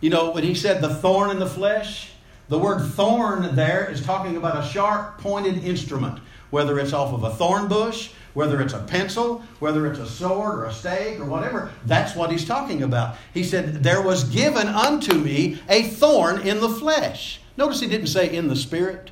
You 0.00 0.10
know, 0.10 0.30
when 0.30 0.44
he 0.44 0.54
said 0.54 0.80
the 0.80 0.94
thorn 0.94 1.30
in 1.30 1.38
the 1.38 1.46
flesh, 1.46 2.10
the 2.48 2.58
word 2.58 2.80
thorn 2.80 3.54
there 3.56 3.90
is 3.90 4.04
talking 4.04 4.36
about 4.36 4.62
a 4.62 4.68
sharp 4.68 5.18
pointed 5.18 5.64
instrument, 5.64 6.20
whether 6.50 6.78
it's 6.78 6.92
off 6.92 7.12
of 7.12 7.24
a 7.24 7.30
thorn 7.30 7.66
bush, 7.66 8.10
whether 8.34 8.60
it's 8.60 8.74
a 8.74 8.80
pencil, 8.80 9.42
whether 9.58 9.86
it's 9.86 9.98
a 9.98 10.06
sword 10.06 10.58
or 10.58 10.66
a 10.66 10.72
stake 10.72 11.18
or 11.18 11.24
whatever. 11.24 11.72
That's 11.86 12.14
what 12.14 12.30
he's 12.30 12.44
talking 12.44 12.82
about. 12.82 13.16
He 13.32 13.42
said, 13.42 13.82
There 13.82 14.02
was 14.02 14.24
given 14.24 14.68
unto 14.68 15.14
me 15.14 15.60
a 15.68 15.84
thorn 15.84 16.46
in 16.46 16.60
the 16.60 16.68
flesh. 16.68 17.40
Notice 17.56 17.80
he 17.80 17.88
didn't 17.88 18.08
say 18.08 18.34
in 18.34 18.48
the 18.48 18.56
spirit. 18.56 19.10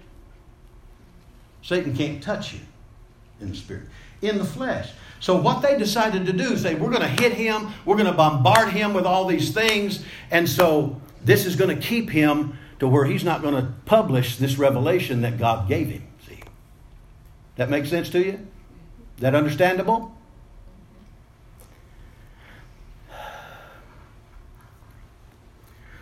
Satan 1.63 1.97
can't 1.97 2.23
touch 2.23 2.53
you 2.53 2.61
in 3.41 3.49
the 3.49 3.57
spirit, 3.57 3.85
in 4.21 4.37
the 4.37 4.45
flesh. 4.45 4.91
So, 5.25 5.35
what 5.35 5.63
they 5.63 5.79
decided 5.79 6.27
to 6.27 6.35
do 6.35 6.53
is 6.53 6.61
say, 6.61 6.75
we're 6.75 6.91
going 6.91 7.01
to 7.01 7.09
hit 7.09 7.33
him, 7.33 7.73
we're 7.87 7.97
going 7.97 8.05
to 8.05 8.13
bombard 8.13 8.69
him 8.75 8.93
with 8.93 9.07
all 9.07 9.25
these 9.25 9.55
things, 9.55 10.05
and 10.31 10.47
so 10.47 11.01
this 11.25 11.47
is 11.47 11.57
going 11.57 11.75
to 11.75 11.83
keep 11.83 12.11
him 12.11 12.59
to 12.79 12.87
where 12.87 13.07
he's 13.07 13.25
not 13.25 13.41
going 13.41 13.55
to 13.55 13.73
publish 13.87 14.37
this 14.37 14.59
revelation 14.59 15.23
that 15.23 15.39
God 15.39 15.67
gave 15.67 15.89
him. 15.89 16.03
See? 16.29 16.41
That 17.57 17.71
makes 17.71 17.89
sense 17.89 18.11
to 18.11 18.23
you? 18.23 18.47
That 19.17 19.35
understandable? 19.35 20.15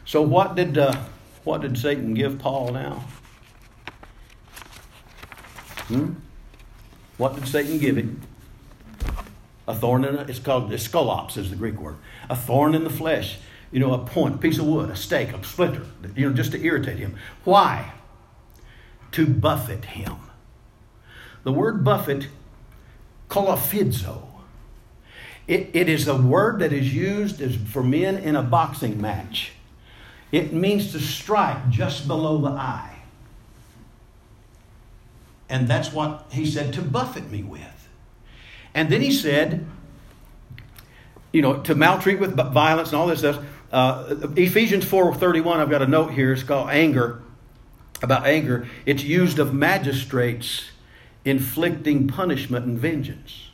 So, 0.04 0.20
what 0.20 0.56
did, 0.56 0.76
uh, 0.76 0.96
what 1.44 1.60
did 1.60 1.78
Satan 1.78 2.14
give 2.14 2.40
Paul 2.40 2.72
now? 2.72 3.04
Hmm? 5.86 6.14
What 7.18 7.36
did 7.36 7.46
Satan 7.46 7.78
give 7.78 7.96
him? 7.96 8.20
A 9.72 9.74
thorn 9.74 10.04
in 10.04 10.16
a, 10.16 10.22
it's 10.24 10.38
called 10.38 10.68
the 10.68 10.76
skolops 10.76 11.38
is 11.38 11.48
the 11.48 11.56
Greek 11.56 11.80
word. 11.80 11.96
A 12.28 12.36
thorn 12.36 12.74
in 12.74 12.84
the 12.84 12.90
flesh. 12.90 13.38
You 13.70 13.80
know, 13.80 13.94
a 13.94 13.98
point, 13.98 14.34
a 14.34 14.38
piece 14.38 14.58
of 14.58 14.66
wood, 14.66 14.90
a 14.90 14.96
stake, 14.96 15.32
a 15.32 15.42
splinter, 15.42 15.86
you 16.14 16.28
know, 16.28 16.34
just 16.34 16.52
to 16.52 16.62
irritate 16.62 16.98
him. 16.98 17.16
Why? 17.44 17.94
To 19.12 19.26
buffet 19.26 19.86
him. 19.86 20.16
The 21.42 21.52
word 21.52 21.82
buffet, 21.82 22.28
kolaphizo, 23.30 24.24
it, 25.48 25.70
it 25.72 25.88
is 25.88 26.06
a 26.06 26.16
word 26.16 26.58
that 26.58 26.70
is 26.70 26.92
used 26.94 27.40
as 27.40 27.56
for 27.56 27.82
men 27.82 28.18
in 28.18 28.36
a 28.36 28.42
boxing 28.42 29.00
match. 29.00 29.52
It 30.30 30.52
means 30.52 30.92
to 30.92 31.00
strike 31.00 31.70
just 31.70 32.06
below 32.06 32.36
the 32.42 32.50
eye. 32.50 32.98
And 35.48 35.66
that's 35.66 35.94
what 35.94 36.26
he 36.30 36.44
said 36.44 36.74
to 36.74 36.82
buffet 36.82 37.30
me 37.30 37.42
with. 37.42 37.81
And 38.74 38.90
then 38.90 39.00
he 39.00 39.10
said, 39.10 39.66
you 41.32 41.42
know, 41.42 41.60
to 41.62 41.74
maltreat 41.74 42.20
with 42.20 42.36
violence 42.52 42.90
and 42.90 42.98
all 42.98 43.06
this 43.06 43.20
stuff. 43.20 43.42
Uh, 43.72 44.16
Ephesians 44.36 44.84
4.31, 44.84 45.56
I've 45.56 45.70
got 45.70 45.82
a 45.82 45.86
note 45.86 46.12
here. 46.12 46.32
It's 46.32 46.42
called 46.42 46.70
anger, 46.70 47.22
about 48.02 48.26
anger. 48.26 48.68
It's 48.84 49.02
used 49.02 49.38
of 49.38 49.54
magistrates 49.54 50.70
inflicting 51.24 52.08
punishment 52.08 52.66
and 52.66 52.78
vengeance. 52.78 53.50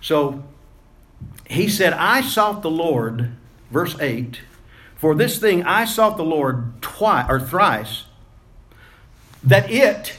So 0.00 0.44
he 1.48 1.68
said, 1.68 1.92
I 1.92 2.20
sought 2.20 2.62
the 2.62 2.70
Lord, 2.70 3.32
verse 3.70 3.96
8, 4.00 4.40
for 4.96 5.14
this 5.14 5.38
thing 5.38 5.62
I 5.64 5.84
sought 5.84 6.16
the 6.16 6.24
Lord 6.24 6.80
twice 6.80 7.26
or 7.28 7.38
thrice, 7.38 8.04
that 9.42 9.70
it 9.70 10.16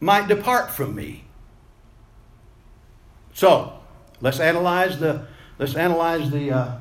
might 0.00 0.28
depart 0.28 0.70
from 0.70 0.94
me. 0.94 1.24
So, 3.32 3.72
let's 4.20 4.40
analyze 4.40 4.98
the 4.98 5.26
let's 5.58 5.74
analyze 5.74 6.30
the 6.30 6.50
uh, 6.50 6.76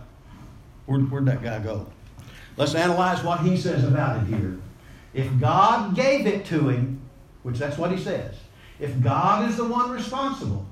where, 0.85 0.99
where'd 0.99 1.25
that 1.25 1.43
guy 1.43 1.59
go? 1.59 1.87
Let's 2.57 2.75
analyze 2.75 3.23
what 3.23 3.41
he 3.41 3.55
says 3.55 3.83
about 3.83 4.23
it 4.23 4.27
here. 4.27 4.57
If 5.13 5.39
God 5.39 5.95
gave 5.95 6.27
it 6.27 6.45
to 6.47 6.69
him, 6.69 7.01
which 7.43 7.57
that's 7.57 7.77
what 7.77 7.91
he 7.91 7.97
says, 7.97 8.35
if 8.79 9.01
God 9.01 9.49
is 9.49 9.57
the 9.57 9.65
one 9.65 9.91
responsible, 9.91 10.65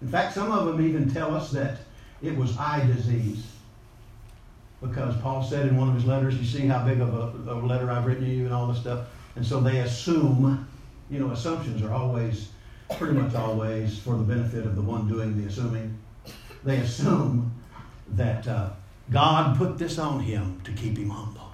in 0.00 0.08
fact, 0.08 0.34
some 0.34 0.52
of 0.52 0.66
them 0.66 0.86
even 0.86 1.12
tell 1.12 1.34
us 1.34 1.50
that 1.52 1.78
it 2.22 2.36
was 2.36 2.56
eye 2.56 2.86
disease. 2.86 3.46
Because 4.80 5.16
Paul 5.22 5.42
said 5.42 5.66
in 5.66 5.76
one 5.76 5.88
of 5.88 5.94
his 5.94 6.04
letters, 6.04 6.36
you 6.36 6.44
see 6.44 6.66
how 6.66 6.84
big 6.84 7.00
of 7.00 7.14
a, 7.14 7.52
a 7.52 7.54
letter 7.54 7.90
I've 7.90 8.04
written 8.04 8.24
to 8.24 8.30
you 8.30 8.44
and 8.44 8.54
all 8.54 8.66
this 8.66 8.78
stuff. 8.78 9.06
And 9.34 9.44
so 9.44 9.60
they 9.60 9.80
assume 9.80 10.66
you 11.10 11.18
know, 11.18 11.30
assumptions 11.30 11.82
are 11.82 11.92
always, 11.92 12.48
pretty 12.92 13.14
much 13.14 13.34
always, 13.34 13.98
for 13.98 14.16
the 14.16 14.22
benefit 14.22 14.66
of 14.66 14.76
the 14.76 14.82
one 14.82 15.08
doing 15.08 15.40
the 15.40 15.48
assuming. 15.48 15.98
They 16.64 16.78
assume 16.78 17.52
that 18.12 18.46
uh, 18.46 18.70
God 19.10 19.56
put 19.56 19.78
this 19.78 19.98
on 19.98 20.20
him 20.20 20.60
to 20.64 20.72
keep 20.72 20.96
him 20.96 21.10
humble. 21.10 21.52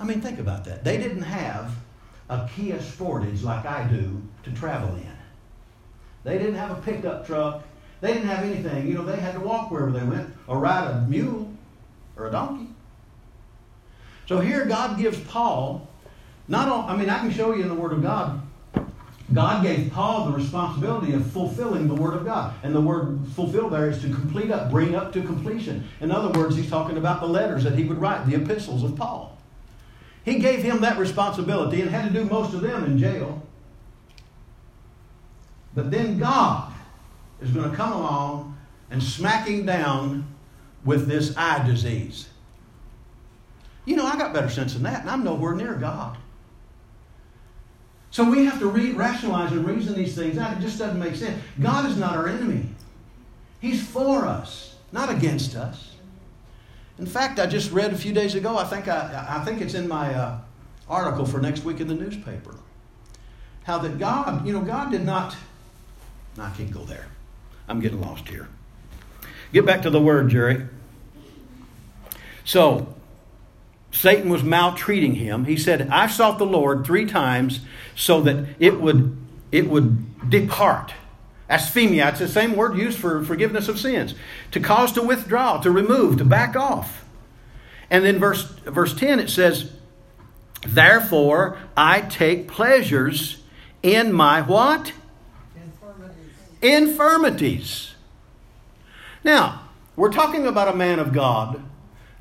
I 0.00 0.04
mean, 0.04 0.20
think 0.20 0.38
about 0.38 0.64
that. 0.66 0.84
They 0.84 0.96
didn't 0.96 1.22
have 1.22 1.74
a 2.28 2.48
Kia 2.54 2.78
Sportage 2.78 3.42
like 3.42 3.66
I 3.66 3.88
do 3.88 4.22
to 4.44 4.52
travel 4.52 4.94
in. 4.96 5.12
They 6.24 6.38
didn't 6.38 6.56
have 6.56 6.70
a 6.70 6.80
pickup 6.82 7.26
truck. 7.26 7.64
They 8.00 8.12
didn't 8.12 8.28
have 8.28 8.44
anything. 8.44 8.86
You 8.86 8.94
know, 8.94 9.04
they 9.04 9.16
had 9.16 9.34
to 9.34 9.40
walk 9.40 9.70
wherever 9.70 9.90
they 9.90 10.04
went 10.04 10.32
or 10.46 10.58
ride 10.58 10.88
a 10.88 11.00
mule 11.08 11.50
or 12.16 12.28
a 12.28 12.30
donkey. 12.30 12.68
So 14.26 14.40
here 14.40 14.66
God 14.66 14.98
gives 14.98 15.18
Paul 15.20 15.88
not 16.48 16.68
all, 16.68 16.88
I 16.88 16.96
mean, 16.96 17.10
I 17.10 17.18
can 17.18 17.30
show 17.30 17.54
you 17.54 17.62
in 17.62 17.68
the 17.68 17.74
Word 17.74 17.92
of 17.92 18.02
God. 18.02 18.40
God 19.34 19.62
gave 19.62 19.92
Paul 19.92 20.26
the 20.26 20.32
responsibility 20.32 21.12
of 21.12 21.30
fulfilling 21.30 21.86
the 21.86 21.94
Word 21.94 22.14
of 22.14 22.24
God. 22.24 22.54
And 22.62 22.74
the 22.74 22.80
word 22.80 23.20
fulfill 23.34 23.68
there 23.68 23.90
is 23.90 24.00
to 24.00 24.08
complete 24.08 24.50
up, 24.50 24.70
bring 24.70 24.94
up 24.94 25.12
to 25.12 25.22
completion. 25.22 25.84
In 26.00 26.10
other 26.10 26.38
words, 26.38 26.56
he's 26.56 26.70
talking 26.70 26.96
about 26.96 27.20
the 27.20 27.26
letters 27.26 27.62
that 27.64 27.74
he 27.74 27.84
would 27.84 27.98
write, 27.98 28.26
the 28.26 28.36
epistles 28.36 28.82
of 28.82 28.96
Paul. 28.96 29.36
He 30.24 30.38
gave 30.38 30.62
him 30.62 30.80
that 30.80 30.98
responsibility 30.98 31.82
and 31.82 31.90
had 31.90 32.12
to 32.12 32.18
do 32.18 32.24
most 32.24 32.54
of 32.54 32.62
them 32.62 32.84
in 32.84 32.98
jail. 32.98 33.42
But 35.74 35.90
then 35.90 36.18
God 36.18 36.72
is 37.40 37.50
going 37.50 37.70
to 37.70 37.76
come 37.76 37.92
along 37.92 38.58
and 38.90 39.02
smack 39.02 39.46
him 39.46 39.66
down 39.66 40.26
with 40.84 41.06
this 41.06 41.36
eye 41.36 41.66
disease. 41.66 42.28
You 43.84 43.96
know, 43.96 44.06
I 44.06 44.16
got 44.16 44.32
better 44.32 44.50
sense 44.50 44.74
than 44.74 44.82
that, 44.84 45.02
and 45.02 45.10
I'm 45.10 45.22
nowhere 45.22 45.54
near 45.54 45.74
God. 45.74 46.16
So 48.10 48.28
we 48.28 48.44
have 48.46 48.58
to 48.60 48.66
re- 48.66 48.92
rationalize 48.92 49.52
and 49.52 49.66
reason 49.66 49.94
these 49.94 50.14
things 50.14 50.38
out. 50.38 50.56
It 50.56 50.60
just 50.60 50.78
doesn't 50.78 50.98
make 50.98 51.14
sense. 51.14 51.42
God 51.60 51.88
is 51.90 51.96
not 51.96 52.16
our 52.16 52.28
enemy, 52.28 52.66
He's 53.60 53.86
for 53.86 54.24
us, 54.24 54.76
not 54.92 55.10
against 55.10 55.56
us. 55.56 55.96
In 56.98 57.06
fact, 57.06 57.38
I 57.38 57.46
just 57.46 57.70
read 57.70 57.92
a 57.92 57.98
few 57.98 58.12
days 58.12 58.34
ago, 58.34 58.58
I 58.58 58.64
think, 58.64 58.88
I, 58.88 59.26
I 59.28 59.44
think 59.44 59.60
it's 59.60 59.74
in 59.74 59.86
my 59.86 60.12
uh, 60.14 60.38
article 60.88 61.24
for 61.26 61.40
next 61.40 61.64
week 61.64 61.80
in 61.80 61.86
the 61.86 61.94
newspaper, 61.94 62.56
how 63.64 63.78
that 63.78 63.98
God, 63.98 64.44
you 64.44 64.52
know, 64.52 64.62
God 64.62 64.90
did 64.90 65.04
not, 65.04 65.36
I 66.38 66.50
can't 66.50 66.72
go 66.72 66.80
there. 66.80 67.06
I'm 67.68 67.80
getting 67.80 68.00
lost 68.00 68.28
here. 68.28 68.48
Get 69.52 69.64
back 69.64 69.82
to 69.82 69.90
the 69.90 70.00
word, 70.00 70.30
Jerry. 70.30 70.66
So, 72.44 72.94
Satan 73.90 74.30
was 74.30 74.42
maltreating 74.42 75.14
him. 75.14 75.44
He 75.44 75.56
said, 75.56 75.88
I 75.88 76.06
sought 76.06 76.38
the 76.38 76.46
Lord 76.46 76.84
three 76.84 77.06
times 77.06 77.60
so 77.98 78.20
that 78.20 78.46
it 78.60 78.80
would, 78.80 79.16
it 79.50 79.68
would 79.68 80.30
depart. 80.30 80.94
Asphemia, 81.50 82.10
it's 82.10 82.20
the 82.20 82.28
same 82.28 82.54
word 82.54 82.76
used 82.78 82.96
for 82.96 83.24
forgiveness 83.24 83.66
of 83.68 83.78
sins. 83.78 84.14
To 84.52 84.60
cause 84.60 84.92
to 84.92 85.02
withdraw, 85.02 85.58
to 85.58 85.70
remove, 85.72 86.18
to 86.18 86.24
back 86.24 86.54
off. 86.54 87.04
And 87.90 88.04
then 88.04 88.20
verse, 88.20 88.44
verse 88.44 88.94
10 88.94 89.18
it 89.18 89.28
says, 89.28 89.72
Therefore 90.64 91.58
I 91.76 92.02
take 92.02 92.46
pleasures 92.46 93.42
in 93.82 94.12
my 94.12 94.42
what? 94.42 94.92
Infirmities. 95.56 96.32
Infirmities. 96.62 97.94
Now, 99.24 99.62
we're 99.96 100.12
talking 100.12 100.46
about 100.46 100.68
a 100.68 100.76
man 100.76 101.00
of 101.00 101.12
God 101.12 101.67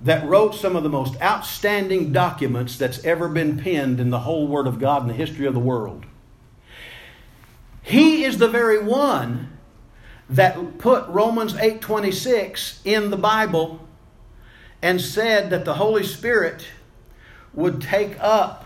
that 0.02 0.28
wrote 0.28 0.54
some 0.54 0.76
of 0.76 0.84
the 0.84 0.90
most 0.90 1.20
outstanding 1.22 2.12
documents 2.12 2.78
that's 2.78 3.04
ever 3.04 3.28
been 3.28 3.58
penned 3.58 4.00
in 4.00 4.10
the 4.10 4.20
whole 4.20 4.48
Word 4.48 4.68
of 4.68 4.80
God 4.80 5.02
in 5.02 5.08
the 5.08 5.14
history 5.14 5.46
of 5.46 5.54
the 5.54 5.60
world. 5.60 6.06
He 7.82 8.24
is 8.24 8.38
the 8.38 8.48
very 8.48 8.84
one 8.84 9.58
that 10.30 10.78
put 10.78 11.08
Romans 11.08 11.54
8:26 11.56 12.82
in 12.84 13.10
the 13.10 13.18
Bible 13.18 13.88
and 14.82 15.02
said 15.02 15.50
that 15.50 15.66
the 15.66 15.76
Holy 15.76 16.04
Spirit 16.04 16.68
would 17.54 17.82
take 17.82 18.18
up 18.20 18.66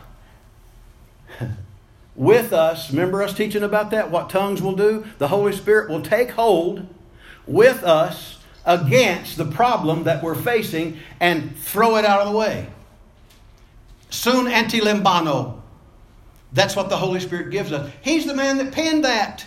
with 2.15 2.51
us. 2.51 2.89
Remember 2.89 3.23
us 3.23 3.33
teaching 3.33 3.63
about 3.63 3.91
that? 3.91 4.11
What 4.11 4.29
tongues 4.29 4.61
will 4.61 4.75
do? 4.75 5.05
The 5.17 5.29
Holy 5.29 5.53
Spirit 5.53 5.89
will 5.89 6.01
take 6.01 6.31
hold 6.31 6.87
with 7.47 7.83
us 7.83 8.39
against 8.65 9.37
the 9.37 9.45
problem 9.45 10.03
that 10.03 10.23
we're 10.23 10.35
facing 10.35 10.99
and 11.19 11.57
throw 11.57 11.97
it 11.97 12.05
out 12.05 12.21
of 12.21 12.31
the 12.31 12.37
way. 12.37 12.67
Soon 14.09 14.47
ante 14.47 14.81
lambano. 14.81 15.61
That's 16.53 16.75
what 16.75 16.89
the 16.89 16.97
Holy 16.97 17.19
Spirit 17.19 17.49
gives 17.49 17.71
us. 17.71 17.89
He's 18.01 18.25
the 18.25 18.35
man 18.35 18.57
that 18.57 18.73
penned 18.73 19.05
that. 19.05 19.45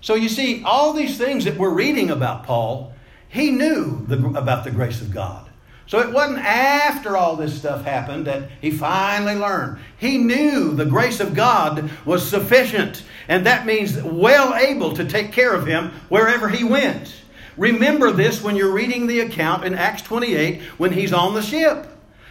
So 0.00 0.14
you 0.14 0.28
see, 0.28 0.62
all 0.64 0.92
these 0.92 1.16
things 1.16 1.44
that 1.44 1.56
we're 1.56 1.70
reading 1.70 2.10
about 2.10 2.44
Paul, 2.44 2.92
he 3.28 3.50
knew 3.50 4.04
the, 4.06 4.16
about 4.38 4.64
the 4.64 4.70
grace 4.70 5.00
of 5.00 5.12
God. 5.12 5.48
So 5.86 6.00
it 6.00 6.12
wasn't 6.12 6.40
after 6.40 7.16
all 7.16 7.34
this 7.36 7.56
stuff 7.58 7.82
happened 7.82 8.26
that 8.26 8.50
he 8.60 8.70
finally 8.70 9.34
learned. 9.34 9.78
He 9.96 10.18
knew 10.18 10.74
the 10.74 10.84
grace 10.84 11.18
of 11.18 11.34
God 11.34 11.90
was 12.04 12.28
sufficient, 12.28 13.04
and 13.26 13.46
that 13.46 13.64
means 13.64 14.00
well 14.02 14.54
able 14.54 14.92
to 14.94 15.04
take 15.04 15.32
care 15.32 15.54
of 15.54 15.66
him 15.66 15.92
wherever 16.10 16.48
he 16.48 16.62
went. 16.62 17.14
Remember 17.58 18.12
this 18.12 18.42
when 18.42 18.56
you're 18.56 18.72
reading 18.72 19.06
the 19.06 19.20
account 19.20 19.64
in 19.64 19.74
Acts 19.74 20.02
28 20.02 20.62
when 20.78 20.92
he's 20.92 21.12
on 21.12 21.34
the 21.34 21.42
ship. 21.42 21.88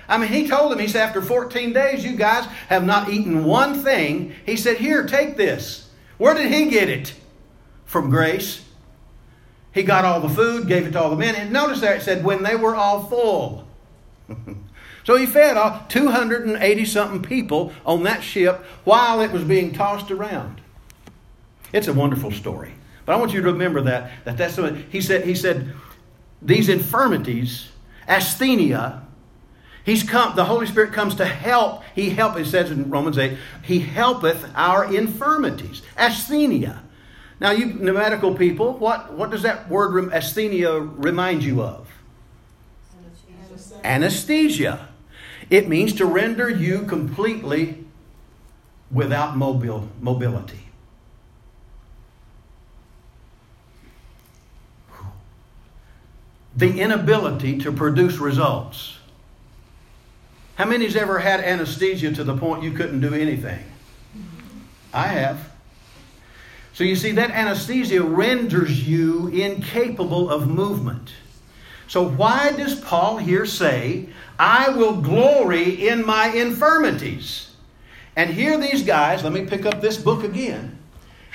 I 0.07 0.17
mean, 0.17 0.29
he 0.29 0.47
told 0.47 0.71
them, 0.71 0.79
he 0.79 0.87
said, 0.87 1.05
after 1.05 1.21
14 1.21 1.73
days, 1.73 2.05
you 2.05 2.15
guys 2.15 2.45
have 2.69 2.85
not 2.85 3.09
eaten 3.09 3.43
one 3.43 3.83
thing. 3.83 4.33
He 4.45 4.55
said, 4.55 4.77
Here, 4.77 5.05
take 5.05 5.35
this. 5.35 5.89
Where 6.17 6.33
did 6.33 6.51
he 6.51 6.69
get 6.69 6.89
it? 6.89 7.13
From 7.85 8.09
grace. 8.09 8.63
He 9.73 9.83
got 9.83 10.05
all 10.05 10.21
the 10.21 10.29
food, 10.29 10.67
gave 10.67 10.87
it 10.87 10.91
to 10.91 11.01
all 11.01 11.09
the 11.09 11.17
men. 11.17 11.35
And 11.35 11.51
notice 11.51 11.81
there 11.81 11.95
it 11.95 12.01
said, 12.01 12.23
when 12.23 12.41
they 12.41 12.55
were 12.55 12.75
all 12.75 13.03
full. 13.03 13.67
so 15.03 15.17
he 15.17 15.27
fed 15.27 15.55
all 15.55 15.85
280 15.87 16.85
something 16.85 17.21
people 17.21 17.71
on 17.85 18.01
that 18.03 18.23
ship 18.23 18.63
while 18.85 19.21
it 19.21 19.31
was 19.31 19.43
being 19.43 19.73
tossed 19.73 20.09
around. 20.09 20.61
It's 21.71 21.87
a 21.87 21.93
wonderful 21.93 22.31
story. 22.31 22.73
But 23.07 23.13
I 23.13 23.15
want 23.15 23.33
you 23.33 23.41
to 23.41 23.51
remember 23.53 23.81
that, 23.83 24.11
that 24.25 24.37
that's 24.37 24.57
what 24.57 24.75
he 24.75 24.99
said, 24.99 25.25
he 25.25 25.33
said, 25.33 25.73
these 26.41 26.69
infirmities, 26.69 27.69
asthenia, 28.07 29.01
He's 29.87 30.03
come, 30.03 30.35
the 30.35 30.43
Holy 30.43 30.67
Spirit 30.67 30.91
comes 30.91 31.15
to 31.15 31.25
help. 31.25 31.81
He 31.95 32.09
help, 32.09 32.35
it 32.35 32.45
says 32.47 32.71
in 32.71 32.89
Romans 32.89 33.17
8, 33.17 33.37
He 33.63 33.79
helpeth 33.79 34.45
our 34.53 34.93
infirmities. 34.93 35.81
Asthenia. 35.95 36.79
Now, 37.39 37.51
you 37.51 37.67
pneumatical 37.67 38.35
people, 38.35 38.73
what, 38.73 39.13
what 39.13 39.31
does 39.31 39.43
that 39.43 39.69
word 39.69 40.11
asthenia 40.11 40.93
remind 40.97 41.41
you 41.41 41.61
of? 41.61 41.87
Anesthesia. 43.81 43.85
Anesthesia. 43.85 44.89
It 45.49 45.69
means 45.69 45.93
to 45.93 46.05
render 46.05 46.49
you 46.49 46.83
completely 46.83 47.85
without 48.91 49.37
mobile, 49.37 49.87
mobility. 50.01 50.66
The 56.57 56.81
inability 56.81 57.59
to 57.59 57.71
produce 57.71 58.17
results. 58.17 58.97
How 60.55 60.65
many's 60.65 60.95
ever 60.95 61.19
had 61.19 61.39
anesthesia 61.39 62.11
to 62.13 62.23
the 62.23 62.35
point 62.35 62.63
you 62.63 62.71
couldn't 62.71 62.99
do 62.99 63.13
anything? 63.13 63.63
I 64.91 65.07
have. 65.07 65.51
So 66.73 66.83
you 66.83 66.95
see, 66.95 67.11
that 67.11 67.29
anesthesia 67.29 68.01
renders 68.01 68.87
you 68.87 69.27
incapable 69.27 70.29
of 70.29 70.47
movement. 70.47 71.13
So 71.87 72.07
why 72.07 72.51
does 72.51 72.79
Paul 72.79 73.17
here 73.17 73.45
say, 73.45 74.09
I 74.39 74.69
will 74.69 74.99
glory 74.99 75.87
in 75.87 76.05
my 76.05 76.27
infirmities? 76.27 77.51
And 78.15 78.31
here 78.31 78.57
these 78.57 78.81
guys, 78.83 79.23
let 79.23 79.31
me 79.31 79.45
pick 79.45 79.65
up 79.65 79.79
this 79.79 79.97
book 79.97 80.23
again. 80.23 80.77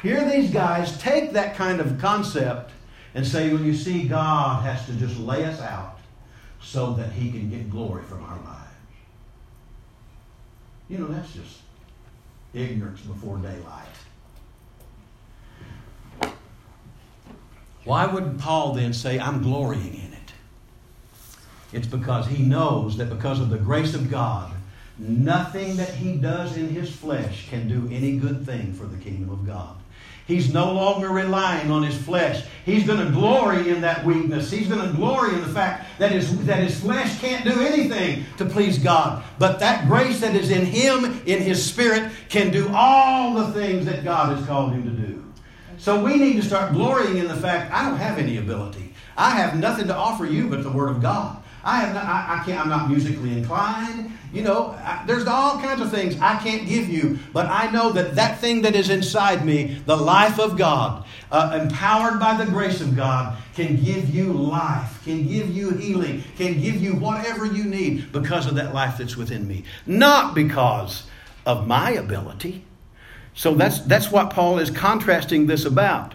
Here 0.02 0.28
these 0.28 0.50
guys 0.50 0.98
take 0.98 1.32
that 1.32 1.54
kind 1.54 1.80
of 1.80 2.00
concept 2.00 2.72
and 3.14 3.26
say, 3.26 3.52
well, 3.52 3.62
you 3.62 3.74
see, 3.74 4.08
God 4.08 4.62
has 4.64 4.86
to 4.86 4.92
just 4.92 5.18
lay 5.18 5.44
us 5.44 5.60
out 5.60 5.98
so 6.60 6.92
that 6.94 7.12
he 7.12 7.30
can 7.30 7.50
get 7.50 7.70
glory 7.70 8.02
from 8.04 8.22
our 8.24 8.38
lives. 8.38 8.58
You 10.88 10.98
know, 10.98 11.08
that's 11.08 11.32
just 11.32 11.60
ignorance 12.54 13.00
before 13.00 13.38
daylight. 13.38 13.86
Why 17.84 18.06
wouldn't 18.06 18.38
Paul 18.38 18.74
then 18.74 18.92
say, 18.92 19.18
I'm 19.18 19.42
glorying 19.42 19.94
in 19.94 20.12
it? 20.12 20.32
It's 21.72 21.86
because 21.86 22.26
he 22.26 22.42
knows 22.42 22.96
that 22.98 23.08
because 23.08 23.40
of 23.40 23.50
the 23.50 23.58
grace 23.58 23.94
of 23.94 24.10
God, 24.10 24.52
nothing 24.98 25.76
that 25.76 25.94
he 25.94 26.16
does 26.16 26.56
in 26.56 26.68
his 26.68 26.94
flesh 26.94 27.48
can 27.48 27.66
do 27.66 27.88
any 27.92 28.18
good 28.18 28.46
thing 28.46 28.72
for 28.72 28.84
the 28.84 28.98
kingdom 28.98 29.30
of 29.30 29.46
God. 29.46 29.76
He's 30.26 30.52
no 30.52 30.72
longer 30.72 31.08
relying 31.08 31.70
on 31.70 31.82
his 31.82 32.00
flesh. 32.00 32.44
He's 32.64 32.86
going 32.86 33.04
to 33.04 33.10
glory 33.10 33.70
in 33.70 33.80
that 33.80 34.04
weakness. 34.04 34.50
He's 34.50 34.68
going 34.68 34.86
to 34.86 34.96
glory 34.96 35.34
in 35.34 35.40
the 35.40 35.48
fact 35.48 35.98
that 35.98 36.12
his, 36.12 36.44
that 36.46 36.62
his 36.62 36.78
flesh 36.78 37.20
can't 37.20 37.44
do 37.44 37.60
anything 37.60 38.24
to 38.38 38.44
please 38.44 38.78
God. 38.78 39.24
But 39.38 39.58
that 39.58 39.88
grace 39.88 40.20
that 40.20 40.36
is 40.36 40.50
in 40.50 40.64
him, 40.64 41.04
in 41.26 41.42
his 41.42 41.64
spirit, 41.64 42.12
can 42.28 42.52
do 42.52 42.70
all 42.72 43.34
the 43.34 43.52
things 43.52 43.84
that 43.86 44.04
God 44.04 44.36
has 44.36 44.46
called 44.46 44.72
him 44.72 44.84
to 44.84 44.90
do. 44.90 45.24
So 45.78 46.02
we 46.02 46.16
need 46.16 46.34
to 46.34 46.42
start 46.42 46.72
glorying 46.72 47.16
in 47.16 47.26
the 47.26 47.34
fact 47.34 47.72
I 47.72 47.88
don't 47.88 47.98
have 47.98 48.18
any 48.18 48.36
ability. 48.36 48.94
I 49.16 49.30
have 49.30 49.58
nothing 49.58 49.88
to 49.88 49.94
offer 49.94 50.24
you 50.24 50.48
but 50.48 50.62
the 50.62 50.70
Word 50.70 50.90
of 50.90 51.02
God. 51.02 51.42
I 51.64 51.80
have 51.80 51.94
not, 51.94 52.04
I, 52.04 52.40
I 52.40 52.44
can't, 52.44 52.60
I'm 52.60 52.68
not 52.68 52.88
musically 52.88 53.32
inclined. 53.32 54.12
You 54.32 54.42
know, 54.42 54.70
I, 54.82 55.04
there's 55.06 55.26
all 55.26 55.60
kinds 55.60 55.82
of 55.82 55.90
things 55.90 56.18
I 56.20 56.38
can't 56.38 56.66
give 56.66 56.88
you, 56.88 57.18
but 57.34 57.46
I 57.46 57.70
know 57.70 57.92
that 57.92 58.14
that 58.14 58.38
thing 58.38 58.62
that 58.62 58.74
is 58.74 58.88
inside 58.88 59.44
me, 59.44 59.82
the 59.84 59.96
life 59.96 60.40
of 60.40 60.56
God, 60.56 61.04
uh, 61.30 61.58
empowered 61.62 62.18
by 62.18 62.42
the 62.42 62.50
grace 62.50 62.80
of 62.80 62.96
God, 62.96 63.36
can 63.54 63.76
give 63.76 64.14
you 64.14 64.32
life, 64.32 65.02
can 65.04 65.26
give 65.28 65.50
you 65.50 65.70
healing, 65.70 66.24
can 66.36 66.60
give 66.60 66.76
you 66.76 66.94
whatever 66.94 67.44
you 67.44 67.64
need 67.64 68.10
because 68.10 68.46
of 68.46 68.54
that 68.54 68.72
life 68.72 68.96
that's 68.98 69.16
within 69.16 69.46
me. 69.46 69.64
Not 69.86 70.34
because 70.34 71.04
of 71.44 71.66
my 71.66 71.90
ability. 71.90 72.64
So 73.34 73.54
that's, 73.54 73.80
that's 73.80 74.10
what 74.10 74.30
Paul 74.30 74.58
is 74.58 74.70
contrasting 74.70 75.46
this 75.46 75.66
about. 75.66 76.14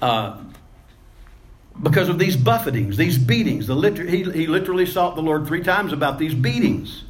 Uh, 0.00 0.38
because 1.82 2.08
of 2.08 2.18
these 2.18 2.36
buffetings, 2.36 2.96
these 2.96 3.18
beatings. 3.18 3.66
The 3.66 3.74
liter- 3.74 4.06
he, 4.06 4.24
he 4.24 4.46
literally 4.46 4.86
sought 4.86 5.14
the 5.14 5.22
Lord 5.22 5.46
three 5.46 5.62
times 5.62 5.92
about 5.92 6.18
these 6.18 6.34
beatings. 6.34 7.04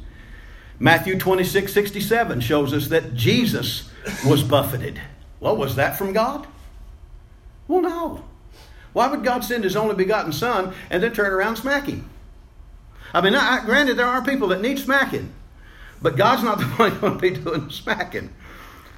Matthew 0.79 1.17
26, 1.17 1.73
67 1.73 2.39
shows 2.39 2.73
us 2.73 2.87
that 2.87 3.13
Jesus 3.13 3.89
was 4.25 4.43
buffeted. 4.43 5.01
Well, 5.39 5.57
was 5.57 5.75
that 5.75 5.97
from 5.97 6.13
God? 6.13 6.47
Well, 7.67 7.81
no. 7.81 8.25
Why 8.93 9.07
would 9.07 9.23
God 9.23 9.43
send 9.43 9.63
his 9.63 9.75
only 9.75 9.95
begotten 9.95 10.31
Son 10.31 10.73
and 10.89 11.03
then 11.03 11.13
turn 11.13 11.31
around 11.31 11.49
and 11.49 11.57
smack 11.57 11.85
him? 11.85 12.09
I 13.13 13.21
mean, 13.21 13.35
I, 13.35 13.63
granted, 13.65 13.97
there 13.97 14.05
are 14.05 14.23
people 14.23 14.49
that 14.49 14.61
need 14.61 14.79
smacking, 14.79 15.31
but 16.01 16.15
God's 16.15 16.43
not 16.43 16.59
the 16.59 16.65
one 16.65 16.99
going 16.99 17.13
to 17.13 17.19
be 17.19 17.31
doing 17.31 17.69
smacking. 17.69 18.29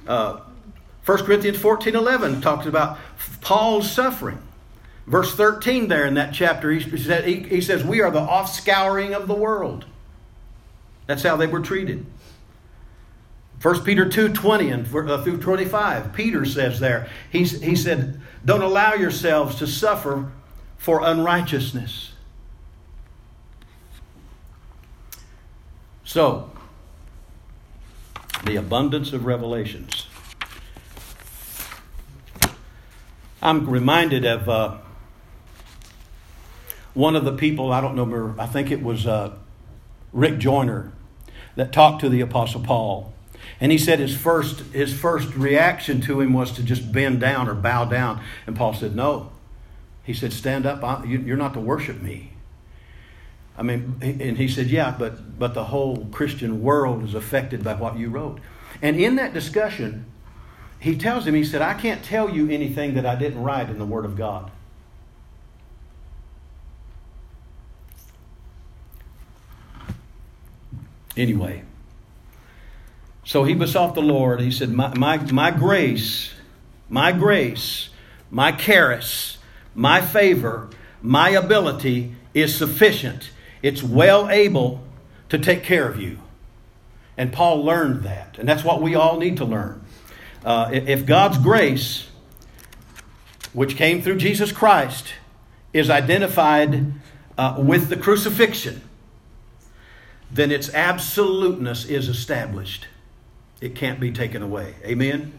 Uh, 0.06 0.40
1 1.04 1.18
Corinthians 1.24 1.58
14 1.58 1.96
11 1.96 2.40
talks 2.40 2.66
about 2.66 2.98
Paul's 3.40 3.90
suffering. 3.90 4.38
Verse 5.06 5.34
13 5.34 5.88
there 5.88 6.06
in 6.06 6.14
that 6.14 6.32
chapter, 6.32 6.70
he, 6.70 7.60
says, 7.60 7.84
We 7.84 8.00
are 8.00 8.10
the 8.10 8.20
offscouring 8.20 9.14
of 9.14 9.26
the 9.26 9.34
world. 9.34 9.84
That's 11.06 11.22
how 11.22 11.36
they 11.36 11.46
were 11.46 11.60
treated. 11.60 12.06
1 13.60 13.84
Peter 13.84 14.08
2 14.08 14.30
20 14.30 14.70
and 14.70 14.94
uh, 14.94 15.22
through 15.22 15.38
25, 15.38 16.12
Peter 16.12 16.44
says 16.44 16.80
there, 16.80 17.08
he, 17.30 17.44
he 17.44 17.76
said, 17.76 18.20
Don't 18.44 18.62
allow 18.62 18.94
yourselves 18.94 19.56
to 19.56 19.66
suffer 19.66 20.32
for 20.78 21.00
unrighteousness. 21.04 22.12
So, 26.04 26.50
the 28.44 28.56
abundance 28.56 29.12
of 29.12 29.24
revelations. 29.24 30.08
I'm 33.40 33.68
reminded 33.68 34.24
of 34.24 34.48
uh, 34.48 34.78
one 36.94 37.16
of 37.16 37.24
the 37.24 37.32
people, 37.32 37.72
I 37.72 37.80
don't 37.80 37.96
know, 37.96 38.34
I 38.38 38.46
think 38.46 38.70
it 38.70 38.82
was 38.82 39.06
uh, 39.06 39.34
Rick 40.12 40.38
Joyner, 40.38 40.92
that 41.56 41.72
talked 41.72 42.00
to 42.00 42.08
the 42.08 42.20
Apostle 42.20 42.62
Paul. 42.62 43.12
And 43.60 43.70
he 43.70 43.78
said 43.78 43.98
his 43.98 44.16
first, 44.16 44.60
his 44.72 44.92
first 44.92 45.34
reaction 45.34 46.00
to 46.02 46.20
him 46.20 46.32
was 46.32 46.52
to 46.52 46.62
just 46.62 46.92
bend 46.92 47.20
down 47.20 47.48
or 47.48 47.54
bow 47.54 47.84
down. 47.84 48.22
And 48.46 48.56
Paul 48.56 48.74
said, 48.74 48.94
No. 48.94 49.30
He 50.02 50.14
said, 50.14 50.32
Stand 50.32 50.66
up. 50.66 51.06
You're 51.06 51.36
not 51.36 51.54
to 51.54 51.60
worship 51.60 52.00
me. 52.00 52.32
I 53.56 53.62
mean, 53.62 53.96
and 54.00 54.38
he 54.38 54.48
said, 54.48 54.68
yeah, 54.68 54.94
but, 54.98 55.38
but 55.38 55.54
the 55.54 55.64
whole 55.64 56.06
Christian 56.10 56.62
world 56.62 57.04
is 57.04 57.14
affected 57.14 57.62
by 57.62 57.74
what 57.74 57.98
you 57.98 58.08
wrote. 58.08 58.40
And 58.80 58.98
in 58.98 59.16
that 59.16 59.34
discussion, 59.34 60.06
he 60.78 60.96
tells 60.96 61.26
him, 61.26 61.34
he 61.34 61.44
said, 61.44 61.60
I 61.60 61.74
can't 61.74 62.02
tell 62.02 62.30
you 62.30 62.48
anything 62.48 62.94
that 62.94 63.04
I 63.04 63.14
didn't 63.14 63.42
write 63.42 63.68
in 63.68 63.78
the 63.78 63.84
Word 63.84 64.04
of 64.04 64.16
God. 64.16 64.50
Anyway, 71.16 71.62
So 73.24 73.44
he 73.44 73.54
besought 73.54 73.94
the 73.94 74.02
Lord. 74.02 74.40
He 74.40 74.50
said, 74.50 74.70
My, 74.70 74.96
my, 74.96 75.18
my 75.30 75.50
grace, 75.50 76.32
my 76.88 77.12
grace, 77.12 77.90
my 78.30 78.52
charis, 78.52 79.38
my 79.74 80.00
favor, 80.00 80.70
my 81.00 81.30
ability 81.30 82.14
is 82.34 82.56
sufficient. 82.56 83.30
It's 83.62 83.82
well 83.82 84.28
able 84.28 84.82
to 85.28 85.38
take 85.38 85.62
care 85.62 85.86
of 85.88 86.00
you. 86.00 86.18
And 87.16 87.32
Paul 87.32 87.64
learned 87.64 88.02
that. 88.04 88.38
And 88.38 88.48
that's 88.48 88.64
what 88.64 88.82
we 88.82 88.94
all 88.94 89.18
need 89.18 89.36
to 89.36 89.44
learn. 89.44 89.84
Uh, 90.44 90.70
if 90.72 91.06
God's 91.06 91.38
grace, 91.38 92.08
which 93.52 93.76
came 93.76 94.02
through 94.02 94.16
Jesus 94.16 94.50
Christ, 94.50 95.14
is 95.72 95.90
identified 95.90 96.92
uh, 97.38 97.56
with 97.58 97.88
the 97.88 97.96
crucifixion, 97.96 98.82
then 100.32 100.50
its 100.50 100.72
absoluteness 100.72 101.84
is 101.84 102.08
established. 102.08 102.86
It 103.60 103.74
can't 103.74 104.00
be 104.00 104.10
taken 104.10 104.42
away. 104.42 104.74
Amen? 104.84 105.32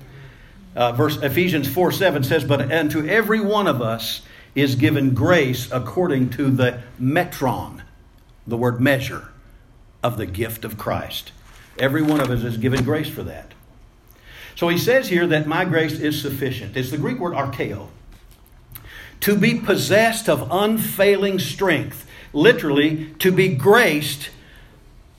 Uh, 0.76 0.92
verse 0.92 1.18
Ephesians 1.18 1.68
4 1.68 1.92
7 1.92 2.24
says, 2.24 2.44
But 2.44 2.72
unto 2.72 3.06
every 3.06 3.42
one 3.42 3.68
of 3.68 3.82
us 3.82 4.22
is 4.56 4.76
given 4.76 5.14
grace 5.14 5.70
according 5.72 6.30
to 6.32 6.50
the 6.50 6.82
metron, 7.02 7.82
the 8.46 8.58
word 8.58 8.80
measure, 8.80 9.30
of 10.04 10.18
the 10.18 10.26
gift 10.26 10.64
of 10.64 10.78
Christ. 10.78 11.32
Every 11.80 12.02
one 12.02 12.20
of 12.20 12.30
us 12.30 12.44
is 12.44 12.58
given 12.58 12.84
grace 12.84 13.10
for 13.10 13.24
that. 13.24 13.54
So 14.56 14.68
he 14.70 14.78
says 14.78 15.10
here 15.10 15.26
that 15.28 15.48
my 15.48 15.66
grace 15.66 16.00
is 16.00 16.22
sufficient. 16.22 16.78
It's 16.78 16.92
the 16.92 16.98
Greek 16.98 17.18
word 17.18 17.34
arkeo. 17.34 17.88
To 19.22 19.36
be 19.36 19.60
possessed 19.60 20.30
of 20.30 20.48
unfailing 20.52 21.40
strength. 21.40 22.06
Literally, 22.34 23.14
to 23.20 23.32
be 23.32 23.50
graced 23.50 24.30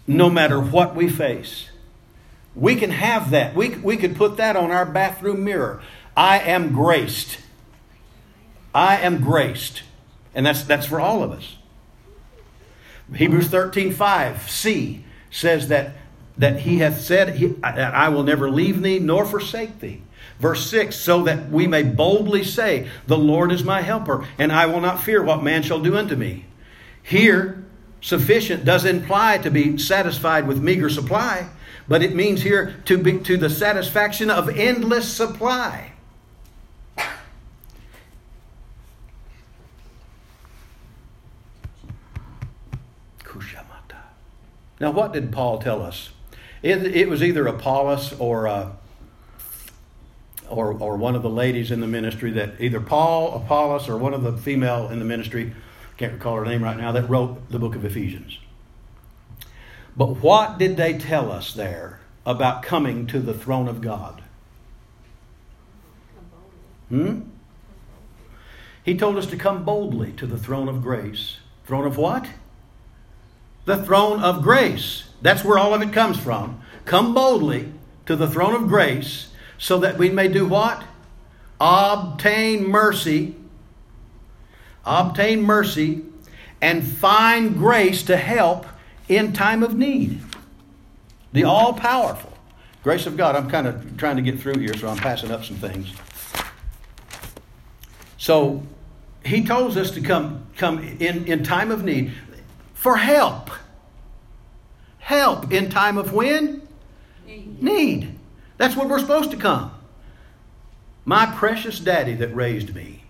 no 0.07 0.29
matter 0.31 0.61
what 0.61 0.95
we 0.95 1.09
face. 1.09 1.69
We 2.55 2.77
can 2.77 2.91
have 2.91 3.31
that. 3.31 3.55
We, 3.55 3.71
we 3.71 3.97
could 3.97 4.17
put 4.17 4.37
that 4.37 4.57
on 4.57 4.71
our 4.71 4.87
bathroom 4.87 5.45
mirror. 5.45 5.83
I 6.17 6.39
am 6.39 6.73
graced. 6.73 7.39
I 8.75 8.99
am 8.99 9.21
graced. 9.21 9.83
And 10.35 10.47
that's, 10.47 10.63
that's 10.65 10.87
for 10.87 11.01
all 11.01 11.23
of 11.23 11.33
us. 11.33 11.57
Hebrews 13.15 13.49
13 13.49 13.93
5 13.93 14.51
C 14.51 15.05
says 15.31 15.69
that, 15.69 15.93
that 16.39 16.61
he 16.61 16.79
hath 16.79 17.01
said 17.01 17.37
he, 17.37 17.47
that 17.47 17.95
I 17.95 18.09
will 18.09 18.23
never 18.23 18.51
leave 18.51 18.83
thee 18.83 18.99
nor 18.99 19.25
forsake 19.25 19.81
thee. 19.81 20.03
Verse 20.39 20.69
6 20.71 20.97
so 20.97 21.23
that 21.25 21.51
we 21.51 21.67
may 21.67 21.83
boldly 21.83 22.45
say, 22.45 22.89
The 23.07 23.19
Lord 23.19 23.53
is 23.53 23.63
my 23.63 23.83
helper, 23.83 24.27
and 24.39 24.53
I 24.53 24.67
will 24.67 24.81
not 24.81 25.03
fear 25.03 25.23
what 25.23 25.43
man 25.43 25.63
shall 25.63 25.81
do 25.81 25.97
unto 25.97 26.17
me. 26.17 26.47
Here, 27.03 27.64
sufficient 28.05 28.67
does 28.67 28.85
imply 28.85 29.39
to 29.39 29.51
be 29.51 29.79
satisfied 29.79 30.47
with 30.47 30.63
meager 30.63 30.91
supply, 30.91 31.49
but 31.89 32.03
it 32.03 32.15
means 32.15 32.43
here 32.43 32.77
to 32.85 32.99
be 32.99 33.19
to 33.21 33.39
the 33.39 33.49
satisfaction 33.49 34.29
of 34.29 34.49
endless 34.51 35.11
supply. 35.11 35.91
Now, 44.81 44.91
what 44.91 45.13
did 45.15 45.33
Paul 45.33 45.61
tell 45.61 45.81
us? 45.81 46.11
It, 46.63 46.85
it 46.85 47.09
was 47.09 47.23
either 47.23 47.47
Apollos 47.47 48.13
or, 48.19 48.47
uh, 48.47 48.73
or, 50.51 50.73
or 50.73 50.97
one 50.97 51.15
of 51.15 51.23
the 51.23 51.31
ladies 51.31 51.71
in 51.71 51.81
the 51.81 51.87
ministry 51.87 52.33
that 52.33 52.61
either 52.61 52.81
Paul, 52.81 53.35
Apollos, 53.35 53.89
or 53.89 53.97
one 53.97 54.13
of 54.13 54.23
the 54.23 54.33
female 54.33 54.89
in 54.91 54.99
the 54.99 55.05
ministry, 55.07 55.55
can't 55.97 56.15
recall 56.15 56.37
her 56.37 56.45
name 56.45 56.63
right 56.63 56.77
now, 56.77 56.93
that 56.93 57.09
wrote 57.09 57.51
the 57.51 57.59
book 57.59 57.75
of 57.75 57.85
Ephesians. 57.85 58.39
But 59.97 60.23
what 60.23 60.59
did 60.59 60.77
they 60.77 60.99
tell 60.99 61.31
us 61.31 61.53
there 61.53 62.01
about 62.27 62.63
coming 62.63 63.07
to 63.09 63.21
the 63.21 63.35
throne 63.35 63.69
of 63.69 63.81
God? 63.81 64.23
Hmm? 66.89 67.21
He 68.85 68.97
told 68.97 69.17
us 69.17 69.27
to 69.27 69.37
come 69.37 69.65
boldly 69.65 70.13
to 70.13 70.27
the 70.27 70.39
throne 70.39 70.69
of 70.69 70.83
grace. 70.83 71.39
Throne 71.65 71.87
of 71.87 71.97
what? 71.97 72.29
The 73.65 73.83
throne 73.83 74.23
of 74.23 74.43
grace. 74.43 75.05
That's 75.23 75.43
where 75.43 75.59
all 75.59 75.73
of 75.73 75.81
it 75.81 75.93
comes 75.93 76.19
from. 76.19 76.61
Come 76.85 77.15
boldly 77.15 77.73
to 78.05 78.15
the 78.15 78.29
throne 78.29 78.55
of 78.55 78.69
grace 78.69 79.29
so 79.57 79.79
that 79.79 79.97
we 79.97 80.11
may 80.11 80.29
do 80.29 80.47
what? 80.47 80.85
Obtain 81.59 82.69
mercy. 82.69 83.37
Obtain 84.87 85.43
mercy 85.43 86.05
and 86.61 86.87
find 86.87 87.57
grace 87.57 88.03
to 88.05 88.17
help 88.17 88.67
in 89.09 89.33
time 89.33 89.63
of 89.63 89.77
need. 89.77 90.21
The 91.33 91.45
all 91.45 91.73
powerful 91.73 92.35
grace 92.85 93.07
of 93.07 93.17
God. 93.17 93.35
I'm 93.35 93.51
kind 93.51 93.67
of 93.67 93.97
trying 93.97 94.17
to 94.17 94.23
get 94.23 94.39
through 94.39 94.59
here, 94.59 94.77
so 94.77 94.89
I'm 94.89 94.99
passing 94.99 95.33
up 95.33 95.45
some 95.45 95.57
things. 95.57 95.93
So 98.19 98.63
he 99.25 99.45
tells 99.45 99.77
us 99.77 99.91
to 99.93 100.01
come, 100.01 100.47
come 100.57 100.79
in, 100.79 101.25
in 101.25 101.43
time 101.43 101.71
of 101.71 101.83
need 101.83 102.13
for 102.75 102.99
help. 102.99 103.51
Help 104.99 105.53
in 105.53 105.71
time 105.71 105.99
of 105.99 106.13
when? 106.13 106.63
Need. 107.27 107.63
need. 107.63 108.19
That's 108.59 108.77
what 108.77 108.89
we're 108.89 109.01
supposed 109.01 109.31
to 109.33 109.37
come. 109.37 109.73
My 111.05 111.27
precious 111.27 111.81
daddy 111.81 112.15
that 112.15 112.35
raised 112.35 112.75
me. 112.75 113.04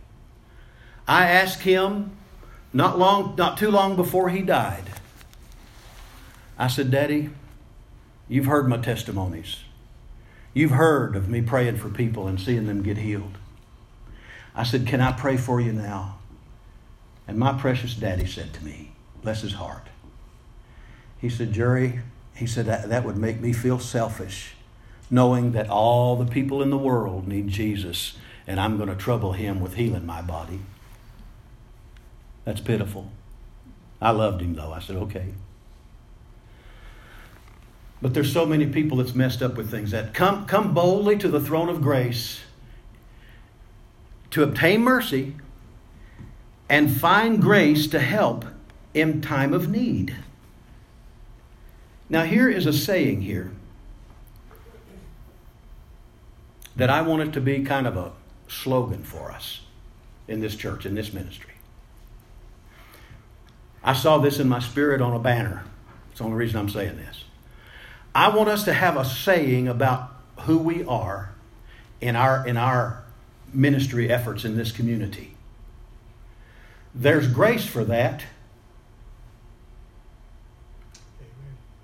I 1.07 1.27
asked 1.27 1.63
him 1.63 2.17
not 2.73 2.99
long, 2.99 3.35
not 3.37 3.59
too 3.59 3.71
long 3.71 3.97
before 3.97 4.31
he 4.31 4.43
died. 4.43 4.85
I 6.59 6.69
said, 6.69 6.91
Daddy, 6.91 7.31
you've 8.29 8.47
heard 8.47 8.69
my 8.69 8.79
testimonies. 8.79 9.59
You've 10.53 10.73
heard 10.73 11.17
of 11.17 11.29
me 11.29 11.43
praying 11.43 11.79
for 11.79 11.89
people 11.89 12.29
and 12.29 12.41
seeing 12.41 12.67
them 12.67 12.83
get 12.83 12.99
healed. 12.99 13.39
I 14.55 14.63
said, 14.63 14.87
Can 14.87 15.01
I 15.01 15.13
pray 15.13 15.37
for 15.37 15.61
you 15.61 15.73
now? 15.73 16.19
And 17.27 17.39
my 17.39 17.53
precious 17.55 17.95
daddy 17.95 18.27
said 18.27 18.53
to 18.55 18.65
me, 18.65 18.93
Bless 19.23 19.43
his 19.43 19.55
heart. 19.55 19.89
He 21.19 21.29
said, 21.29 21.53
Jerry, 21.53 22.01
he 22.37 22.47
said, 22.47 22.67
that, 22.67 22.89
that 22.89 23.05
would 23.05 23.17
make 23.17 23.41
me 23.41 23.53
feel 23.53 23.79
selfish, 23.79 24.55
knowing 25.11 25.53
that 25.53 25.71
all 25.71 26.17
the 26.17 26.31
people 26.31 26.63
in 26.63 26.71
the 26.71 26.79
world 26.79 27.27
need 27.27 27.49
Jesus, 27.49 28.17
and 28.47 28.61
I'm 28.61 28.77
going 28.77 28.91
to 28.91 28.95
trouble 28.95 29.33
him 29.33 29.61
with 29.61 29.75
healing 29.75 30.05
my 30.05 30.21
body. 30.21 30.61
That's 32.45 32.61
pitiful. 32.61 33.11
I 34.01 34.11
loved 34.11 34.43
him, 34.43 34.55
though. 34.55 34.73
I 34.73 34.81
said, 34.81 34.97
Okay. 34.97 35.35
But 38.03 38.13
there's 38.13 38.31
so 38.31 38.45
many 38.45 38.67
people 38.67 38.99
that's 38.99 39.15
messed 39.15 39.41
up 39.43 39.57
with 39.57 39.71
things 39.71 39.91
that 39.93 40.13
come, 40.13 40.45
come 40.45 40.75
boldly 40.75 41.17
to 41.19 41.29
the 41.29 41.41
throne 41.41 41.71
of 41.71 41.81
grace 41.81 42.41
to 44.31 44.43
obtain 44.43 44.83
mercy 44.83 45.37
and 46.69 46.91
find 46.91 47.41
grace 47.41 47.87
to 47.87 47.99
help 47.99 48.45
in 48.93 49.23
time 49.23 49.55
of 49.55 49.71
need. 49.71 50.15
Now, 52.11 52.25
here 52.25 52.51
is 52.51 52.67
a 52.67 52.75
saying 52.75 53.23
here 53.23 53.53
that 56.77 56.91
I 56.91 57.01
want 57.01 57.23
it 57.23 57.33
to 57.33 57.41
be 57.41 57.63
kind 57.65 57.87
of 57.87 57.97
a 57.97 58.13
slogan 58.49 59.03
for 59.03 59.33
us 59.33 59.61
in 60.29 60.41
this 60.41 60.57
church, 60.57 60.85
in 60.85 60.95
this 60.95 61.13
ministry. 61.15 61.54
I 63.85 63.93
saw 63.93 64.18
this 64.18 64.41
in 64.41 64.49
my 64.49 64.61
spirit 64.61 65.03
on 65.03 65.12
a 65.12 65.18
banner. 65.18 65.64
It's 66.11 66.18
the 66.18 66.24
only 66.24 66.39
reason 66.39 66.59
I'm 66.59 66.70
saying 66.70 66.97
this. 66.97 67.24
I 68.14 68.35
want 68.35 68.49
us 68.49 68.64
to 68.64 68.72
have 68.72 68.97
a 68.97 69.05
saying 69.05 69.68
about 69.68 70.11
who 70.41 70.57
we 70.57 70.85
are 70.85 71.32
in 72.01 72.16
our, 72.16 72.47
in 72.47 72.57
our 72.57 73.03
ministry 73.53 74.11
efforts 74.11 74.45
in 74.45 74.57
this 74.57 74.72
community. 74.72 75.35
There's 76.95 77.28
grace 77.28 77.66
for 77.66 77.85
that. 77.85 78.24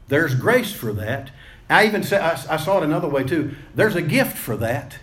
There's 0.09 0.35
grace 0.35 0.73
for 0.73 0.93
that. 0.95 1.31
I 1.69 1.87
even 1.87 2.03
said, 2.03 2.21
I, 2.21 2.55
I 2.55 2.57
saw 2.57 2.79
it 2.79 2.85
another 2.85 3.09
way 3.09 3.25
too. 3.25 3.55
There's 3.75 3.95
a 3.95 4.03
gift 4.03 4.37
for 4.37 4.57
that. 4.57 4.99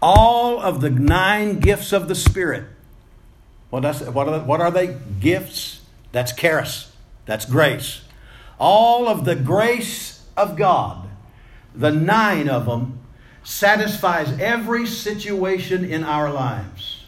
All 0.00 0.60
of 0.60 0.80
the 0.80 0.90
nine 0.90 1.60
gifts 1.60 1.92
of 1.92 2.08
the 2.08 2.14
Spirit. 2.14 2.64
What, 3.74 3.84
I, 3.84 3.92
what, 4.10 4.28
are, 4.28 4.40
what 4.40 4.60
are 4.60 4.70
they? 4.70 4.96
Gifts. 5.20 5.80
That's 6.12 6.32
charis. 6.32 6.92
That's 7.26 7.44
grace 7.44 8.04
all 8.58 9.08
of 9.08 9.24
the 9.24 9.36
grace 9.36 10.22
of 10.36 10.56
God, 10.56 11.08
the 11.74 11.90
nine 11.90 12.48
of 12.48 12.66
them, 12.66 13.00
satisfies 13.42 14.40
every 14.40 14.86
situation 14.86 15.84
in 15.84 16.04
our 16.04 16.32
lives. 16.32 17.04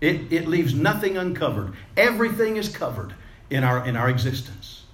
It, 0.00 0.32
it 0.32 0.46
leaves 0.46 0.74
nothing 0.74 1.16
uncovered. 1.16 1.74
Everything 1.96 2.56
is 2.56 2.68
covered 2.68 3.14
in 3.50 3.64
our, 3.64 3.84
in 3.84 3.96
our 3.96 4.08
existence. 4.08 4.84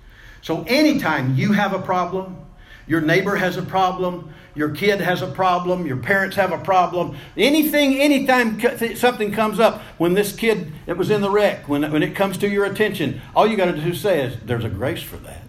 So 0.40 0.64
anytime 0.66 1.34
you 1.34 1.52
have 1.52 1.74
a 1.74 1.78
problem, 1.82 2.38
your 2.86 3.00
neighbor 3.00 3.36
has 3.36 3.56
a 3.56 3.62
problem, 3.62 4.32
your 4.54 4.70
kid 4.70 5.00
has 5.00 5.22
a 5.22 5.26
problem, 5.26 5.86
your 5.86 5.96
parents 5.96 6.36
have 6.36 6.52
a 6.52 6.58
problem, 6.58 7.16
anything, 7.36 7.98
anytime 8.00 8.60
something 8.96 9.32
comes 9.32 9.58
up, 9.58 9.80
when 9.98 10.14
this 10.14 10.34
kid 10.34 10.72
that 10.86 10.96
was 10.96 11.10
in 11.10 11.20
the 11.20 11.30
wreck, 11.30 11.68
when, 11.68 11.90
when 11.90 12.02
it 12.02 12.14
comes 12.14 12.38
to 12.38 12.48
your 12.48 12.64
attention, 12.64 13.20
all 13.34 13.46
you 13.46 13.56
got 13.56 13.66
to 13.66 13.72
do 13.72 13.90
is 13.90 14.00
say 14.00 14.22
is, 14.22 14.38
there's 14.44 14.64
a 14.64 14.68
grace 14.68 15.02
for 15.02 15.16
that. 15.18 15.42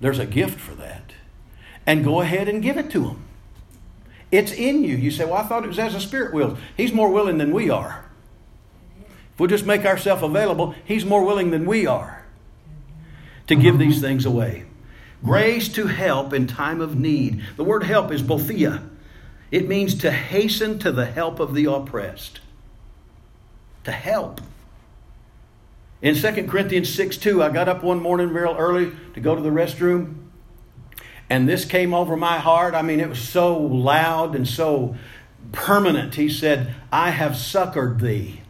There's 0.00 0.18
a 0.18 0.26
gift 0.26 0.60
for 0.60 0.74
that. 0.76 1.12
And 1.86 2.04
go 2.04 2.20
ahead 2.20 2.48
and 2.48 2.62
give 2.62 2.76
it 2.76 2.90
to 2.90 3.08
him. 3.08 3.24
It's 4.30 4.52
in 4.52 4.84
you. 4.84 4.96
You 4.96 5.10
say, 5.10 5.24
Well, 5.24 5.34
I 5.34 5.42
thought 5.42 5.64
it 5.64 5.68
was 5.68 5.78
as 5.78 5.94
a 5.94 6.00
spirit 6.00 6.34
wills. 6.34 6.58
He's 6.76 6.92
more 6.92 7.10
willing 7.10 7.38
than 7.38 7.50
we 7.50 7.70
are. 7.70 8.04
If 9.32 9.40
we'll 9.40 9.48
just 9.48 9.64
make 9.64 9.86
ourselves 9.86 10.22
available, 10.22 10.74
He's 10.84 11.04
more 11.04 11.24
willing 11.24 11.50
than 11.50 11.64
we 11.64 11.86
are 11.86 12.26
to 13.46 13.56
give 13.56 13.78
these 13.78 14.00
things 14.00 14.26
away. 14.26 14.67
Grace 15.24 15.68
to 15.70 15.86
help 15.86 16.32
in 16.32 16.46
time 16.46 16.80
of 16.80 16.96
need. 16.96 17.42
The 17.56 17.64
word 17.64 17.82
help 17.82 18.12
is 18.12 18.22
boetheia. 18.22 18.82
It 19.50 19.66
means 19.66 19.94
to 19.96 20.10
hasten 20.10 20.78
to 20.80 20.92
the 20.92 21.06
help 21.06 21.40
of 21.40 21.54
the 21.54 21.64
oppressed. 21.64 22.40
To 23.84 23.92
help. 23.92 24.40
In 26.00 26.14
2 26.14 26.46
Corinthians 26.46 26.92
6 26.94 27.16
2, 27.16 27.42
I 27.42 27.50
got 27.50 27.68
up 27.68 27.82
one 27.82 28.00
morning 28.00 28.28
real 28.28 28.54
early 28.56 28.92
to 29.14 29.20
go 29.20 29.34
to 29.34 29.40
the 29.40 29.50
restroom, 29.50 30.14
and 31.28 31.48
this 31.48 31.64
came 31.64 31.92
over 31.92 32.16
my 32.16 32.38
heart. 32.38 32.74
I 32.74 32.82
mean, 32.82 33.00
it 33.00 33.08
was 33.08 33.18
so 33.18 33.56
loud 33.58 34.36
and 34.36 34.46
so 34.46 34.94
permanent. 35.50 36.14
He 36.14 36.28
said, 36.28 36.74
I 36.92 37.10
have 37.10 37.36
succored 37.36 38.00
thee. 38.00 38.42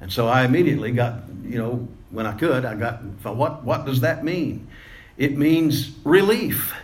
And 0.00 0.12
so 0.12 0.26
I 0.26 0.44
immediately 0.44 0.92
got, 0.92 1.22
you 1.44 1.58
know, 1.58 1.88
when 2.10 2.26
I 2.26 2.32
could, 2.32 2.64
I 2.64 2.74
got, 2.74 3.02
what, 3.24 3.64
what 3.64 3.84
does 3.84 4.00
that 4.00 4.24
mean? 4.24 4.68
It 5.16 5.36
means 5.36 5.92
relief. 6.04 6.74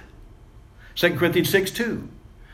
2 0.94 1.16
Corinthians 1.16 1.50
6 1.50 1.70
2. 1.70 2.08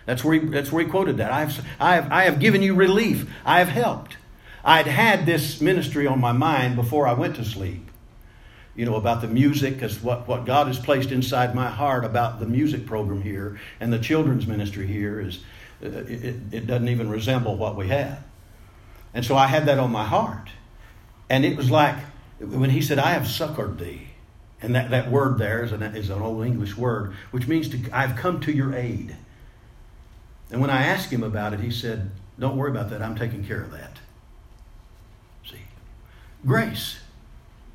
That's 0.06 0.22
where 0.22 0.38
he, 0.38 0.46
that's 0.46 0.70
where 0.70 0.84
he 0.84 0.90
quoted 0.90 1.16
that. 1.18 1.32
I 1.32 1.40
have, 1.40 1.66
I, 1.80 1.94
have, 1.96 2.12
I 2.12 2.22
have 2.24 2.38
given 2.38 2.62
you 2.62 2.74
relief. 2.74 3.28
I 3.44 3.58
have 3.58 3.68
helped. 3.68 4.16
I'd 4.64 4.86
had 4.86 5.26
this 5.26 5.60
ministry 5.60 6.06
on 6.06 6.20
my 6.20 6.32
mind 6.32 6.76
before 6.76 7.06
I 7.06 7.12
went 7.12 7.36
to 7.36 7.44
sleep. 7.44 7.90
You 8.74 8.84
know, 8.84 8.96
about 8.96 9.20
the 9.20 9.28
music, 9.28 9.74
because 9.74 10.02
what, 10.02 10.28
what 10.28 10.44
God 10.44 10.66
has 10.66 10.78
placed 10.78 11.10
inside 11.10 11.54
my 11.54 11.68
heart 11.68 12.04
about 12.04 12.40
the 12.40 12.46
music 12.46 12.86
program 12.86 13.22
here 13.22 13.58
and 13.80 13.92
the 13.92 13.98
children's 13.98 14.46
ministry 14.46 14.86
here 14.86 15.20
is 15.20 15.40
uh, 15.82 15.88
it, 15.88 16.36
it 16.52 16.66
doesn't 16.66 16.88
even 16.88 17.08
resemble 17.08 17.56
what 17.56 17.74
we 17.74 17.88
have. 17.88 18.22
And 19.14 19.24
so 19.24 19.34
I 19.36 19.46
had 19.46 19.66
that 19.66 19.78
on 19.78 19.90
my 19.90 20.04
heart. 20.04 20.50
And 21.30 21.44
it 21.44 21.56
was 21.56 21.70
like 21.70 21.96
when 22.38 22.70
he 22.70 22.82
said, 22.82 22.98
I 22.98 23.12
have 23.12 23.26
succored 23.26 23.78
thee. 23.78 24.08
And 24.62 24.74
that, 24.74 24.90
that 24.90 25.10
word 25.10 25.38
there 25.38 25.64
is 25.64 25.72
an, 25.72 25.82
is 25.82 26.10
an 26.10 26.22
old 26.22 26.44
English 26.44 26.76
word, 26.76 27.14
which 27.30 27.46
means 27.46 27.68
to, 27.68 27.78
I've 27.92 28.16
come 28.16 28.40
to 28.40 28.52
your 28.52 28.74
aid. 28.74 29.14
And 30.50 30.60
when 30.60 30.70
I 30.70 30.82
asked 30.82 31.12
him 31.12 31.22
about 31.22 31.52
it, 31.52 31.60
he 31.60 31.70
said, 31.70 32.10
Don't 32.38 32.56
worry 32.56 32.70
about 32.70 32.90
that. 32.90 33.02
I'm 33.02 33.16
taking 33.16 33.44
care 33.44 33.60
of 33.60 33.70
that. 33.72 33.98
See? 35.44 35.60
Grace. 36.44 37.00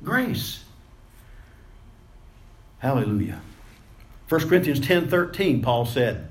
Grace. 0.02 0.64
Hallelujah. 2.78 3.40
1 4.28 4.48
Corinthians 4.48 4.80
10 4.80 5.08
13, 5.08 5.62
Paul 5.62 5.86
said, 5.86 6.28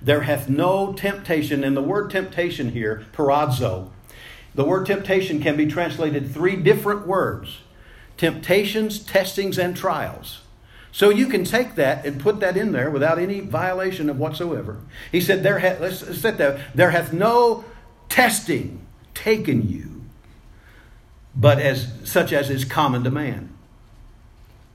There 0.00 0.22
hath 0.22 0.48
no 0.48 0.94
temptation, 0.94 1.62
and 1.62 1.76
the 1.76 1.82
word 1.82 2.10
temptation 2.10 2.70
here, 2.70 3.04
peirazo, 3.12 3.90
the 4.54 4.64
word 4.64 4.86
temptation 4.86 5.42
can 5.42 5.56
be 5.56 5.66
translated 5.66 6.32
three 6.32 6.56
different 6.56 7.06
words 7.06 7.58
temptations, 8.20 8.98
testings, 8.98 9.58
and 9.58 9.74
trials. 9.74 10.42
So 10.92 11.08
you 11.08 11.26
can 11.26 11.42
take 11.42 11.76
that 11.76 12.04
and 12.04 12.20
put 12.20 12.40
that 12.40 12.54
in 12.54 12.72
there 12.72 12.90
without 12.90 13.18
any 13.18 13.40
violation 13.40 14.10
of 14.10 14.18
whatsoever. 14.18 14.76
He 15.10 15.22
said, 15.22 15.42
there 15.42 15.58
ha- 15.58 15.78
let's 15.80 16.20
set 16.20 16.36
that, 16.36 16.60
there 16.74 16.90
hath 16.90 17.14
no 17.14 17.64
testing 18.10 18.86
taken 19.14 19.66
you, 19.66 20.02
but 21.34 21.60
as 21.60 21.94
such 22.04 22.30
as 22.30 22.50
is 22.50 22.66
common 22.66 23.04
to 23.04 23.10
man. 23.10 23.54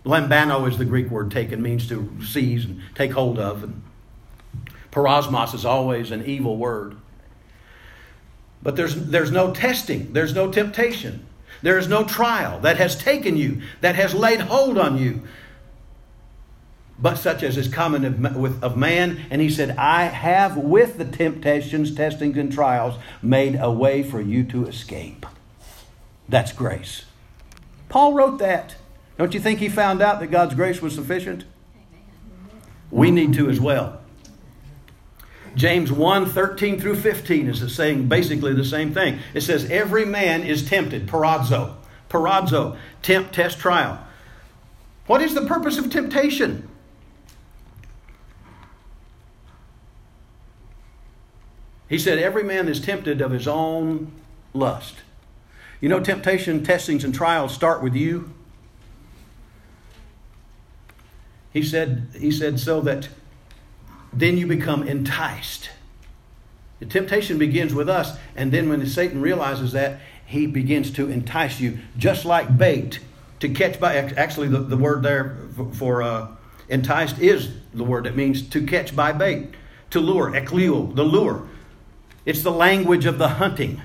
Lambano 0.03 0.67
is 0.67 0.79
the 0.79 0.85
Greek 0.85 1.11
word 1.11 1.29
taken, 1.29 1.61
means 1.61 1.87
to 1.89 2.17
seize 2.25 2.65
and 2.65 2.81
take 2.95 3.11
hold 3.11 3.37
of. 3.37 3.63
And 3.63 3.83
peirasmos 4.91 5.53
is 5.53 5.65
always 5.65 6.09
an 6.09 6.25
evil 6.25 6.57
word. 6.57 6.97
But 8.63 8.75
there's, 8.75 8.95
there's 8.95 9.31
no 9.31 9.53
testing, 9.53 10.13
there's 10.13 10.33
no 10.33 10.51
temptation, 10.51 11.27
there 11.65 11.79
is 11.79 11.87
no 11.87 12.03
trial 12.03 12.59
that 12.59 12.77
has 12.77 12.95
taken 12.95 13.35
you, 13.35 13.59
that 13.81 13.95
has 13.95 14.13
laid 14.13 14.39
hold 14.39 14.77
on 14.77 14.99
you, 14.99 15.23
but 16.99 17.15
such 17.15 17.41
as 17.41 17.57
is 17.57 17.67
common 17.67 18.05
of, 18.05 18.35
with, 18.35 18.63
of 18.63 18.77
man. 18.77 19.25
And 19.31 19.41
he 19.41 19.49
said, 19.49 19.71
I 19.71 20.03
have 20.03 20.57
with 20.57 20.99
the 20.99 21.05
temptations, 21.05 21.95
testings, 21.95 22.37
and 22.37 22.53
trials 22.53 22.99
made 23.19 23.57
a 23.59 23.71
way 23.71 24.03
for 24.03 24.21
you 24.21 24.43
to 24.43 24.67
escape. 24.67 25.25
That's 26.29 26.51
grace. 26.51 27.05
Paul 27.89 28.13
wrote 28.13 28.37
that. 28.37 28.75
Don't 29.17 29.33
you 29.33 29.39
think 29.39 29.57
he 29.57 29.67
found 29.67 30.03
out 30.03 30.19
that 30.19 30.27
God's 30.27 30.53
grace 30.53 30.83
was 30.83 30.93
sufficient? 30.93 31.45
We 32.91 33.09
need 33.09 33.33
to 33.33 33.49
as 33.49 33.59
well. 33.59 34.01
James 35.55 35.91
1 35.91 36.25
13 36.27 36.79
through 36.79 36.97
15 36.97 37.49
is 37.49 37.75
saying 37.75 38.07
basically 38.07 38.53
the 38.53 38.65
same 38.65 38.93
thing. 38.93 39.19
It 39.33 39.41
says, 39.41 39.69
Every 39.71 40.05
man 40.05 40.43
is 40.43 40.67
tempted, 40.67 41.07
peirazo. 41.07 41.75
Peirazo, 42.09 42.77
tempt, 43.01 43.33
test, 43.33 43.57
trial. 43.57 44.05
What 45.07 45.21
is 45.21 45.33
the 45.33 45.45
purpose 45.45 45.77
of 45.77 45.89
temptation? 45.89 46.67
He 51.87 51.97
said, 51.97 52.19
Every 52.19 52.43
man 52.43 52.67
is 52.67 52.79
tempted 52.79 53.21
of 53.21 53.31
his 53.31 53.47
own 53.47 54.11
lust. 54.53 54.95
You 55.79 55.89
know, 55.89 55.99
temptation, 55.99 56.63
testings, 56.63 57.03
and 57.03 57.13
trials 57.13 57.53
start 57.53 57.83
with 57.83 57.95
you. 57.95 58.31
He 61.53 61.63
said, 61.63 62.07
he 62.19 62.31
said, 62.31 62.59
so 62.59 62.81
that 62.81 63.07
then 64.15 64.37
you 64.37 64.47
become 64.47 64.87
enticed. 64.87 65.69
The 66.79 66.85
temptation 66.85 67.37
begins 67.37 67.73
with 67.73 67.89
us, 67.89 68.17
and 68.35 68.51
then 68.51 68.69
when 68.69 68.85
Satan 68.85 69.21
realizes 69.21 69.71
that, 69.73 69.99
he 70.25 70.47
begins 70.47 70.91
to 70.91 71.09
entice 71.09 71.59
you, 71.59 71.79
just 71.97 72.25
like 72.25 72.57
bait 72.57 72.99
to 73.39 73.49
catch 73.49 73.79
by. 73.79 73.95
Actually, 73.95 74.47
the, 74.47 74.59
the 74.59 74.77
word 74.77 75.03
there 75.03 75.37
for 75.73 76.01
uh, 76.01 76.27
enticed 76.67 77.19
is 77.19 77.49
the 77.73 77.83
word 77.83 78.05
that 78.05 78.15
means 78.15 78.41
to 78.49 78.65
catch 78.65 78.95
by 78.95 79.11
bait, 79.11 79.49
to 79.91 79.99
lure, 79.99 80.31
eklio, 80.31 80.95
the 80.95 81.03
lure. 81.03 81.47
It's 82.25 82.41
the 82.41 82.51
language 82.51 83.05
of 83.05 83.19
the 83.19 83.29
hunting. 83.29 83.81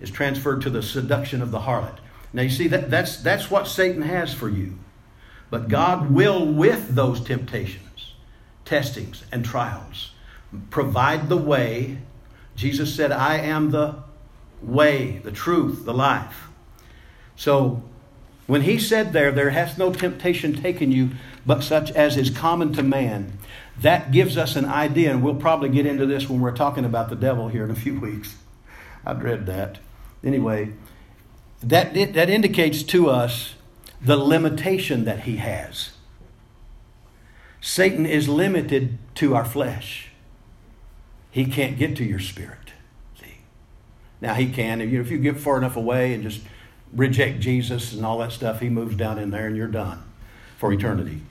Is 0.00 0.10
transferred 0.10 0.62
to 0.62 0.70
the 0.70 0.82
seduction 0.82 1.40
of 1.40 1.52
the 1.52 1.60
harlot. 1.60 1.98
Now 2.32 2.42
you 2.42 2.50
see 2.50 2.66
that 2.66 2.90
that's 2.90 3.18
that's 3.18 3.48
what 3.52 3.68
Satan 3.68 4.02
has 4.02 4.34
for 4.34 4.48
you. 4.48 4.76
But 5.48 5.68
God 5.68 6.10
will 6.10 6.44
with 6.44 6.96
those 6.96 7.20
temptations, 7.20 7.91
testings 8.64 9.24
and 9.32 9.44
trials 9.44 10.12
provide 10.70 11.28
the 11.28 11.36
way. 11.36 11.98
Jesus 12.56 12.94
said, 12.94 13.12
"I 13.12 13.36
am 13.36 13.70
the 13.70 13.96
way, 14.60 15.20
the 15.24 15.32
truth, 15.32 15.84
the 15.84 15.94
life." 15.94 16.48
So 17.36 17.82
when 18.46 18.62
he 18.62 18.78
said 18.78 19.12
there, 19.12 19.32
there 19.32 19.50
hath 19.50 19.78
no 19.78 19.92
temptation 19.92 20.54
taken 20.54 20.92
you 20.92 21.10
but 21.44 21.62
such 21.62 21.90
as 21.92 22.16
is 22.16 22.30
common 22.30 22.72
to 22.74 22.82
man, 22.82 23.38
that 23.80 24.12
gives 24.12 24.36
us 24.36 24.56
an 24.56 24.64
idea, 24.64 25.10
and 25.10 25.22
we'll 25.22 25.34
probably 25.34 25.68
get 25.68 25.86
into 25.86 26.06
this 26.06 26.28
when 26.28 26.40
we're 26.40 26.54
talking 26.54 26.84
about 26.84 27.08
the 27.08 27.16
devil 27.16 27.48
here 27.48 27.64
in 27.64 27.70
a 27.70 27.74
few 27.74 27.98
weeks. 28.00 28.36
I 29.04 29.14
dread 29.14 29.46
that. 29.46 29.78
Anyway, 30.22 30.72
that, 31.62 31.94
that 31.94 32.30
indicates 32.30 32.82
to 32.84 33.10
us 33.10 33.54
the 34.00 34.16
limitation 34.16 35.04
that 35.04 35.20
he 35.20 35.38
has. 35.38 35.90
Satan 37.62 38.04
is 38.04 38.28
limited 38.28 38.98
to 39.14 39.34
our 39.34 39.44
flesh. 39.44 40.10
He 41.30 41.46
can't 41.46 41.78
get 41.78 41.96
to 41.96 42.04
your 42.04 42.18
spirit. 42.18 42.72
See? 43.18 43.38
Now 44.20 44.34
he 44.34 44.50
can. 44.50 44.82
If 44.82 44.90
you, 44.90 45.00
if 45.00 45.10
you 45.10 45.16
get 45.16 45.38
far 45.38 45.56
enough 45.56 45.76
away 45.76 46.12
and 46.12 46.22
just 46.22 46.42
reject 46.92 47.40
Jesus 47.40 47.94
and 47.94 48.04
all 48.04 48.18
that 48.18 48.32
stuff, 48.32 48.60
he 48.60 48.68
moves 48.68 48.96
down 48.96 49.18
in 49.18 49.30
there 49.30 49.46
and 49.46 49.56
you're 49.56 49.68
done 49.68 50.02
for 50.58 50.72
eternity. 50.72 51.22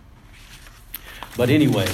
But 1.37 1.49
anyway, 1.49 1.87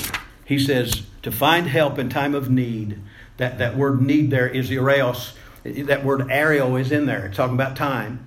he 0.45 0.57
says 0.57 1.03
to 1.23 1.31
find 1.31 1.67
help 1.67 1.99
in 1.99 2.07
time 2.07 2.33
of 2.33 2.49
need. 2.49 3.01
That, 3.37 3.57
that 3.57 3.75
word 3.75 4.01
need 4.01 4.31
there 4.31 4.47
is 4.47 4.69
ereos 4.69 5.33
that 5.63 6.03
word 6.03 6.21
ario 6.21 6.79
is 6.79 6.91
in 6.91 7.05
there. 7.05 7.25
It's 7.25 7.37
talking 7.37 7.55
about 7.55 7.75
time. 7.75 8.25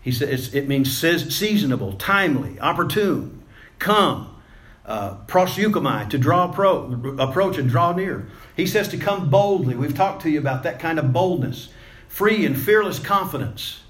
He 0.00 0.12
says 0.12 0.54
it 0.54 0.68
means 0.68 0.96
seasonable, 0.96 1.94
timely, 1.94 2.58
opportune, 2.60 3.42
come, 3.78 4.29
uh, 4.90 5.14
to 6.08 6.18
draw 6.18 6.48
pro, 6.48 7.16
approach 7.18 7.56
and 7.58 7.70
draw 7.70 7.92
near. 7.92 8.26
He 8.56 8.66
says 8.66 8.88
to 8.88 8.98
come 8.98 9.30
boldly. 9.30 9.76
We've 9.76 9.94
talked 9.94 10.22
to 10.22 10.30
you 10.30 10.40
about 10.40 10.64
that 10.64 10.80
kind 10.80 10.98
of 10.98 11.12
boldness, 11.12 11.68
free 12.08 12.44
and 12.44 12.60
fearless 12.60 12.98
confidence. 12.98 13.82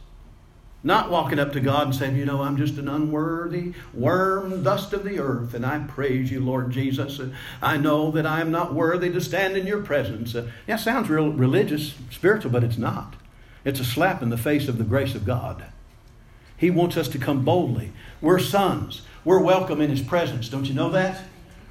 Not 0.82 1.10
walking 1.10 1.38
up 1.38 1.52
to 1.54 1.60
God 1.60 1.88
and 1.88 1.94
saying, 1.94 2.16
You 2.16 2.26
know, 2.26 2.42
I'm 2.42 2.56
just 2.56 2.76
an 2.76 2.88
unworthy 2.88 3.72
worm, 3.94 4.62
dust 4.62 4.92
of 4.92 5.04
the 5.04 5.18
earth, 5.18 5.54
and 5.54 5.64
I 5.64 5.78
praise 5.78 6.30
you, 6.30 6.40
Lord 6.40 6.70
Jesus. 6.70 7.20
I 7.62 7.78
know 7.78 8.10
that 8.10 8.26
I 8.26 8.40
am 8.40 8.50
not 8.50 8.74
worthy 8.74 9.10
to 9.10 9.20
stand 9.20 9.56
in 9.56 9.66
your 9.66 9.82
presence. 9.82 10.36
Yeah, 10.66 10.76
sounds 10.76 11.08
real 11.08 11.32
religious, 11.32 11.94
spiritual, 12.10 12.50
but 12.50 12.64
it's 12.64 12.78
not. 12.78 13.14
It's 13.64 13.80
a 13.80 13.84
slap 13.84 14.22
in 14.22 14.30
the 14.30 14.38
face 14.38 14.68
of 14.68 14.78
the 14.78 14.84
grace 14.84 15.14
of 15.14 15.26
God. 15.26 15.64
He 16.56 16.70
wants 16.70 16.98
us 16.98 17.08
to 17.08 17.18
come 17.18 17.44
boldly. 17.44 17.92
We're 18.20 18.38
sons. 18.38 19.02
We're 19.24 19.42
welcome 19.42 19.80
in 19.80 19.90
His 19.90 20.02
presence. 20.02 20.48
Don't 20.48 20.66
you 20.66 20.74
know 20.74 20.90
that? 20.90 21.22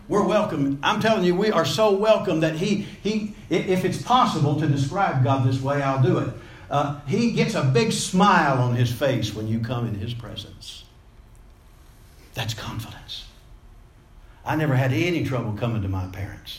We're 0.07 0.25
welcome. 0.25 0.79
I'm 0.81 0.99
telling 0.99 1.23
you, 1.23 1.35
we 1.35 1.51
are 1.51 1.65
so 1.65 1.91
welcome 1.91 2.39
that 2.39 2.55
He, 2.55 2.87
he 3.03 3.35
if 3.49 3.85
it's 3.85 4.01
possible 4.01 4.59
to 4.59 4.67
describe 4.67 5.23
God 5.23 5.47
this 5.47 5.61
way, 5.61 5.81
I'll 5.81 6.01
do 6.01 6.17
it. 6.17 6.33
Uh, 6.69 6.99
he 7.07 7.31
gets 7.31 7.55
a 7.55 7.63
big 7.63 7.91
smile 7.91 8.59
on 8.59 8.75
His 8.75 8.91
face 8.91 9.33
when 9.33 9.47
you 9.47 9.59
come 9.59 9.87
in 9.87 9.95
His 9.95 10.13
presence. 10.13 10.83
That's 12.33 12.53
confidence. 12.53 13.25
I 14.43 14.55
never 14.55 14.73
had 14.73 14.91
any 14.91 15.23
trouble 15.25 15.53
coming 15.53 15.83
to 15.83 15.87
my 15.87 16.07
parents. 16.07 16.57